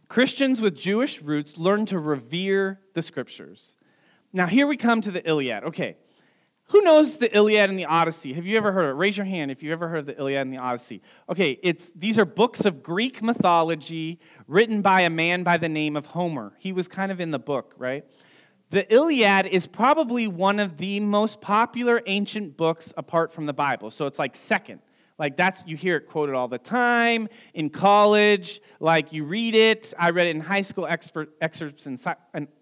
Christians 0.07 0.61
with 0.61 0.75
Jewish 0.75 1.19
roots 1.21 1.57
learn 1.57 1.85
to 1.87 1.97
revere 1.99 2.79
the 2.93 3.01
scriptures. 3.01 3.75
Now, 4.33 4.47
here 4.47 4.67
we 4.67 4.75
come 4.77 5.01
to 5.01 5.11
the 5.11 5.27
Iliad. 5.27 5.65
Okay, 5.65 5.97
who 6.69 6.81
knows 6.81 7.17
the 7.17 7.35
Iliad 7.35 7.69
and 7.69 7.79
the 7.79 7.85
Odyssey? 7.85 8.33
Have 8.33 8.45
you 8.45 8.55
ever 8.55 8.71
heard 8.71 8.85
of 8.85 8.91
it? 8.91 8.99
Raise 8.99 9.17
your 9.17 9.25
hand 9.25 9.49
if 9.49 9.63
you've 9.63 9.71
ever 9.71 9.87
heard 9.87 9.99
of 9.99 10.05
the 10.05 10.17
Iliad 10.17 10.41
and 10.41 10.53
the 10.53 10.57
Odyssey. 10.57 11.01
Okay, 11.27 11.59
it's 11.63 11.91
these 11.91 12.19
are 12.19 12.25
books 12.25 12.63
of 12.63 12.83
Greek 12.83 13.23
mythology 13.23 14.19
written 14.47 14.83
by 14.83 15.01
a 15.01 15.09
man 15.09 15.41
by 15.41 15.57
the 15.57 15.69
name 15.69 15.95
of 15.95 16.07
Homer. 16.07 16.53
He 16.59 16.71
was 16.71 16.87
kind 16.87 17.11
of 17.11 17.19
in 17.19 17.31
the 17.31 17.39
book, 17.39 17.73
right? 17.77 18.05
The 18.69 18.91
Iliad 18.93 19.47
is 19.47 19.65
probably 19.65 20.27
one 20.27 20.59
of 20.59 20.77
the 20.77 20.99
most 20.99 21.41
popular 21.41 22.03
ancient 22.05 22.55
books 22.55 22.93
apart 22.95 23.33
from 23.33 23.47
the 23.47 23.53
Bible. 23.53 23.89
So 23.89 24.05
it's 24.05 24.19
like 24.19 24.35
second. 24.35 24.81
Like 25.17 25.35
that's 25.37 25.63
you 25.65 25.75
hear 25.75 25.97
it 25.97 26.07
quoted 26.07 26.35
all 26.35 26.47
the 26.47 26.59
time 26.59 27.29
in 27.55 27.71
college. 27.71 28.61
Like 28.79 29.11
you 29.11 29.23
read 29.23 29.55
it. 29.55 29.91
I 29.97 30.11
read 30.11 30.27
it 30.27 30.35
in 30.35 30.41
high 30.41 30.61
school. 30.61 30.85
Excerpts 30.85 31.87
in 31.87 31.97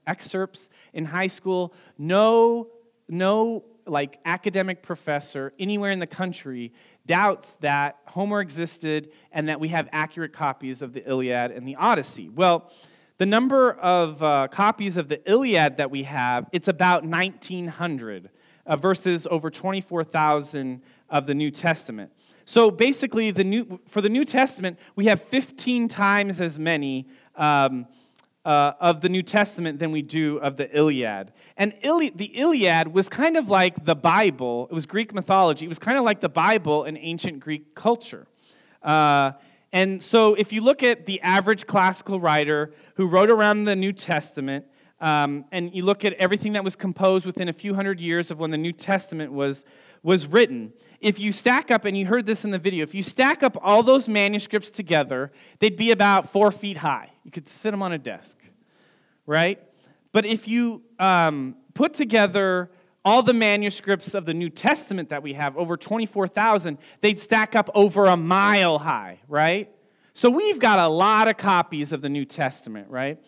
excerpts 0.07 0.69
in 0.93 1.03
high 1.03 1.27
school. 1.27 1.73
No, 1.97 2.69
no 3.09 3.65
like 3.87 4.19
academic 4.25 4.81
professor 4.81 5.53
anywhere 5.59 5.91
in 5.91 5.99
the 5.99 6.07
country 6.07 6.73
doubts 7.05 7.55
that 7.61 7.97
Homer 8.05 8.41
existed 8.41 9.09
and 9.31 9.49
that 9.49 9.59
we 9.59 9.69
have 9.69 9.87
accurate 9.91 10.33
copies 10.33 10.81
of 10.81 10.93
the 10.93 11.07
Iliad 11.09 11.51
and 11.51 11.67
the 11.67 11.75
Odyssey. 11.75 12.29
Well, 12.29 12.71
the 13.17 13.25
number 13.25 13.71
of 13.73 14.21
uh, 14.21 14.47
copies 14.49 14.97
of 14.97 15.07
the 15.07 15.19
Iliad 15.29 15.77
that 15.77 15.89
we 15.89 16.03
have, 16.03 16.47
it's 16.51 16.67
about 16.67 17.03
1,900 17.03 18.29
uh, 18.65 18.75
versus 18.75 19.27
over 19.31 19.49
24,000 19.49 20.81
of 21.09 21.25
the 21.25 21.33
New 21.33 21.49
Testament. 21.49 22.11
So 22.45 22.69
basically, 22.69 23.31
the 23.31 23.43
new, 23.43 23.79
for 23.87 24.01
the 24.01 24.09
New 24.09 24.23
Testament, 24.23 24.79
we 24.95 25.05
have 25.05 25.21
15 25.21 25.87
times 25.87 26.39
as 26.39 26.59
many 26.59 27.07
um, 27.35 27.87
uh, 28.47 28.71
of 28.79 29.01
the 29.01 29.09
New 29.09 29.21
Testament 29.21 29.77
than 29.77 29.91
we 29.91 30.01
do 30.01 30.37
of 30.37 30.55
the 30.55 30.73
Iliad. 30.75 31.33
And 31.57 31.73
Ili- 31.83 32.13
the 32.15 32.27
Iliad 32.27 32.93
was 32.93 33.09
kind 33.09 33.35
of 33.35 33.49
like 33.49 33.83
the 33.83 33.93
Bible, 33.93 34.69
it 34.71 34.73
was 34.73 34.85
Greek 34.85 35.13
mythology, 35.13 35.65
it 35.65 35.69
was 35.69 35.79
kind 35.79 35.97
of 35.97 36.05
like 36.05 36.21
the 36.21 36.29
Bible 36.29 36.85
in 36.85 36.95
ancient 36.95 37.41
Greek 37.41 37.75
culture. 37.75 38.25
Uh, 38.81 39.33
and 39.73 40.01
so 40.01 40.33
if 40.35 40.53
you 40.53 40.61
look 40.61 40.81
at 40.81 41.05
the 41.05 41.19
average 41.19 41.67
classical 41.67 42.21
writer 42.21 42.71
who 42.95 43.05
wrote 43.05 43.29
around 43.29 43.65
the 43.65 43.75
New 43.75 43.91
Testament, 43.91 44.63
um, 45.01 45.43
and 45.51 45.75
you 45.75 45.83
look 45.83 46.05
at 46.05 46.13
everything 46.13 46.53
that 46.53 46.63
was 46.63 46.77
composed 46.77 47.25
within 47.25 47.49
a 47.49 47.53
few 47.53 47.75
hundred 47.75 47.99
years 47.99 48.31
of 48.31 48.39
when 48.39 48.51
the 48.51 48.57
New 48.57 48.71
Testament 48.71 49.33
was, 49.33 49.65
was 50.03 50.25
written, 50.25 50.71
if 51.01 51.19
you 51.19 51.33
stack 51.33 51.69
up, 51.69 51.83
and 51.83 51.97
you 51.97 52.05
heard 52.05 52.25
this 52.25 52.45
in 52.45 52.51
the 52.51 52.57
video, 52.57 52.83
if 52.83 52.95
you 52.95 53.03
stack 53.03 53.43
up 53.43 53.57
all 53.61 53.83
those 53.83 54.07
manuscripts 54.07 54.71
together, 54.71 55.33
they'd 55.59 55.75
be 55.75 55.91
about 55.91 56.31
four 56.31 56.49
feet 56.49 56.77
high. 56.77 57.11
You 57.27 57.31
could 57.33 57.49
sit 57.49 57.71
them 57.71 57.83
on 57.83 57.91
a 57.91 57.97
desk, 57.97 58.37
right? 59.25 59.61
But 60.13 60.25
if 60.25 60.47
you 60.47 60.81
um, 60.97 61.57
put 61.73 61.93
together 61.93 62.71
all 63.03 63.21
the 63.21 63.33
manuscripts 63.33 64.13
of 64.13 64.25
the 64.25 64.33
New 64.33 64.49
Testament 64.49 65.09
that 65.09 65.21
we 65.21 65.33
have, 65.33 65.57
over 65.57 65.75
24,000, 65.75 66.77
they'd 67.01 67.19
stack 67.19 67.53
up 67.53 67.69
over 67.75 68.05
a 68.05 68.15
mile 68.15 68.79
high, 68.79 69.19
right? 69.27 69.69
So 70.13 70.29
we've 70.29 70.57
got 70.57 70.79
a 70.79 70.87
lot 70.87 71.27
of 71.27 71.35
copies 71.35 71.91
of 71.91 72.01
the 72.01 72.07
New 72.07 72.23
Testament, 72.23 72.89
right? 72.89 73.19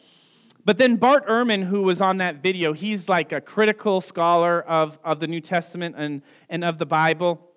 But 0.64 0.78
then 0.78 0.96
Bart 0.96 1.28
Ehrman, 1.28 1.66
who 1.66 1.82
was 1.82 2.00
on 2.00 2.20
that 2.20 2.42
video, 2.42 2.72
he's 2.72 3.10
like 3.10 3.34
a 3.34 3.42
critical 3.42 4.00
scholar 4.00 4.62
of, 4.62 4.98
of 5.04 5.20
the 5.20 5.28
New 5.28 5.42
Testament 5.42 5.96
and, 5.98 6.22
and 6.48 6.64
of 6.64 6.78
the 6.78 6.86
Bible 6.86 7.49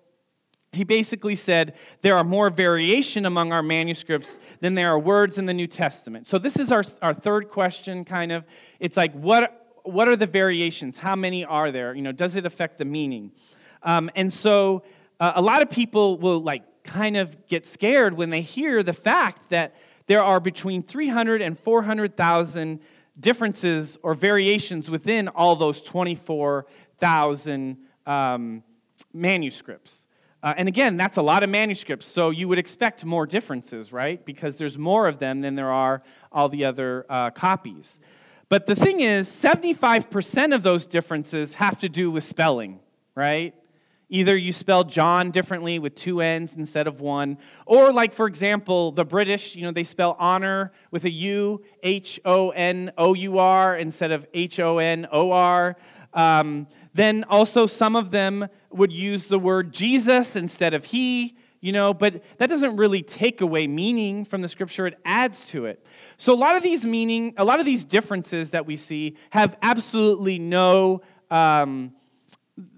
he 0.73 0.83
basically 0.83 1.35
said 1.35 1.75
there 2.01 2.17
are 2.17 2.23
more 2.23 2.49
variation 2.49 3.25
among 3.25 3.53
our 3.53 3.63
manuscripts 3.63 4.39
than 4.59 4.75
there 4.75 4.89
are 4.89 4.99
words 4.99 5.37
in 5.37 5.45
the 5.45 5.53
New 5.53 5.67
Testament. 5.67 6.27
So 6.27 6.37
this 6.37 6.57
is 6.57 6.71
our, 6.71 6.83
our 7.01 7.13
third 7.13 7.49
question, 7.49 8.05
kind 8.05 8.31
of. 8.31 8.43
It's 8.79 8.97
like, 8.97 9.13
what, 9.13 9.79
what 9.83 10.09
are 10.09 10.15
the 10.15 10.25
variations? 10.25 10.97
How 10.97 11.15
many 11.15 11.45
are 11.45 11.71
there? 11.71 11.93
You 11.93 12.01
know, 12.01 12.11
does 12.11 12.35
it 12.35 12.45
affect 12.45 12.77
the 12.77 12.85
meaning? 12.85 13.31
Um, 13.83 14.09
and 14.15 14.31
so 14.31 14.83
uh, 15.19 15.33
a 15.35 15.41
lot 15.41 15.61
of 15.61 15.69
people 15.69 16.17
will 16.17 16.41
like 16.41 16.63
kind 16.83 17.17
of 17.17 17.47
get 17.47 17.65
scared 17.65 18.15
when 18.15 18.29
they 18.29 18.41
hear 18.41 18.83
the 18.83 18.93
fact 18.93 19.49
that 19.49 19.75
there 20.07 20.23
are 20.23 20.39
between 20.39 20.83
300 20.83 21.41
and 21.41 21.57
400,000 21.57 22.79
differences 23.19 23.97
or 24.03 24.13
variations 24.15 24.89
within 24.89 25.27
all 25.29 25.55
those 25.55 25.81
24,000 25.81 27.77
um, 28.05 28.63
manuscripts. 29.13 30.07
Uh, 30.43 30.53
and 30.57 30.67
again, 30.67 30.97
that's 30.97 31.15
a 31.15 31.21
lot 31.21 31.41
of 31.41 31.49
manuscripts, 31.49 32.05
so 32.05 32.29
you 32.29 32.49
would 32.49 32.59
expect 32.59 33.05
more 33.05 33.25
differences, 33.25 33.93
right? 33.93 34.25
Because 34.25 34.57
there's 34.57 34.77
more 34.77 35.07
of 35.07 35.17
them 35.17 35.39
than 35.39 35.55
there 35.55 35.71
are 35.71 36.03
all 36.33 36.49
the 36.49 36.65
other 36.65 37.05
uh, 37.09 37.29
copies. 37.31 38.01
But 38.49 38.65
the 38.65 38.75
thing 38.75 38.99
is, 38.99 39.29
75% 39.29 40.53
of 40.53 40.61
those 40.61 40.85
differences 40.85 41.53
have 41.55 41.79
to 41.79 41.87
do 41.87 42.11
with 42.11 42.25
spelling, 42.25 42.81
right? 43.15 43.55
Either 44.09 44.35
you 44.35 44.51
spell 44.51 44.83
John 44.83 45.31
differently 45.31 45.79
with 45.79 45.95
two 45.95 46.19
N's 46.19 46.57
instead 46.57 46.87
of 46.87 46.99
one, 46.99 47.37
or 47.65 47.93
like, 47.93 48.13
for 48.13 48.27
example, 48.27 48.91
the 48.91 49.05
British, 49.05 49.55
you 49.55 49.63
know, 49.63 49.71
they 49.71 49.85
spell 49.85 50.17
honor 50.19 50.73
with 50.91 51.05
a 51.05 51.09
U, 51.09 51.63
H 51.81 52.19
O 52.25 52.49
N 52.49 52.91
O 52.97 53.13
U 53.13 53.39
R, 53.39 53.77
instead 53.77 54.11
of 54.11 54.27
H 54.33 54.59
O 54.59 54.77
N 54.77 55.07
O 55.09 55.31
R. 55.31 55.77
Um, 56.13 56.67
then 56.93 57.23
also, 57.27 57.65
some 57.65 57.95
of 57.95 58.11
them 58.11 58.47
would 58.71 58.93
use 58.93 59.25
the 59.25 59.39
word 59.39 59.73
Jesus 59.73 60.35
instead 60.35 60.73
of 60.73 60.85
he, 60.85 61.35
you 61.59 61.71
know, 61.71 61.93
but 61.93 62.23
that 62.37 62.47
doesn't 62.47 62.75
really 62.75 63.01
take 63.01 63.41
away 63.41 63.67
meaning 63.67 64.25
from 64.25 64.41
the 64.41 64.47
scripture, 64.47 64.85
it 64.85 64.99
adds 65.05 65.47
to 65.49 65.65
it. 65.65 65.85
So, 66.17 66.33
a 66.33 66.35
lot 66.35 66.55
of 66.55 66.63
these 66.63 66.85
meaning, 66.85 67.33
a 67.37 67.45
lot 67.45 67.59
of 67.59 67.65
these 67.65 67.83
differences 67.83 68.51
that 68.51 68.65
we 68.65 68.75
see 68.75 69.15
have 69.31 69.57
absolutely 69.61 70.39
no. 70.39 71.01
Um, 71.31 71.93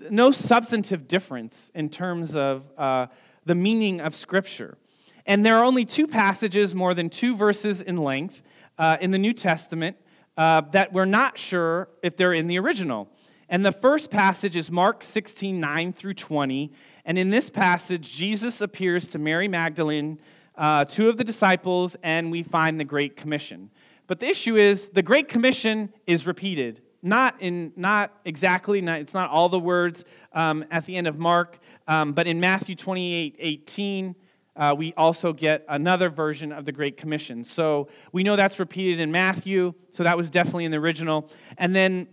no 0.10 0.32
substantive 0.32 1.06
difference 1.06 1.70
in 1.76 1.90
terms 1.90 2.34
of 2.34 2.64
uh, 2.78 3.08
the 3.44 3.56
meaning 3.56 4.00
of 4.00 4.16
Scripture. 4.16 4.78
And 5.26 5.46
there 5.46 5.58
are 5.58 5.66
only 5.66 5.84
two 5.84 6.08
passages, 6.08 6.74
more 6.74 6.94
than 6.94 7.10
two 7.10 7.36
verses 7.36 7.82
in 7.82 7.98
length, 7.98 8.42
uh, 8.78 8.96
in 9.02 9.12
the 9.12 9.18
New 9.18 9.34
Testament 9.34 9.98
uh, 10.38 10.62
that 10.72 10.94
we're 10.94 11.06
not 11.06 11.38
sure 11.38 11.90
if 12.04 12.18
they're 12.18 12.34
in 12.34 12.48
the 12.48 12.60
original. 12.60 13.10
And 13.48 13.66
the 13.66 13.72
first 13.72 14.10
passage 14.10 14.56
is 14.56 14.72
Mark 14.72 15.04
16, 15.04 15.60
9 15.60 15.93
through 15.93 16.16
20. 16.16 16.72
And 17.06 17.18
in 17.18 17.30
this 17.30 17.50
passage, 17.50 18.12
Jesus 18.12 18.60
appears 18.60 19.08
to 19.08 19.20
Mary 19.20 19.48
Magdalene, 19.48 20.20
uh, 20.58 20.86
two 20.86 21.10
of 21.10 21.18
the 21.18 21.24
disciples, 21.24 21.96
and 22.02 22.32
we 22.32 22.41
find 22.41 22.80
the 22.80 22.86
Great 22.86 23.16
Commission. 23.16 23.70
But 24.08 24.20
the 24.20 24.28
issue 24.28 24.56
is 24.56 24.89
the 24.89 25.04
Great 25.04 25.28
Commission 25.28 25.93
is 26.08 26.26
repeated. 26.26 26.82
Not 27.04 27.36
in 27.39 27.72
not 27.76 28.12
exactly, 28.26 28.82
not, 28.82 29.00
it's 29.00 29.14
not 29.14 29.30
all 29.30 29.48
the 29.48 29.60
words 29.60 30.06
um, 30.34 30.66
at 30.72 30.88
the 30.88 30.96
end 30.96 31.06
of 31.06 31.20
Mark, 31.20 31.60
um, 31.88 32.14
but 32.14 32.26
in 32.26 32.39
Matthew 32.39 32.76
28, 32.76 33.36
18, 33.38 34.16
uh, 34.56 34.74
we 34.76 34.93
also 34.96 35.34
get 35.34 35.66
another 35.68 36.10
version 36.10 36.52
of 36.52 36.66
the 36.66 36.72
Great 36.72 36.98
Commission. 36.98 37.43
So 37.43 37.89
we 38.12 38.24
know 38.24 38.36
that's 38.36 38.58
repeated 38.58 39.00
in 39.00 39.12
Matthew, 39.12 39.74
so 39.91 40.04
that 40.04 40.18
was 40.18 40.32
definitely 40.32 40.66
in 40.66 40.72
the 40.72 40.78
original. 40.78 41.30
And 41.58 41.76
then 41.76 42.08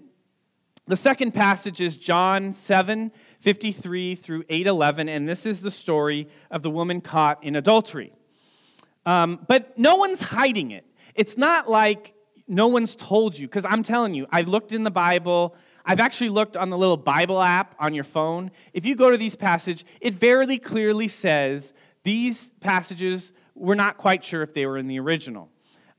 The 0.88 0.96
second 0.96 1.32
passage 1.32 1.80
is 1.80 1.96
John 1.96 2.52
7 2.52 3.12
53 3.38 4.14
through 4.16 4.44
8 4.48 4.66
11, 4.66 5.08
and 5.08 5.28
this 5.28 5.46
is 5.46 5.60
the 5.60 5.70
story 5.70 6.28
of 6.50 6.62
the 6.62 6.70
woman 6.70 7.00
caught 7.00 7.42
in 7.44 7.54
adultery. 7.54 8.12
Um, 9.06 9.44
but 9.46 9.78
no 9.78 9.94
one's 9.96 10.20
hiding 10.20 10.72
it. 10.72 10.84
It's 11.14 11.36
not 11.36 11.68
like 11.68 12.14
no 12.48 12.66
one's 12.66 12.96
told 12.96 13.38
you, 13.38 13.46
because 13.46 13.64
I'm 13.64 13.84
telling 13.84 14.14
you, 14.14 14.26
I've 14.30 14.48
looked 14.48 14.72
in 14.72 14.82
the 14.82 14.90
Bible. 14.90 15.54
I've 15.84 16.00
actually 16.00 16.30
looked 16.30 16.56
on 16.56 16.70
the 16.70 16.78
little 16.78 16.96
Bible 16.96 17.40
app 17.40 17.76
on 17.78 17.94
your 17.94 18.04
phone. 18.04 18.50
If 18.72 18.84
you 18.84 18.96
go 18.96 19.10
to 19.10 19.16
these 19.16 19.36
passages, 19.36 19.84
it 20.00 20.14
very 20.14 20.58
clearly 20.58 21.06
says 21.06 21.74
these 22.02 22.50
passages, 22.60 23.32
we're 23.54 23.76
not 23.76 23.98
quite 23.98 24.24
sure 24.24 24.42
if 24.42 24.52
they 24.52 24.66
were 24.66 24.78
in 24.78 24.88
the 24.88 24.98
original. 24.98 25.51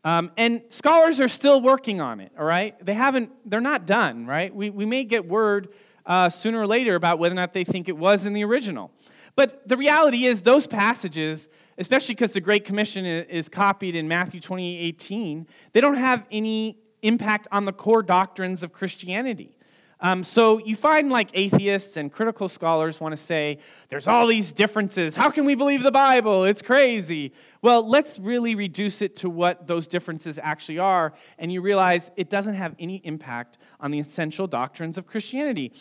Um, 0.05 0.31
and 0.35 0.61
scholars 0.69 1.19
are 1.21 1.29
still 1.29 1.61
working 1.61 2.01
on 2.01 2.19
it, 2.19 2.31
all 2.37 2.45
right? 2.45 2.75
They 2.85 2.93
haven't, 2.93 3.31
they're 3.45 3.61
not 3.61 3.85
done, 3.85 4.25
right? 4.25 4.53
We, 4.53 4.69
we 4.69 4.85
may 4.85 5.05
get 5.05 5.27
word 5.27 5.69
uh, 6.05 6.29
sooner 6.29 6.59
or 6.59 6.67
later 6.67 6.95
about 6.95 7.19
whether 7.19 7.33
or 7.33 7.37
not 7.37 7.53
they 7.53 7.63
think 7.63 7.87
it 7.87 7.97
was 7.97 8.25
in 8.25 8.33
the 8.33 8.43
original. 8.43 8.91
But 9.35 9.67
the 9.67 9.77
reality 9.77 10.25
is, 10.25 10.41
those 10.41 10.67
passages, 10.67 11.47
especially 11.77 12.15
because 12.15 12.33
the 12.33 12.41
Great 12.41 12.65
Commission 12.65 13.05
is 13.05 13.49
copied 13.49 13.95
in 13.95 14.07
Matthew 14.07 14.41
28 14.41 14.79
18, 14.79 15.47
they 15.71 15.81
don't 15.81 15.95
have 15.95 16.25
any 16.31 16.77
impact 17.01 17.47
on 17.51 17.65
the 17.65 17.73
core 17.73 18.03
doctrines 18.03 18.61
of 18.63 18.73
Christianity. 18.73 19.57
Um, 20.03 20.21
so 20.21 20.57
you 20.57 20.75
find 20.75 21.09
like 21.09 21.29
atheists 21.33 21.95
and 21.95 22.11
critical 22.11 22.49
scholars 22.49 22.99
want 22.99 23.13
to 23.13 23.17
say, 23.17 23.59
there's 23.87 24.05
all 24.05 24.27
these 24.27 24.51
differences. 24.51 25.15
How 25.15 25.31
can 25.31 25.45
we 25.45 25.55
believe 25.55 25.81
the 25.81 25.93
Bible? 25.93 26.43
It's 26.43 26.61
crazy. 26.61 27.31
Well, 27.61 27.87
let's 27.87 28.19
really 28.19 28.53
reduce 28.53 29.01
it 29.01 29.15
to 29.17 29.29
what 29.29 29.65
those 29.65 29.87
differences 29.87 30.37
actually 30.43 30.77
are, 30.77 31.13
and 31.37 31.53
you 31.53 31.61
realize 31.61 32.11
it 32.17 32.29
doesn't 32.29 32.55
have 32.55 32.75
any 32.79 32.97
impact 33.05 33.57
on 33.79 33.91
the 33.91 33.99
essential 33.99 34.45
doctrines 34.45 34.97
of 34.97 35.07
Christianity. 35.07 35.71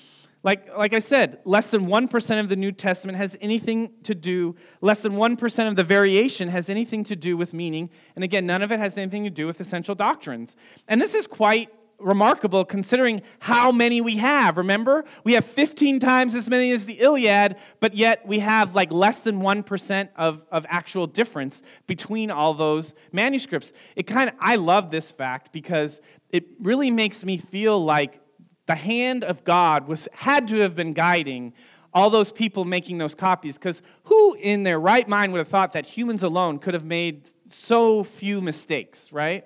Like, 0.44 0.76
like 0.76 0.94
I 0.94 1.00
said, 1.00 1.40
less 1.44 1.70
than 1.70 1.88
1% 1.88 2.40
of 2.40 2.48
the 2.48 2.56
New 2.56 2.70
Testament 2.70 3.18
has 3.18 3.36
anything 3.40 3.90
to 4.04 4.14
do, 4.14 4.54
less 4.80 5.00
than 5.00 5.14
1% 5.14 5.68
of 5.68 5.74
the 5.74 5.84
variation 5.84 6.48
has 6.48 6.68
anything 6.68 7.02
to 7.04 7.16
do 7.16 7.36
with 7.36 7.52
meaning. 7.52 7.90
And 8.14 8.22
again, 8.22 8.46
none 8.46 8.62
of 8.62 8.70
it 8.70 8.78
has 8.78 8.96
anything 8.96 9.24
to 9.24 9.30
do 9.30 9.48
with 9.48 9.60
essential 9.60 9.96
doctrines. 9.96 10.54
And 10.86 11.00
this 11.00 11.14
is 11.14 11.26
quite 11.26 11.70
remarkable 12.02 12.64
considering 12.64 13.22
how 13.40 13.72
many 13.72 14.00
we 14.00 14.16
have. 14.16 14.56
Remember? 14.56 15.04
We 15.24 15.34
have 15.34 15.44
15 15.44 16.00
times 16.00 16.34
as 16.34 16.48
many 16.48 16.72
as 16.72 16.84
the 16.84 17.00
Iliad, 17.00 17.56
but 17.80 17.94
yet 17.94 18.26
we 18.26 18.40
have 18.40 18.74
like 18.74 18.92
less 18.92 19.20
than 19.20 19.40
1% 19.40 20.08
of, 20.16 20.44
of 20.50 20.66
actual 20.68 21.06
difference 21.06 21.62
between 21.86 22.30
all 22.30 22.54
those 22.54 22.94
manuscripts. 23.12 23.72
It 23.96 24.04
kind 24.04 24.30
of, 24.30 24.36
I 24.40 24.56
love 24.56 24.90
this 24.90 25.10
fact 25.10 25.52
because 25.52 26.00
it 26.30 26.44
really 26.60 26.90
makes 26.90 27.24
me 27.24 27.36
feel 27.36 27.82
like 27.82 28.20
the 28.66 28.74
hand 28.74 29.24
of 29.24 29.44
God 29.44 29.88
was, 29.88 30.08
had 30.12 30.48
to 30.48 30.56
have 30.60 30.74
been 30.74 30.92
guiding 30.92 31.52
all 31.94 32.10
those 32.10 32.32
people 32.32 32.64
making 32.64 32.98
those 32.98 33.14
copies 33.14 33.56
because 33.56 33.82
who 34.04 34.34
in 34.40 34.62
their 34.62 34.80
right 34.80 35.08
mind 35.08 35.32
would 35.32 35.38
have 35.38 35.48
thought 35.48 35.72
that 35.72 35.84
humans 35.84 36.22
alone 36.22 36.58
could 36.58 36.74
have 36.74 36.84
made 36.84 37.28
so 37.48 38.02
few 38.02 38.40
mistakes, 38.40 39.12
right? 39.12 39.44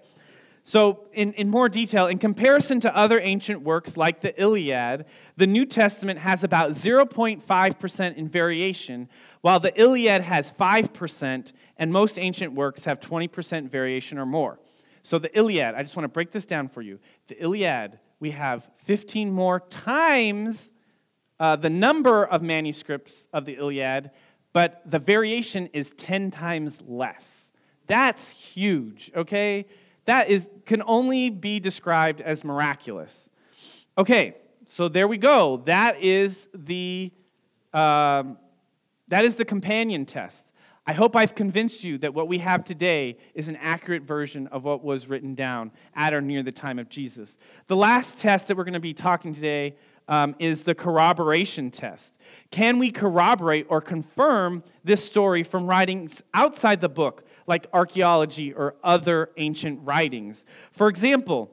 So, 0.68 1.04
in, 1.12 1.32
in 1.34 1.48
more 1.48 1.68
detail, 1.68 2.08
in 2.08 2.18
comparison 2.18 2.80
to 2.80 2.96
other 2.96 3.20
ancient 3.20 3.62
works 3.62 3.96
like 3.96 4.20
the 4.20 4.34
Iliad, 4.36 5.04
the 5.36 5.46
New 5.46 5.64
Testament 5.64 6.18
has 6.18 6.42
about 6.42 6.72
0.5% 6.72 8.16
in 8.16 8.28
variation, 8.28 9.08
while 9.42 9.60
the 9.60 9.72
Iliad 9.80 10.22
has 10.22 10.50
5%, 10.50 11.52
and 11.76 11.92
most 11.92 12.18
ancient 12.18 12.54
works 12.54 12.84
have 12.84 12.98
20% 12.98 13.68
variation 13.68 14.18
or 14.18 14.26
more. 14.26 14.58
So, 15.02 15.20
the 15.20 15.30
Iliad, 15.38 15.76
I 15.76 15.82
just 15.82 15.94
want 15.94 16.02
to 16.02 16.08
break 16.08 16.32
this 16.32 16.46
down 16.46 16.66
for 16.66 16.82
you. 16.82 16.98
The 17.28 17.40
Iliad, 17.40 18.00
we 18.18 18.32
have 18.32 18.68
15 18.78 19.30
more 19.30 19.60
times 19.60 20.72
uh, 21.38 21.54
the 21.54 21.70
number 21.70 22.24
of 22.24 22.42
manuscripts 22.42 23.28
of 23.32 23.44
the 23.44 23.52
Iliad, 23.52 24.10
but 24.52 24.82
the 24.84 24.98
variation 24.98 25.68
is 25.72 25.92
10 25.96 26.32
times 26.32 26.82
less. 26.84 27.52
That's 27.86 28.30
huge, 28.30 29.12
okay? 29.14 29.66
That 30.06 30.28
is, 30.28 30.48
can 30.64 30.82
only 30.86 31.30
be 31.30 31.60
described 31.60 32.20
as 32.20 32.42
miraculous. 32.42 33.30
Okay, 33.98 34.36
so 34.64 34.88
there 34.88 35.06
we 35.06 35.18
go. 35.18 35.62
That 35.66 36.00
is 36.00 36.48
the, 36.54 37.12
um, 37.72 38.38
that 39.08 39.24
is 39.24 39.36
the 39.36 39.44
companion 39.44 40.06
test. 40.06 40.52
I 40.88 40.92
hope 40.92 41.16
I've 41.16 41.34
convinced 41.34 41.82
you 41.82 41.98
that 41.98 42.14
what 42.14 42.28
we 42.28 42.38
have 42.38 42.64
today 42.64 43.16
is 43.34 43.48
an 43.48 43.56
accurate 43.56 44.04
version 44.04 44.46
of 44.48 44.62
what 44.62 44.84
was 44.84 45.08
written 45.08 45.34
down 45.34 45.72
at 45.96 46.14
or 46.14 46.20
near 46.20 46.44
the 46.44 46.52
time 46.52 46.78
of 46.78 46.88
Jesus. 46.88 47.38
The 47.66 47.74
last 47.74 48.18
test 48.18 48.46
that 48.48 48.56
we're 48.56 48.64
going 48.64 48.74
to 48.74 48.80
be 48.80 48.94
talking 48.94 49.34
today 49.34 49.74
um, 50.08 50.34
is 50.38 50.62
the 50.62 50.74
corroboration 50.74 51.70
test. 51.70 52.16
Can 52.50 52.78
we 52.78 52.90
corroborate 52.90 53.66
or 53.68 53.80
confirm 53.80 54.62
this 54.84 55.04
story 55.04 55.42
from 55.42 55.66
writings 55.66 56.22
outside 56.34 56.80
the 56.80 56.88
book, 56.88 57.26
like 57.46 57.66
archaeology 57.72 58.52
or 58.52 58.76
other 58.84 59.30
ancient 59.36 59.80
writings? 59.82 60.44
For 60.72 60.88
example, 60.88 61.50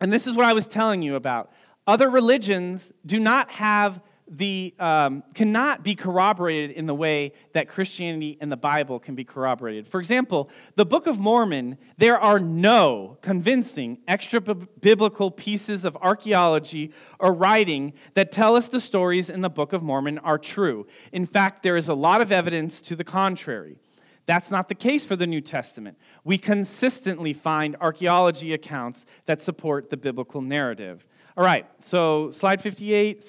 and 0.00 0.12
this 0.12 0.26
is 0.26 0.34
what 0.34 0.46
I 0.46 0.52
was 0.52 0.66
telling 0.66 1.02
you 1.02 1.16
about, 1.16 1.52
other 1.86 2.08
religions 2.08 2.92
do 3.04 3.18
not 3.18 3.50
have 3.50 4.00
the, 4.30 4.72
um, 4.78 5.24
cannot 5.34 5.82
be 5.82 5.96
corroborated 5.96 6.70
in 6.70 6.86
the 6.86 6.94
way 6.94 7.32
that 7.52 7.68
Christianity 7.68 8.38
and 8.40 8.50
the 8.50 8.56
Bible 8.56 9.00
can 9.00 9.16
be 9.16 9.24
corroborated. 9.24 9.88
For 9.88 9.98
example, 9.98 10.48
the 10.76 10.86
Book 10.86 11.08
of 11.08 11.18
Mormon, 11.18 11.76
there 11.98 12.18
are 12.18 12.38
no 12.38 13.18
convincing 13.22 13.98
extra 14.06 14.40
biblical 14.40 15.32
pieces 15.32 15.84
of 15.84 15.96
archaeology 15.96 16.92
or 17.18 17.34
writing 17.34 17.92
that 18.14 18.30
tell 18.30 18.54
us 18.54 18.68
the 18.68 18.80
stories 18.80 19.28
in 19.30 19.40
the 19.40 19.50
Book 19.50 19.72
of 19.72 19.82
Mormon 19.82 20.18
are 20.18 20.38
true. 20.38 20.86
In 21.10 21.26
fact, 21.26 21.64
there 21.64 21.76
is 21.76 21.88
a 21.88 21.94
lot 21.94 22.20
of 22.20 22.30
evidence 22.30 22.80
to 22.82 22.94
the 22.94 23.04
contrary. 23.04 23.78
That's 24.26 24.52
not 24.52 24.68
the 24.68 24.76
case 24.76 25.04
for 25.04 25.16
the 25.16 25.26
New 25.26 25.40
Testament. 25.40 25.98
We 26.22 26.38
consistently 26.38 27.32
find 27.32 27.74
archaeology 27.80 28.52
accounts 28.52 29.04
that 29.26 29.42
support 29.42 29.90
the 29.90 29.96
biblical 29.96 30.40
narrative. 30.40 31.04
All 31.36 31.44
right, 31.44 31.66
so 31.80 32.30
slide 32.30 32.62
58 32.62 33.24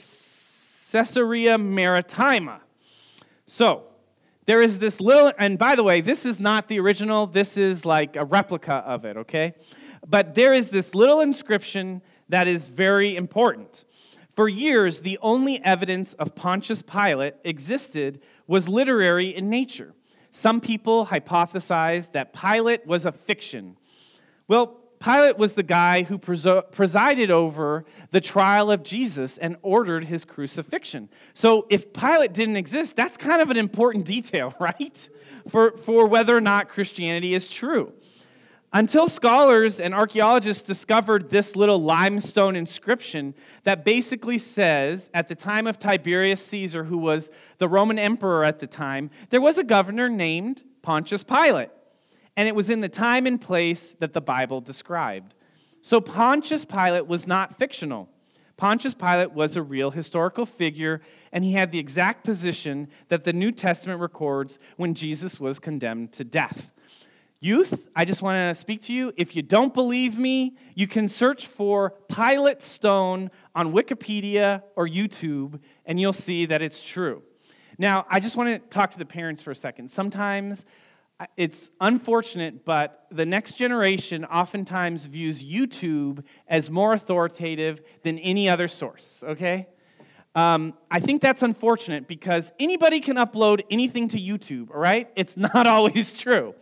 Caesarea 0.91 1.57
Maritima. 1.57 2.61
So, 3.45 3.83
there 4.45 4.61
is 4.61 4.79
this 4.79 4.99
little, 4.99 5.31
and 5.37 5.57
by 5.57 5.75
the 5.75 5.83
way, 5.83 6.01
this 6.01 6.25
is 6.25 6.39
not 6.39 6.67
the 6.67 6.79
original, 6.79 7.27
this 7.27 7.55
is 7.57 7.85
like 7.85 8.15
a 8.15 8.25
replica 8.25 8.83
of 8.85 9.05
it, 9.05 9.15
okay? 9.15 9.53
But 10.05 10.35
there 10.35 10.51
is 10.51 10.71
this 10.71 10.93
little 10.93 11.21
inscription 11.21 12.01
that 12.27 12.47
is 12.47 12.67
very 12.67 13.15
important. 13.15 13.85
For 14.33 14.49
years, 14.49 15.01
the 15.01 15.17
only 15.21 15.63
evidence 15.63 16.13
of 16.15 16.35
Pontius 16.35 16.81
Pilate 16.81 17.35
existed 17.45 18.21
was 18.47 18.67
literary 18.67 19.35
in 19.35 19.49
nature. 19.49 19.93
Some 20.31 20.59
people 20.59 21.05
hypothesized 21.05 22.13
that 22.13 22.33
Pilate 22.33 22.85
was 22.85 23.05
a 23.05 23.11
fiction. 23.11 23.77
Well, 24.47 24.80
Pilate 25.01 25.37
was 25.37 25.53
the 25.53 25.63
guy 25.63 26.03
who 26.03 26.19
presided 26.19 27.31
over 27.31 27.85
the 28.11 28.21
trial 28.21 28.69
of 28.69 28.83
Jesus 28.83 29.39
and 29.39 29.55
ordered 29.63 30.05
his 30.05 30.25
crucifixion. 30.25 31.09
So 31.33 31.65
if 31.71 31.91
Pilate 31.91 32.33
didn't 32.33 32.57
exist, 32.57 32.95
that's 32.95 33.17
kind 33.17 33.41
of 33.41 33.49
an 33.49 33.57
important 33.57 34.05
detail, 34.05 34.53
right? 34.59 35.09
For, 35.49 35.75
for 35.77 36.05
whether 36.05 36.37
or 36.37 36.41
not 36.41 36.69
Christianity 36.69 37.33
is 37.33 37.49
true. 37.49 37.93
Until 38.73 39.09
scholars 39.09 39.79
and 39.81 39.93
archaeologists 39.93 40.61
discovered 40.61 41.29
this 41.29 41.55
little 41.55 41.79
limestone 41.79 42.55
inscription 42.55 43.33
that 43.63 43.83
basically 43.83 44.37
says, 44.37 45.09
at 45.13 45.27
the 45.27 45.35
time 45.35 45.67
of 45.67 45.79
Tiberius 45.79 46.45
Caesar, 46.45 46.85
who 46.85 46.97
was 46.97 47.31
the 47.57 47.67
Roman 47.67 47.97
emperor 47.99 48.45
at 48.45 48.59
the 48.59 48.67
time, 48.67 49.09
there 49.29 49.41
was 49.41 49.57
a 49.57 49.63
governor 49.63 50.07
named 50.07 50.63
Pontius 50.83 51.23
Pilate 51.23 51.69
and 52.41 52.47
it 52.47 52.55
was 52.55 52.71
in 52.71 52.79
the 52.79 52.89
time 52.89 53.27
and 53.27 53.39
place 53.39 53.93
that 53.99 54.13
the 54.13 54.19
Bible 54.19 54.61
described. 54.61 55.35
So 55.83 56.01
Pontius 56.01 56.65
Pilate 56.65 57.05
was 57.05 57.27
not 57.27 57.59
fictional. 57.59 58.09
Pontius 58.57 58.95
Pilate 58.95 59.31
was 59.31 59.55
a 59.55 59.61
real 59.61 59.91
historical 59.91 60.47
figure, 60.47 61.01
and 61.31 61.43
he 61.43 61.51
had 61.51 61.71
the 61.71 61.77
exact 61.77 62.23
position 62.23 62.87
that 63.09 63.25
the 63.25 63.31
New 63.31 63.51
Testament 63.51 64.01
records 64.01 64.57
when 64.75 64.95
Jesus 64.95 65.39
was 65.39 65.59
condemned 65.59 66.13
to 66.13 66.23
death. 66.23 66.71
Youth, 67.41 67.87
I 67.95 68.05
just 68.05 68.23
want 68.23 68.37
to 68.37 68.59
speak 68.59 68.81
to 68.83 68.93
you. 68.93 69.13
If 69.17 69.35
you 69.35 69.43
don't 69.43 69.71
believe 69.71 70.17
me, 70.17 70.57
you 70.73 70.87
can 70.87 71.07
search 71.07 71.45
for 71.45 71.91
Pilate 72.11 72.63
Stone 72.63 73.29
on 73.53 73.71
Wikipedia 73.71 74.63
or 74.75 74.87
YouTube, 74.87 75.59
and 75.85 75.99
you'll 75.99 76.11
see 76.11 76.47
that 76.47 76.63
it's 76.63 76.83
true. 76.83 77.21
Now, 77.77 78.07
I 78.09 78.19
just 78.19 78.35
want 78.35 78.49
to 78.49 78.57
talk 78.57 78.89
to 78.89 78.97
the 78.97 79.05
parents 79.05 79.43
for 79.43 79.51
a 79.51 79.55
second. 79.55 79.91
Sometimes 79.91 80.65
it's 81.37 81.71
unfortunate, 81.79 82.65
but 82.65 83.05
the 83.11 83.25
next 83.25 83.53
generation 83.57 84.25
oftentimes 84.25 85.05
views 85.05 85.43
YouTube 85.43 86.23
as 86.47 86.69
more 86.69 86.93
authoritative 86.93 87.81
than 88.03 88.17
any 88.19 88.49
other 88.49 88.67
source, 88.67 89.23
okay? 89.27 89.67
Um, 90.33 90.73
I 90.89 90.99
think 90.99 91.21
that's 91.21 91.43
unfortunate 91.43 92.07
because 92.07 92.53
anybody 92.59 93.01
can 93.01 93.17
upload 93.17 93.61
anything 93.69 94.07
to 94.09 94.17
YouTube, 94.17 94.71
all 94.71 94.79
right? 94.79 95.09
It's 95.15 95.35
not 95.53 95.67
always 95.67 96.13
true. 96.13 96.55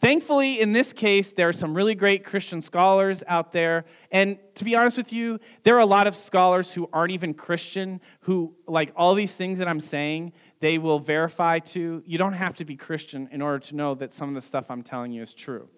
Thankfully, 0.00 0.60
in 0.60 0.72
this 0.72 0.92
case, 0.92 1.32
there 1.32 1.48
are 1.48 1.52
some 1.52 1.74
really 1.74 1.94
great 1.94 2.24
Christian 2.24 2.60
scholars 2.60 3.22
out 3.28 3.52
there. 3.52 3.84
And 4.10 4.38
to 4.56 4.64
be 4.64 4.74
honest 4.74 4.96
with 4.96 5.12
you, 5.12 5.38
there 5.62 5.76
are 5.76 5.80
a 5.80 5.86
lot 5.86 6.06
of 6.06 6.16
scholars 6.16 6.72
who 6.72 6.88
aren't 6.92 7.12
even 7.12 7.34
Christian, 7.34 8.00
who, 8.20 8.54
like 8.66 8.92
all 8.96 9.14
these 9.14 9.32
things 9.32 9.58
that 9.58 9.68
I'm 9.68 9.80
saying, 9.80 10.32
they 10.62 10.78
will 10.78 11.00
verify 11.00 11.58
to. 11.58 12.02
You 12.06 12.18
don't 12.18 12.32
have 12.34 12.54
to 12.54 12.64
be 12.64 12.76
Christian 12.76 13.28
in 13.32 13.42
order 13.42 13.58
to 13.58 13.76
know 13.76 13.94
that 13.96 14.12
some 14.12 14.28
of 14.28 14.36
the 14.36 14.40
stuff 14.40 14.70
I'm 14.70 14.82
telling 14.82 15.12
you 15.12 15.20
is 15.20 15.34
true. 15.34 15.68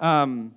Um, 0.00 0.56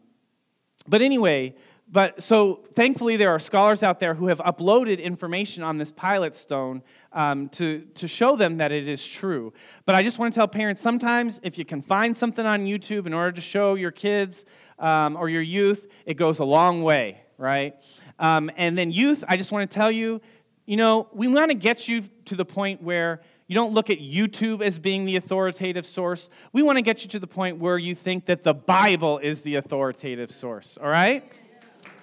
but 0.87 1.03
anyway, 1.03 1.55
but 1.91 2.21
so 2.23 2.61
thankfully 2.73 3.15
there 3.15 3.29
are 3.29 3.37
scholars 3.37 3.83
out 3.83 3.99
there 3.99 4.15
who 4.15 4.27
have 4.27 4.39
uploaded 4.39 5.01
information 5.01 5.61
on 5.61 5.77
this 5.77 5.91
Pilate 5.91 6.35
stone 6.35 6.81
um, 7.13 7.49
to, 7.49 7.81
to 7.95 8.07
show 8.07 8.35
them 8.35 8.57
that 8.57 8.71
it 8.71 8.87
is 8.87 9.05
true 9.05 9.51
but 9.87 9.95
i 9.95 10.03
just 10.03 10.19
want 10.19 10.31
to 10.31 10.37
tell 10.37 10.47
parents 10.47 10.79
sometimes 10.79 11.39
if 11.41 11.57
you 11.57 11.65
can 11.65 11.81
find 11.81 12.15
something 12.15 12.45
on 12.45 12.65
youtube 12.65 13.07
in 13.07 13.13
order 13.13 13.31
to 13.31 13.41
show 13.41 13.73
your 13.73 13.89
kids 13.89 14.45
um, 14.77 15.15
or 15.15 15.29
your 15.29 15.41
youth 15.41 15.87
it 16.05 16.13
goes 16.13 16.37
a 16.37 16.45
long 16.45 16.83
way 16.83 17.19
right 17.39 17.75
um, 18.19 18.51
and 18.55 18.77
then 18.77 18.91
youth 18.91 19.23
i 19.27 19.35
just 19.35 19.51
want 19.51 19.67
to 19.67 19.73
tell 19.73 19.91
you 19.91 20.21
you 20.67 20.77
know 20.77 21.07
we 21.11 21.27
want 21.27 21.49
to 21.49 21.57
get 21.57 21.87
you 21.87 22.03
to 22.25 22.35
the 22.35 22.45
point 22.45 22.83
where 22.83 23.21
you 23.49 23.55
don't 23.55 23.73
look 23.73 23.89
at 23.89 23.97
YouTube 23.97 24.61
as 24.61 24.77
being 24.77 25.05
the 25.05 25.15
authoritative 25.15 25.83
source. 25.83 26.29
We 26.53 26.61
want 26.61 26.77
to 26.77 26.83
get 26.83 27.03
you 27.03 27.09
to 27.09 27.19
the 27.19 27.25
point 27.25 27.57
where 27.57 27.79
you 27.79 27.95
think 27.95 28.27
that 28.27 28.43
the 28.43 28.53
Bible 28.53 29.17
is 29.17 29.41
the 29.41 29.55
authoritative 29.55 30.29
source, 30.29 30.77
all 30.79 30.87
right? 30.87 31.23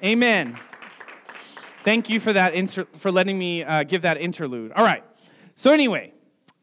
Amen. 0.03 0.59
Thank 1.84 2.11
you 2.11 2.18
for 2.18 2.32
that 2.32 2.53
inter- 2.55 2.88
for 2.99 3.12
letting 3.12 3.38
me 3.38 3.62
uh, 3.62 3.84
give 3.84 4.03
that 4.03 4.20
interlude. 4.20 4.72
All 4.72 4.84
right. 4.84 5.05
So 5.55 5.72
anyway, 5.72 6.12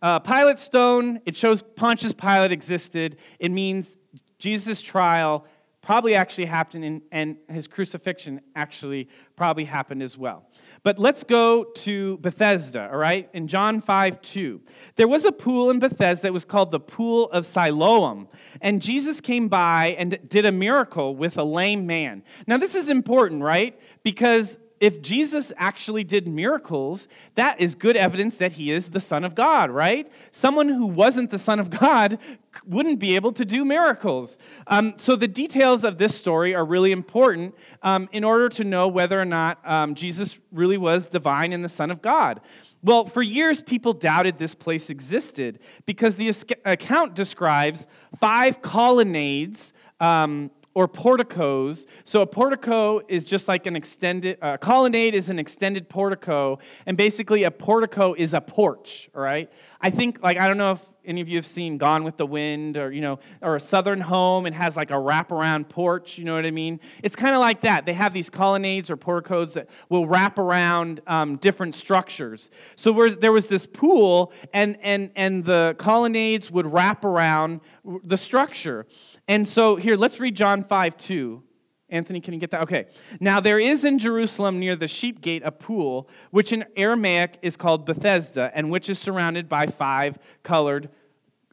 uh, 0.01 0.19
Pilate 0.19 0.59
stone. 0.59 1.21
It 1.25 1.37
shows 1.37 1.63
Pontius 1.63 2.11
Pilate 2.11 2.51
existed. 2.51 3.15
It 3.39 3.51
means 3.51 3.95
Jesus' 4.37 4.81
trial 4.81 5.47
probably 5.81 6.13
actually 6.13 6.45
happened, 6.45 6.83
in, 6.83 7.01
and 7.09 7.37
his 7.47 7.69
crucifixion 7.69 8.41
actually 8.53 9.07
probably 9.37 9.63
happened 9.63 10.03
as 10.03 10.17
well. 10.17 10.49
But 10.83 10.99
let's 10.99 11.23
go 11.23 11.63
to 11.63 12.17
Bethesda, 12.17 12.89
all 12.91 12.97
right? 12.97 13.29
In 13.33 13.47
John 13.47 13.79
5 13.79 14.21
2. 14.21 14.61
There 14.97 15.07
was 15.07 15.23
a 15.23 15.31
pool 15.31 15.69
in 15.69 15.79
Bethesda 15.79 16.23
that 16.23 16.33
was 16.33 16.43
called 16.43 16.71
the 16.71 16.79
Pool 16.79 17.31
of 17.31 17.45
Siloam. 17.45 18.27
And 18.59 18.81
Jesus 18.81 19.21
came 19.21 19.47
by 19.47 19.95
and 19.97 20.19
did 20.27 20.45
a 20.45 20.51
miracle 20.51 21.15
with 21.15 21.37
a 21.37 21.43
lame 21.43 21.87
man. 21.87 22.21
Now, 22.47 22.57
this 22.57 22.75
is 22.75 22.89
important, 22.89 23.41
right? 23.41 23.79
Because 24.03 24.57
if 24.83 25.01
Jesus 25.01 25.53
actually 25.55 26.03
did 26.03 26.27
miracles, 26.27 27.07
that 27.35 27.61
is 27.61 27.73
good 27.73 27.95
evidence 27.95 28.35
that 28.35 28.51
he 28.51 28.69
is 28.69 28.89
the 28.89 28.99
Son 28.99 29.23
of 29.23 29.33
God, 29.33 29.71
right? 29.71 30.11
Someone 30.29 30.67
who 30.67 30.85
wasn't 30.85 31.31
the 31.31 31.39
Son 31.39 31.57
of 31.57 31.69
God 31.69 32.19
wouldn't 32.65 32.99
be 32.99 33.15
able 33.15 33.31
to 33.31 33.45
do 33.45 33.63
miracles. 33.63 34.37
Um, 34.67 34.95
so 34.97 35.15
the 35.15 35.29
details 35.29 35.85
of 35.85 35.99
this 35.99 36.13
story 36.13 36.53
are 36.53 36.65
really 36.65 36.91
important 36.91 37.55
um, 37.81 38.09
in 38.11 38.25
order 38.25 38.49
to 38.49 38.65
know 38.65 38.89
whether 38.89 39.17
or 39.21 39.23
not 39.23 39.57
um, 39.63 39.95
Jesus 39.95 40.37
really 40.51 40.77
was 40.77 41.07
divine 41.07 41.53
and 41.53 41.63
the 41.63 41.69
Son 41.69 41.89
of 41.89 42.01
God. 42.01 42.41
Well, 42.83 43.05
for 43.05 43.21
years, 43.21 43.61
people 43.61 43.93
doubted 43.93 44.37
this 44.37 44.53
place 44.53 44.89
existed 44.89 45.59
because 45.85 46.15
the 46.15 46.35
account 46.65 47.15
describes 47.15 47.87
five 48.19 48.61
colonnades 48.61 49.71
um, 50.01 50.51
or 50.73 50.87
porticos. 50.87 51.85
So 52.03 52.21
a 52.21 52.27
portico 52.27 53.01
is 53.07 53.23
just 53.23 53.47
like 53.47 53.65
an 53.65 53.75
extended, 53.75 54.37
a 54.41 54.57
colonnade 54.57 55.13
is 55.13 55.29
an 55.29 55.39
extended 55.39 55.89
portico, 55.89 56.59
and 56.85 56.97
basically 56.97 57.43
a 57.43 57.51
portico 57.51 58.13
is 58.13 58.33
a 58.33 58.41
porch, 58.41 59.09
all 59.15 59.21
right? 59.21 59.51
I 59.81 59.89
think, 59.89 60.21
like, 60.23 60.39
I 60.39 60.47
don't 60.47 60.57
know 60.57 60.71
if 60.71 60.81
any 61.05 61.19
of 61.19 61.27
you 61.27 61.35
have 61.37 61.45
seen 61.45 61.77
Gone 61.77 62.05
with 62.05 62.15
the 62.15 62.25
Wind 62.25 62.77
or, 62.77 62.89
you 62.91 63.01
know, 63.01 63.19
or 63.41 63.57
a 63.57 63.59
Southern 63.59 63.99
Home 64.01 64.45
and 64.45 64.55
has 64.55 64.77
like 64.77 64.89
a 64.89 64.95
wraparound 64.95 65.67
porch, 65.67 66.17
you 66.17 66.23
know 66.23 66.33
what 66.33 66.45
I 66.45 66.51
mean? 66.51 66.79
It's 67.03 67.15
kind 67.15 67.35
of 67.35 67.41
like 67.41 67.61
that. 67.61 67.85
They 67.85 67.93
have 67.93 68.13
these 68.13 68.29
colonnades 68.29 68.89
or 68.89 68.95
porticos 68.95 69.53
that 69.53 69.69
will 69.89 70.07
wrap 70.07 70.39
around 70.39 71.01
um, 71.07 71.35
different 71.35 71.75
structures. 71.75 72.49
So 72.77 73.09
there 73.09 73.33
was 73.33 73.47
this 73.47 73.65
pool, 73.65 74.31
and, 74.53 74.77
and, 74.81 75.11
and 75.15 75.43
the 75.43 75.75
colonnades 75.77 76.49
would 76.51 76.71
wrap 76.71 77.03
around 77.03 77.59
the 78.03 78.17
structure. 78.17 78.85
And 79.27 79.47
so 79.47 79.75
here, 79.75 79.95
let's 79.95 80.19
read 80.19 80.35
John 80.35 80.63
5 80.63 80.97
2. 80.97 81.43
Anthony, 81.89 82.21
can 82.21 82.33
you 82.33 82.39
get 82.39 82.51
that? 82.51 82.61
Okay. 82.63 82.87
Now 83.19 83.39
there 83.39 83.59
is 83.59 83.85
in 83.85 83.99
Jerusalem 83.99 84.59
near 84.59 84.75
the 84.75 84.87
sheep 84.87 85.21
gate 85.21 85.43
a 85.45 85.51
pool, 85.51 86.09
which 86.31 86.51
in 86.51 86.65
Aramaic 86.75 87.37
is 87.43 87.55
called 87.55 87.85
Bethesda, 87.85 88.51
and 88.55 88.71
which 88.71 88.89
is 88.89 88.97
surrounded 88.97 89.47
by 89.47 89.67
five 89.67 90.17
colored, 90.41 90.89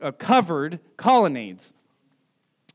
uh, 0.00 0.12
covered 0.12 0.80
colonnades. 0.96 1.74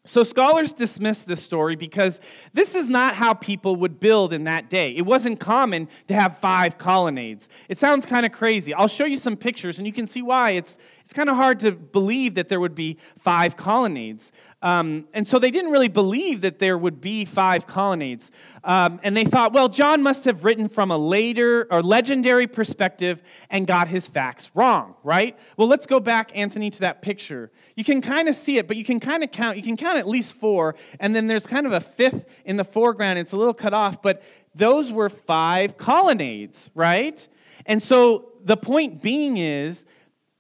So 0.05 0.23
scholars 0.23 0.71
dismiss 0.71 1.23
this 1.23 1.41
story 1.41 1.75
because 1.75 2.21
this 2.53 2.75
is 2.75 2.89
not 2.89 3.15
how 3.15 3.33
people 3.33 3.75
would 3.77 3.99
build 3.99 4.33
in 4.33 4.43
that 4.45 4.69
day. 4.69 4.95
It 4.95 5.05
wasn't 5.05 5.39
common 5.39 5.89
to 6.07 6.13
have 6.13 6.37
five 6.37 6.77
colonnades. 6.77 7.49
It 7.69 7.79
sounds 7.79 8.05
kind 8.05 8.25
of 8.25 8.31
crazy. 8.31 8.73
I'll 8.73 8.87
show 8.87 9.05
you 9.05 9.17
some 9.17 9.35
pictures 9.35 9.77
and 9.79 9.87
you 9.87 9.93
can 9.93 10.07
see 10.07 10.21
why 10.21 10.51
it's 10.51 10.77
it's 11.05 11.13
kind 11.13 11.29
of 11.29 11.35
hard 11.35 11.59
to 11.59 11.71
believe 11.71 12.33
that 12.33 12.49
there 12.49 12.59
would 12.59 12.73
be 12.73 12.97
five 13.19 13.55
colonnades. 13.55 14.31
Um, 14.63 15.05
and 15.13 15.27
so 15.27 15.37
they 15.37 15.51
didn't 15.51 15.69
really 15.69 15.87
believe 15.87 16.41
that 16.41 16.57
there 16.57 16.79
would 16.79 16.99
be 16.99 17.25
five 17.25 17.67
colonnades. 17.67 18.31
Um, 18.63 18.99
and 19.03 19.15
they 19.15 19.23
thought, 19.23 19.53
well, 19.53 19.69
John 19.69 20.01
must 20.01 20.25
have 20.25 20.43
written 20.43 20.67
from 20.67 20.89
a 20.89 20.97
later 20.97 21.67
or 21.69 21.83
legendary 21.83 22.47
perspective 22.47 23.21
and 23.51 23.67
got 23.67 23.87
his 23.87 24.07
facts 24.07 24.49
wrong, 24.55 24.95
right? 25.03 25.37
Well, 25.57 25.67
let's 25.67 25.85
go 25.85 25.99
back, 25.99 26.31
Anthony, 26.33 26.71
to 26.71 26.79
that 26.79 27.03
picture. 27.03 27.51
You 27.75 27.83
can 27.83 28.01
kind 28.01 28.29
of 28.29 28.35
see 28.35 28.57
it, 28.57 28.67
but 28.67 28.77
you 28.77 28.85
can 28.85 28.99
kind 28.99 29.23
of 29.23 29.31
count. 29.31 29.57
You 29.57 29.63
can 29.63 29.75
count 29.77 29.97
at 29.97 30.07
least 30.07 30.33
four, 30.33 30.75
and 30.99 31.15
then 31.15 31.27
there's 31.27 31.45
kind 31.45 31.65
of 31.65 31.73
a 31.73 31.81
fifth 31.81 32.25
in 32.45 32.55
the 32.57 32.63
foreground. 32.63 33.19
It's 33.19 33.33
a 33.33 33.37
little 33.37 33.53
cut 33.53 33.73
off, 33.73 34.01
but 34.01 34.23
those 34.53 34.91
were 34.91 35.09
five 35.09 35.77
colonnades, 35.77 36.69
right? 36.73 37.27
And 37.65 37.83
so 37.83 38.31
the 38.43 38.57
point 38.57 39.01
being 39.01 39.37
is 39.37 39.85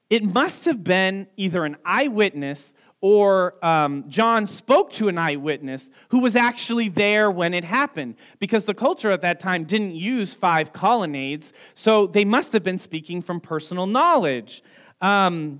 it 0.09 0.23
must 0.23 0.65
have 0.65 0.83
been 0.83 1.27
either 1.35 1.65
an 1.65 1.75
eyewitness 1.83 2.73
or 3.01 3.53
um, 3.63 4.05
John 4.07 4.45
spoke 4.45 4.91
to 4.93 5.09
an 5.09 5.17
eyewitness 5.17 5.91
who 6.09 6.19
was 6.19 6.35
actually 6.35 6.89
there 6.89 7.29
when 7.29 7.53
it 7.53 7.63
happened 7.63 8.15
because 8.39 8.65
the 8.65 8.73
culture 8.73 9.11
at 9.11 9.21
that 9.21 9.39
time 9.39 9.65
didn't 9.65 9.95
use 9.95 10.33
five 10.33 10.71
colonnades, 10.73 11.53
so 11.73 12.07
they 12.07 12.25
must 12.25 12.53
have 12.53 12.63
been 12.63 12.79
speaking 12.79 13.21
from 13.21 13.41
personal 13.41 13.85
knowledge. 13.85 14.63
Um, 15.01 15.59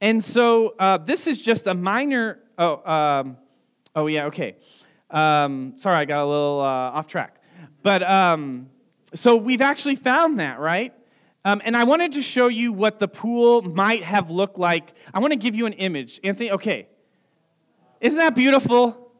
and 0.00 0.22
so 0.22 0.74
uh, 0.78 0.98
this 0.98 1.26
is 1.26 1.40
just 1.40 1.66
a 1.66 1.74
minor. 1.74 2.38
Oh, 2.58 2.90
um, 2.90 3.36
oh 3.94 4.06
yeah, 4.06 4.26
okay. 4.26 4.56
Um, 5.10 5.74
sorry, 5.76 5.96
I 5.96 6.04
got 6.04 6.22
a 6.22 6.26
little 6.26 6.60
uh, 6.60 6.96
off 6.98 7.06
track. 7.06 7.40
But 7.82 8.02
um, 8.08 8.70
so 9.14 9.36
we've 9.36 9.60
actually 9.60 9.96
found 9.96 10.40
that, 10.40 10.60
right? 10.60 10.94
Um, 11.44 11.62
and 11.64 11.76
I 11.76 11.84
wanted 11.84 12.12
to 12.12 12.22
show 12.22 12.48
you 12.48 12.72
what 12.72 12.98
the 12.98 13.08
pool 13.08 13.62
might 13.62 14.04
have 14.04 14.30
looked 14.30 14.58
like. 14.58 14.92
I 15.12 15.20
want 15.20 15.32
to 15.32 15.38
give 15.38 15.54
you 15.54 15.66
an 15.66 15.72
image. 15.74 16.20
Anthony, 16.22 16.50
okay. 16.52 16.88
Isn't 18.00 18.18
that 18.18 18.34
beautiful? 18.34 19.12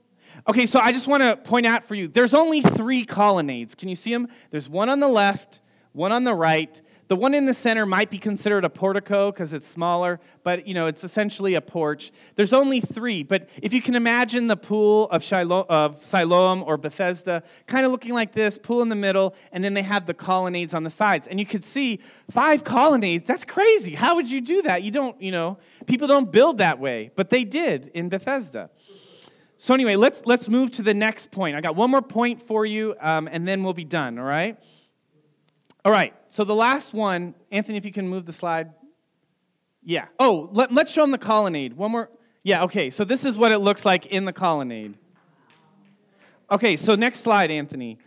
Okay, 0.49 0.67
so 0.67 0.79
I 0.81 0.93
just 0.93 1.07
want 1.07 1.23
to 1.23 1.37
point 1.37 1.67
out 1.67 1.85
for 1.85 1.95
you 1.95 2.09
there's 2.09 2.35
only 2.35 2.63
three 2.63 3.05
colonnades. 3.05 3.75
Can 3.75 3.89
you 3.89 3.97
see 3.97 4.13
them? 4.13 4.29
There's 4.51 4.69
one 4.69 4.89
on 4.89 5.01
the 5.01 5.09
left, 5.09 5.61
one 5.93 6.13
on 6.13 6.25
the 6.25 6.35
right, 6.35 6.81
the 7.11 7.17
one 7.17 7.35
in 7.35 7.45
the 7.45 7.53
center 7.53 7.85
might 7.85 8.09
be 8.09 8.19
considered 8.19 8.65
a 8.65 8.71
portico 8.71 9.33
because 9.33 9.53
it's 9.53 9.67
smaller, 9.67 10.21
but 10.45 10.69
you 10.69 10.75
know 10.75 10.87
it's 10.87 11.03
essentially 11.03 11.55
a 11.55 11.61
porch. 11.61 12.13
There's 12.37 12.53
only 12.53 12.81
three, 12.81 13.25
but 13.25 13.49
if 13.61 13.73
you 13.73 13.83
can 13.83 13.97
imagine 13.97 14.47
the 14.47 14.57
pool 14.57 15.09
of, 15.11 15.25
Shiloh, 15.25 15.67
of 15.69 16.05
Siloam 16.05 16.63
or 16.63 16.77
Bethesda, 16.77 17.43
kind 17.67 17.85
of 17.85 17.91
looking 17.91 18.15
like 18.15 18.31
this, 18.31 18.59
pool 18.59 18.81
in 18.81 18.91
the 18.91 18.95
middle, 18.95 19.35
and 19.51 19.65
then 19.65 19.75
they 19.75 19.83
have 19.83 20.07
the 20.07 20.15
colonnades 20.15 20.73
on 20.73 20.85
the 20.85 20.91
sides, 20.91 21.27
and 21.27 21.41
you 21.41 21.47
could 21.47 21.65
see 21.65 21.99
five 22.31 22.63
colonnades. 22.63 23.27
That's 23.27 23.45
crazy. 23.45 23.97
How 23.97 24.15
would 24.15 24.31
you 24.31 24.41
do 24.41 24.63
that? 24.63 24.85
You 24.85 24.93
don't, 24.93 25.21
you 25.21 25.33
know, 25.33 25.59
people 25.87 26.07
don't 26.07 26.31
build 26.31 26.59
that 26.59 26.79
way, 26.79 27.11
but 27.17 27.29
they 27.31 27.43
did 27.43 27.91
in 27.93 28.09
Bethesda. 28.09 28.71
So 29.59 29.75
anyway, 29.75 29.97
let's 29.97 30.23
let's 30.27 30.49
move 30.49 30.71
to 30.73 30.83
the 30.83 30.95
next 30.95 31.33
point. 31.33 31.57
I 31.57 31.61
got 31.61 31.75
one 31.75 31.91
more 31.91 32.03
point 32.03 32.41
for 32.41 32.65
you, 32.65 32.95
um, 33.01 33.29
and 33.33 33.49
then 33.49 33.65
we'll 33.65 33.73
be 33.73 33.83
done. 33.83 34.17
All 34.17 34.25
right. 34.25 34.57
All 35.85 35.93
right, 35.93 36.15
so 36.29 36.45
the 36.45 36.55
last 36.55 36.93
one, 36.93 37.35
Anthony, 37.51 37.79
if 37.79 37.85
you 37.85 37.93
can 37.93 38.09
move 38.09 38.27
the 38.27 38.33
slide. 38.33 38.73
Yeah. 39.83 40.09
Oh, 40.19 40.51
let, 40.53 40.77
us 40.77 40.93
show 40.93 41.03
them 41.03 41.11
the 41.11 41.19
colonnade. 41.19 41.75
One 41.75 41.93
more. 41.93 42.11
Yeah, 42.43 42.65
okay, 42.65 42.91
so 42.91 43.05
this 43.05 43.25
is 43.25 43.39
what 43.39 43.51
it 43.51 43.59
looks 43.59 43.85
like 43.85 44.07
in 44.07 44.27
the 44.27 44.33
colonnade. 44.33 44.97
Okay, 46.51 46.77
so 46.77 46.95
next 46.95 47.21
slide, 47.21 47.51
Anthony. 47.51 47.99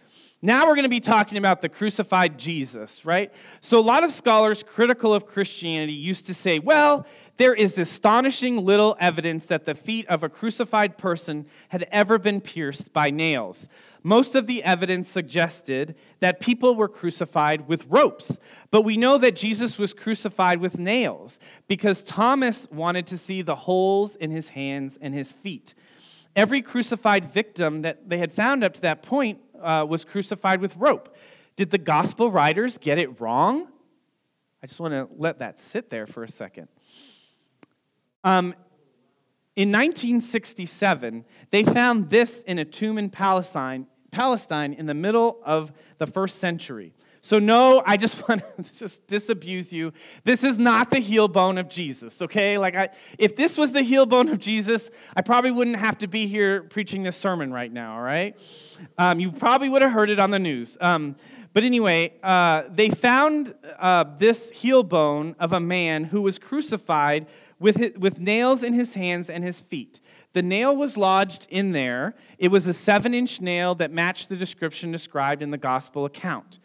Now 0.41 0.65
we're 0.65 0.75
going 0.75 0.83
to 0.83 0.89
be 0.89 0.99
talking 0.99 1.37
about 1.37 1.61
the 1.61 1.69
crucified 1.69 2.37
Jesus, 2.37 3.05
right? 3.05 3.31
So 3.61 3.79
a 3.79 3.81
lot 3.81 4.03
of 4.03 4.11
scholars 4.11 4.61
critical 4.61 5.13
of 5.13 5.25
Christianity 5.25 5.93
used 5.93 6.25
to 6.25 6.33
say, 6.33 6.59
well, 6.59 7.07
there 7.37 7.53
is 7.53 7.79
astonishing 7.79 8.63
little 8.63 8.97
evidence 8.99 9.45
that 9.45 9.65
the 9.65 9.73
feet 9.73 10.05
of 10.07 10.21
a 10.21 10.29
crucified 10.29 10.97
person 10.97 11.45
had 11.69 11.87
ever 11.91 12.19
been 12.19 12.41
pierced 12.41 12.91
by 12.91 13.09
nails. 13.09 13.69
Most 14.03 14.35
of 14.35 14.47
the 14.47 14.61
evidence 14.63 15.09
suggested 15.09 15.95
that 16.19 16.41
people 16.41 16.75
were 16.75 16.89
crucified 16.89 17.69
with 17.69 17.85
ropes, 17.87 18.37
but 18.69 18.81
we 18.81 18.97
know 18.97 19.17
that 19.17 19.35
Jesus 19.35 19.77
was 19.77 19.93
crucified 19.93 20.59
with 20.59 20.77
nails 20.77 21.39
because 21.69 22.03
Thomas 22.03 22.67
wanted 22.69 23.07
to 23.07 23.17
see 23.17 23.41
the 23.41 23.55
holes 23.55 24.17
in 24.17 24.29
his 24.29 24.49
hands 24.49 24.99
and 25.01 25.13
his 25.13 25.31
feet. 25.31 25.73
Every 26.35 26.61
crucified 26.61 27.31
victim 27.31 27.83
that 27.83 28.09
they 28.09 28.17
had 28.17 28.33
found 28.33 28.63
up 28.63 28.73
to 28.73 28.81
that 28.81 29.03
point 29.03 29.39
uh, 29.61 29.85
was 29.87 30.03
crucified 30.03 30.59
with 30.59 30.75
rope. 30.75 31.15
Did 31.55 31.71
the 31.71 31.77
gospel 31.77 32.29
writers 32.29 32.77
get 32.77 32.97
it 32.97 33.21
wrong? 33.21 33.67
I 34.61 34.67
just 34.67 34.79
want 34.79 34.93
to 34.93 35.07
let 35.17 35.39
that 35.39 35.61
sit 35.61 35.89
there 35.89 36.07
for 36.07 36.23
a 36.23 36.29
second. 36.29 36.67
Um, 38.23 38.55
in 39.55 39.69
1967, 39.69 41.25
they 41.51 41.63
found 41.63 42.09
this 42.09 42.41
in 42.43 42.57
a 42.57 42.65
tomb 42.65 42.97
in 42.97 43.09
Palestine, 43.09 43.85
Palestine 44.13 44.73
in 44.73 44.85
the 44.85 44.93
middle 44.93 45.39
of 45.43 45.73
the 45.97 46.07
first 46.07 46.39
century. 46.39 46.93
So, 47.25 47.39
no, 47.39 47.81
I 47.85 47.95
just 47.95 48.27
want 48.27 48.43
to 48.57 48.73
just 48.77 49.07
disabuse 49.07 49.71
you. 49.71 49.93
This 50.25 50.43
is 50.43 50.59
not 50.59 50.89
the 50.89 50.99
heel 50.99 51.27
bone 51.27 51.57
of 51.57 51.69
Jesus, 51.69 52.21
okay? 52.21 52.57
Like, 52.57 52.75
I, 52.75 52.89
if 53.17 53.35
this 53.35 53.57
was 53.57 53.71
the 53.71 53.81
heel 53.81 54.05
bone 54.05 54.27
of 54.27 54.39
Jesus, 54.39 54.89
I 55.15 55.21
probably 55.21 55.51
wouldn't 55.51 55.77
have 55.77 55.97
to 55.99 56.07
be 56.07 56.27
here 56.27 56.63
preaching 56.63 57.03
this 57.03 57.15
sermon 57.15 57.51
right 57.51 57.71
now, 57.71 57.95
all 57.95 58.01
right? 58.01 58.35
Um, 58.97 59.21
you 59.21 59.31
probably 59.31 59.69
would 59.69 59.81
have 59.81 59.91
heard 59.91 60.09
it 60.09 60.19
on 60.19 60.31
the 60.31 60.39
news. 60.39 60.77
Um, 60.81 61.15
but 61.53 61.63
anyway, 61.63 62.13
uh, 62.23 62.63
they 62.69 62.89
found 62.89 63.53
uh, 63.79 64.03
this 64.17 64.49
heel 64.49 64.83
bone 64.83 65.35
of 65.39 65.53
a 65.53 65.59
man 65.61 66.05
who 66.05 66.21
was 66.21 66.37
crucified 66.37 67.27
with, 67.57 67.77
his, 67.77 67.93
with 67.93 68.19
nails 68.19 68.63
in 68.63 68.73
his 68.73 68.95
hands 68.95 69.29
and 69.29 69.43
his 69.43 69.61
feet. 69.61 70.01
The 70.33 70.41
nail 70.41 70.75
was 70.75 70.97
lodged 70.97 71.47
in 71.49 71.71
there. 71.71 72.15
It 72.37 72.49
was 72.49 72.67
a 72.67 72.73
seven 72.73 73.13
inch 73.13 73.39
nail 73.39 73.75
that 73.75 73.91
matched 73.91 74.29
the 74.29 74.35
description 74.35 74.91
described 74.91 75.41
in 75.41 75.51
the 75.51 75.57
gospel 75.57 76.05
account. 76.05 76.59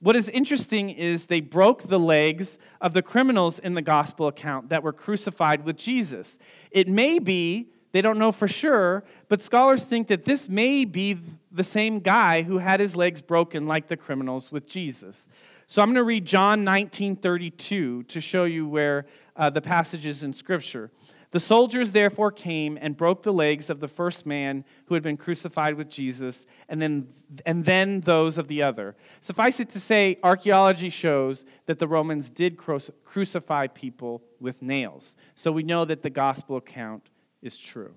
What 0.00 0.16
is 0.16 0.28
interesting 0.30 0.90
is 0.90 1.26
they 1.26 1.40
broke 1.40 1.84
the 1.84 2.00
legs 2.00 2.58
of 2.80 2.92
the 2.92 3.02
criminals 3.02 3.60
in 3.60 3.74
the 3.74 3.82
gospel 3.82 4.26
account 4.26 4.68
that 4.70 4.82
were 4.82 4.92
crucified 4.92 5.64
with 5.64 5.76
Jesus. 5.76 6.38
It 6.72 6.88
may 6.88 7.20
be, 7.20 7.68
they 7.92 8.02
don't 8.02 8.18
know 8.18 8.32
for 8.32 8.48
sure, 8.48 9.04
but 9.28 9.40
scholars 9.40 9.84
think 9.84 10.08
that 10.08 10.24
this 10.24 10.48
may 10.48 10.84
be 10.84 11.20
the 11.52 11.62
same 11.62 12.00
guy 12.00 12.42
who 12.42 12.58
had 12.58 12.80
his 12.80 12.96
legs 12.96 13.20
broken 13.20 13.68
like 13.68 13.86
the 13.86 13.96
criminals 13.96 14.50
with 14.50 14.66
Jesus. 14.66 15.28
So 15.68 15.80
I'm 15.80 15.88
going 15.90 15.94
to 15.96 16.02
read 16.02 16.24
John 16.24 16.64
19:32 16.64 18.08
to 18.08 18.20
show 18.20 18.42
you 18.42 18.66
where 18.66 19.06
uh, 19.36 19.50
the 19.50 19.60
passage 19.60 20.04
is 20.04 20.24
in 20.24 20.34
Scripture. 20.34 20.90
The 21.32 21.40
soldiers 21.40 21.92
therefore 21.92 22.30
came 22.30 22.78
and 22.80 22.94
broke 22.96 23.22
the 23.22 23.32
legs 23.32 23.70
of 23.70 23.80
the 23.80 23.88
first 23.88 24.26
man 24.26 24.64
who 24.86 24.94
had 24.94 25.02
been 25.02 25.16
crucified 25.16 25.74
with 25.74 25.88
Jesus, 25.88 26.44
and 26.68 26.80
then, 26.80 27.08
and 27.46 27.64
then 27.64 28.00
those 28.00 28.36
of 28.36 28.48
the 28.48 28.62
other. 28.62 28.94
Suffice 29.20 29.58
it 29.58 29.70
to 29.70 29.80
say, 29.80 30.18
archaeology 30.22 30.90
shows 30.90 31.46
that 31.64 31.78
the 31.78 31.88
Romans 31.88 32.28
did 32.28 32.58
crucify 32.58 33.66
people 33.66 34.22
with 34.40 34.60
nails. 34.60 35.16
So 35.34 35.50
we 35.50 35.62
know 35.62 35.86
that 35.86 36.02
the 36.02 36.10
gospel 36.10 36.58
account 36.58 37.08
is 37.40 37.56
true. 37.56 37.94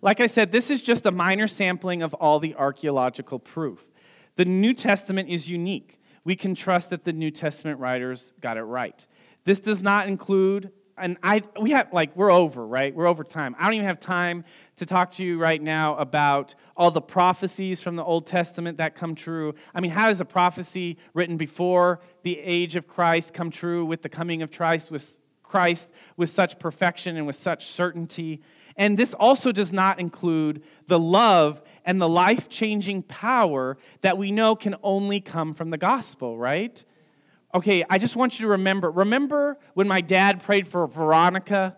Like 0.00 0.20
I 0.20 0.26
said, 0.26 0.52
this 0.52 0.70
is 0.70 0.80
just 0.80 1.04
a 1.04 1.10
minor 1.10 1.46
sampling 1.46 2.02
of 2.02 2.14
all 2.14 2.40
the 2.40 2.54
archaeological 2.54 3.38
proof. 3.38 3.84
The 4.36 4.46
New 4.46 4.72
Testament 4.72 5.28
is 5.28 5.50
unique. 5.50 6.00
We 6.24 6.34
can 6.34 6.54
trust 6.54 6.88
that 6.90 7.04
the 7.04 7.12
New 7.12 7.30
Testament 7.30 7.78
writers 7.78 8.32
got 8.40 8.56
it 8.56 8.62
right. 8.62 9.06
This 9.44 9.60
does 9.60 9.82
not 9.82 10.08
include 10.08 10.72
and 10.96 11.16
I 11.22 11.42
we 11.60 11.70
have 11.70 11.92
like 11.92 12.14
we're 12.16 12.30
over, 12.30 12.66
right? 12.66 12.94
We're 12.94 13.06
over 13.06 13.24
time. 13.24 13.56
I 13.58 13.64
don't 13.64 13.74
even 13.74 13.86
have 13.86 14.00
time 14.00 14.44
to 14.76 14.86
talk 14.86 15.12
to 15.12 15.24
you 15.24 15.38
right 15.38 15.60
now 15.60 15.96
about 15.96 16.54
all 16.76 16.90
the 16.90 17.00
prophecies 17.00 17.80
from 17.80 17.96
the 17.96 18.04
Old 18.04 18.26
Testament 18.26 18.78
that 18.78 18.94
come 18.94 19.14
true. 19.14 19.54
I 19.74 19.80
mean, 19.80 19.90
how 19.90 20.08
does 20.08 20.20
a 20.20 20.24
prophecy 20.24 20.98
written 21.12 21.36
before 21.36 22.00
the 22.22 22.38
age 22.38 22.76
of 22.76 22.86
Christ 22.86 23.32
come 23.32 23.50
true 23.50 23.84
with 23.84 24.02
the 24.02 24.08
coming 24.08 24.42
of 24.42 24.50
Christ 24.50 24.90
with 24.90 25.18
Christ 25.42 25.90
with 26.16 26.30
such 26.30 26.58
perfection 26.58 27.16
and 27.16 27.26
with 27.26 27.36
such 27.36 27.66
certainty? 27.66 28.42
And 28.76 28.98
this 28.98 29.14
also 29.14 29.52
does 29.52 29.72
not 29.72 30.00
include 30.00 30.62
the 30.88 30.98
love 30.98 31.62
and 31.84 32.00
the 32.00 32.08
life-changing 32.08 33.04
power 33.04 33.78
that 34.00 34.18
we 34.18 34.32
know 34.32 34.56
can 34.56 34.74
only 34.82 35.20
come 35.20 35.54
from 35.54 35.70
the 35.70 35.78
gospel, 35.78 36.36
right? 36.36 36.84
Okay, 37.54 37.84
I 37.88 37.98
just 37.98 38.16
want 38.16 38.40
you 38.40 38.46
to 38.46 38.50
remember. 38.50 38.90
Remember 38.90 39.56
when 39.74 39.86
my 39.86 40.00
dad 40.00 40.42
prayed 40.42 40.66
for 40.66 40.88
Veronica 40.88 41.76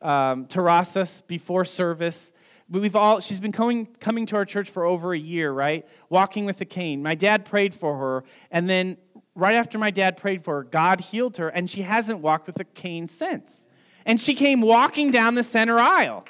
um, 0.00 0.46
Terrasas 0.46 1.24
before 1.28 1.64
service? 1.64 2.32
We've 2.68 2.96
all, 2.96 3.20
she's 3.20 3.38
been 3.38 3.52
coming, 3.52 3.86
coming 4.00 4.26
to 4.26 4.36
our 4.36 4.44
church 4.44 4.68
for 4.68 4.84
over 4.84 5.14
a 5.14 5.18
year, 5.18 5.52
right? 5.52 5.86
Walking 6.08 6.44
with 6.44 6.60
a 6.60 6.64
cane. 6.64 7.04
My 7.04 7.14
dad 7.14 7.44
prayed 7.44 7.72
for 7.72 7.96
her, 7.98 8.24
and 8.50 8.68
then 8.68 8.96
right 9.36 9.54
after 9.54 9.78
my 9.78 9.92
dad 9.92 10.16
prayed 10.16 10.42
for 10.42 10.56
her, 10.56 10.64
God 10.64 11.00
healed 11.00 11.36
her, 11.36 11.48
and 11.48 11.70
she 11.70 11.82
hasn't 11.82 12.18
walked 12.18 12.48
with 12.48 12.58
a 12.58 12.64
cane 12.64 13.06
since. 13.06 13.68
And 14.04 14.20
she 14.20 14.34
came 14.34 14.60
walking 14.60 15.12
down 15.12 15.36
the 15.36 15.44
center 15.44 15.78
aisle. 15.78 16.24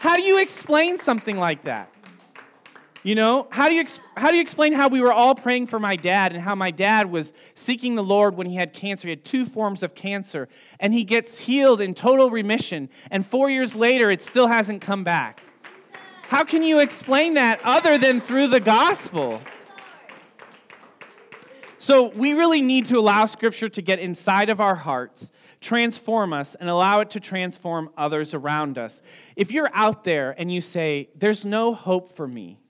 How 0.00 0.16
do 0.16 0.22
you 0.22 0.40
explain 0.40 0.98
something 0.98 1.36
like 1.36 1.64
that? 1.64 1.93
You 3.06 3.14
know, 3.14 3.48
how 3.50 3.68
do 3.68 3.74
you, 3.74 3.84
how 4.16 4.30
do 4.30 4.36
you 4.36 4.40
explain 4.40 4.72
how 4.72 4.88
we 4.88 5.02
were 5.02 5.12
all 5.12 5.34
praying 5.34 5.66
for 5.66 5.78
my 5.78 5.94
dad 5.94 6.32
and 6.32 6.40
how 6.40 6.54
my 6.54 6.70
dad 6.70 7.10
was 7.10 7.34
seeking 7.52 7.96
the 7.96 8.02
Lord 8.02 8.34
when 8.34 8.46
he 8.46 8.56
had 8.56 8.72
cancer? 8.72 9.08
He 9.08 9.10
had 9.10 9.26
two 9.26 9.44
forms 9.44 9.82
of 9.82 9.94
cancer, 9.94 10.48
and 10.80 10.94
he 10.94 11.04
gets 11.04 11.40
healed 11.40 11.82
in 11.82 11.94
total 11.94 12.30
remission, 12.30 12.88
and 13.10 13.26
four 13.26 13.50
years 13.50 13.76
later, 13.76 14.10
it 14.10 14.22
still 14.22 14.46
hasn't 14.46 14.80
come 14.80 15.04
back. 15.04 15.42
How 16.28 16.44
can 16.44 16.62
you 16.62 16.80
explain 16.80 17.34
that 17.34 17.60
other 17.62 17.98
than 17.98 18.22
through 18.22 18.46
the 18.48 18.58
gospel? 18.58 19.42
So, 21.76 22.06
we 22.08 22.32
really 22.32 22.62
need 22.62 22.86
to 22.86 22.98
allow 22.98 23.26
Scripture 23.26 23.68
to 23.68 23.82
get 23.82 23.98
inside 23.98 24.48
of 24.48 24.62
our 24.62 24.76
hearts, 24.76 25.30
transform 25.60 26.32
us, 26.32 26.54
and 26.54 26.70
allow 26.70 27.00
it 27.00 27.10
to 27.10 27.20
transform 27.20 27.90
others 27.98 28.32
around 28.32 28.78
us. 28.78 29.02
If 29.36 29.52
you're 29.52 29.70
out 29.74 30.04
there 30.04 30.34
and 30.38 30.50
you 30.50 30.62
say, 30.62 31.10
There's 31.14 31.44
no 31.44 31.74
hope 31.74 32.16
for 32.16 32.26
me, 32.26 32.63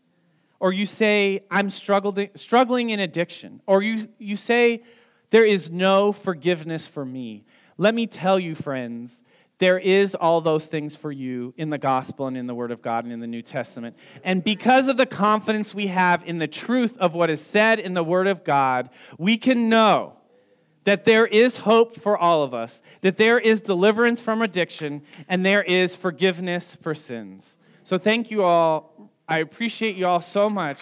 or 0.61 0.73
you 0.73 0.87
say, 0.87 1.45
I'm 1.51 1.71
struggling, 1.71 2.31
struggling 2.35 2.91
in 2.91 3.01
addiction, 3.01 3.61
or 3.67 3.83
you, 3.83 4.09
you 4.19 4.37
say, 4.37 4.83
there 5.31 5.45
is 5.45 5.71
no 5.71 6.13
forgiveness 6.13 6.87
for 6.87 7.05
me. 7.05 7.45
Let 7.77 7.95
me 7.95 8.07
tell 8.07 8.39
you, 8.39 8.55
friends, 8.55 9.23
there 9.59 9.79
is 9.79 10.15
all 10.15 10.41
those 10.41 10.67
things 10.67 10.97
for 10.97 11.13
you 11.13 11.55
in 11.57 11.71
the 11.71 11.79
gospel 11.79 12.27
and 12.27 12.37
in 12.37 12.47
the 12.47 12.55
Word 12.55 12.71
of 12.71 12.83
God 12.83 13.05
and 13.05 13.13
in 13.13 13.21
the 13.21 13.27
New 13.27 13.43
Testament. 13.43 13.97
And 14.23 14.43
because 14.43 14.89
of 14.89 14.97
the 14.97 15.07
confidence 15.07 15.75
we 15.75 15.89
have 15.89 16.23
in 16.27 16.39
the 16.39 16.49
truth 16.49 16.97
of 16.99 17.15
what 17.15 17.31
is 17.31 17.41
said 17.41 17.79
in 17.79 17.95
the 17.95 18.05
Word 18.05 18.27
of 18.27 18.45
God, 18.45 18.91
we 19.19 19.37
can 19.37 19.69
know 19.69 20.15
that 20.85 21.05
there 21.05 21.27
is 21.27 21.59
hope 21.59 21.97
for 21.97 22.19
all 22.19 22.43
of 22.43 22.53
us, 22.53 22.83
that 23.01 23.17
there 23.17 23.39
is 23.39 23.61
deliverance 23.61 24.21
from 24.21 24.43
addiction, 24.43 25.03
and 25.29 25.45
there 25.45 25.63
is 25.63 25.97
forgiveness 25.97 26.77
for 26.81 26.95
sins. 26.95 27.57
So 27.85 27.99
thank 27.99 28.31
you 28.31 28.43
all 28.43 28.94
I 29.29 29.39
appreciate 29.39 29.97
you 29.97 30.07
all 30.07 30.21
so 30.21 30.51
much. 30.51 30.81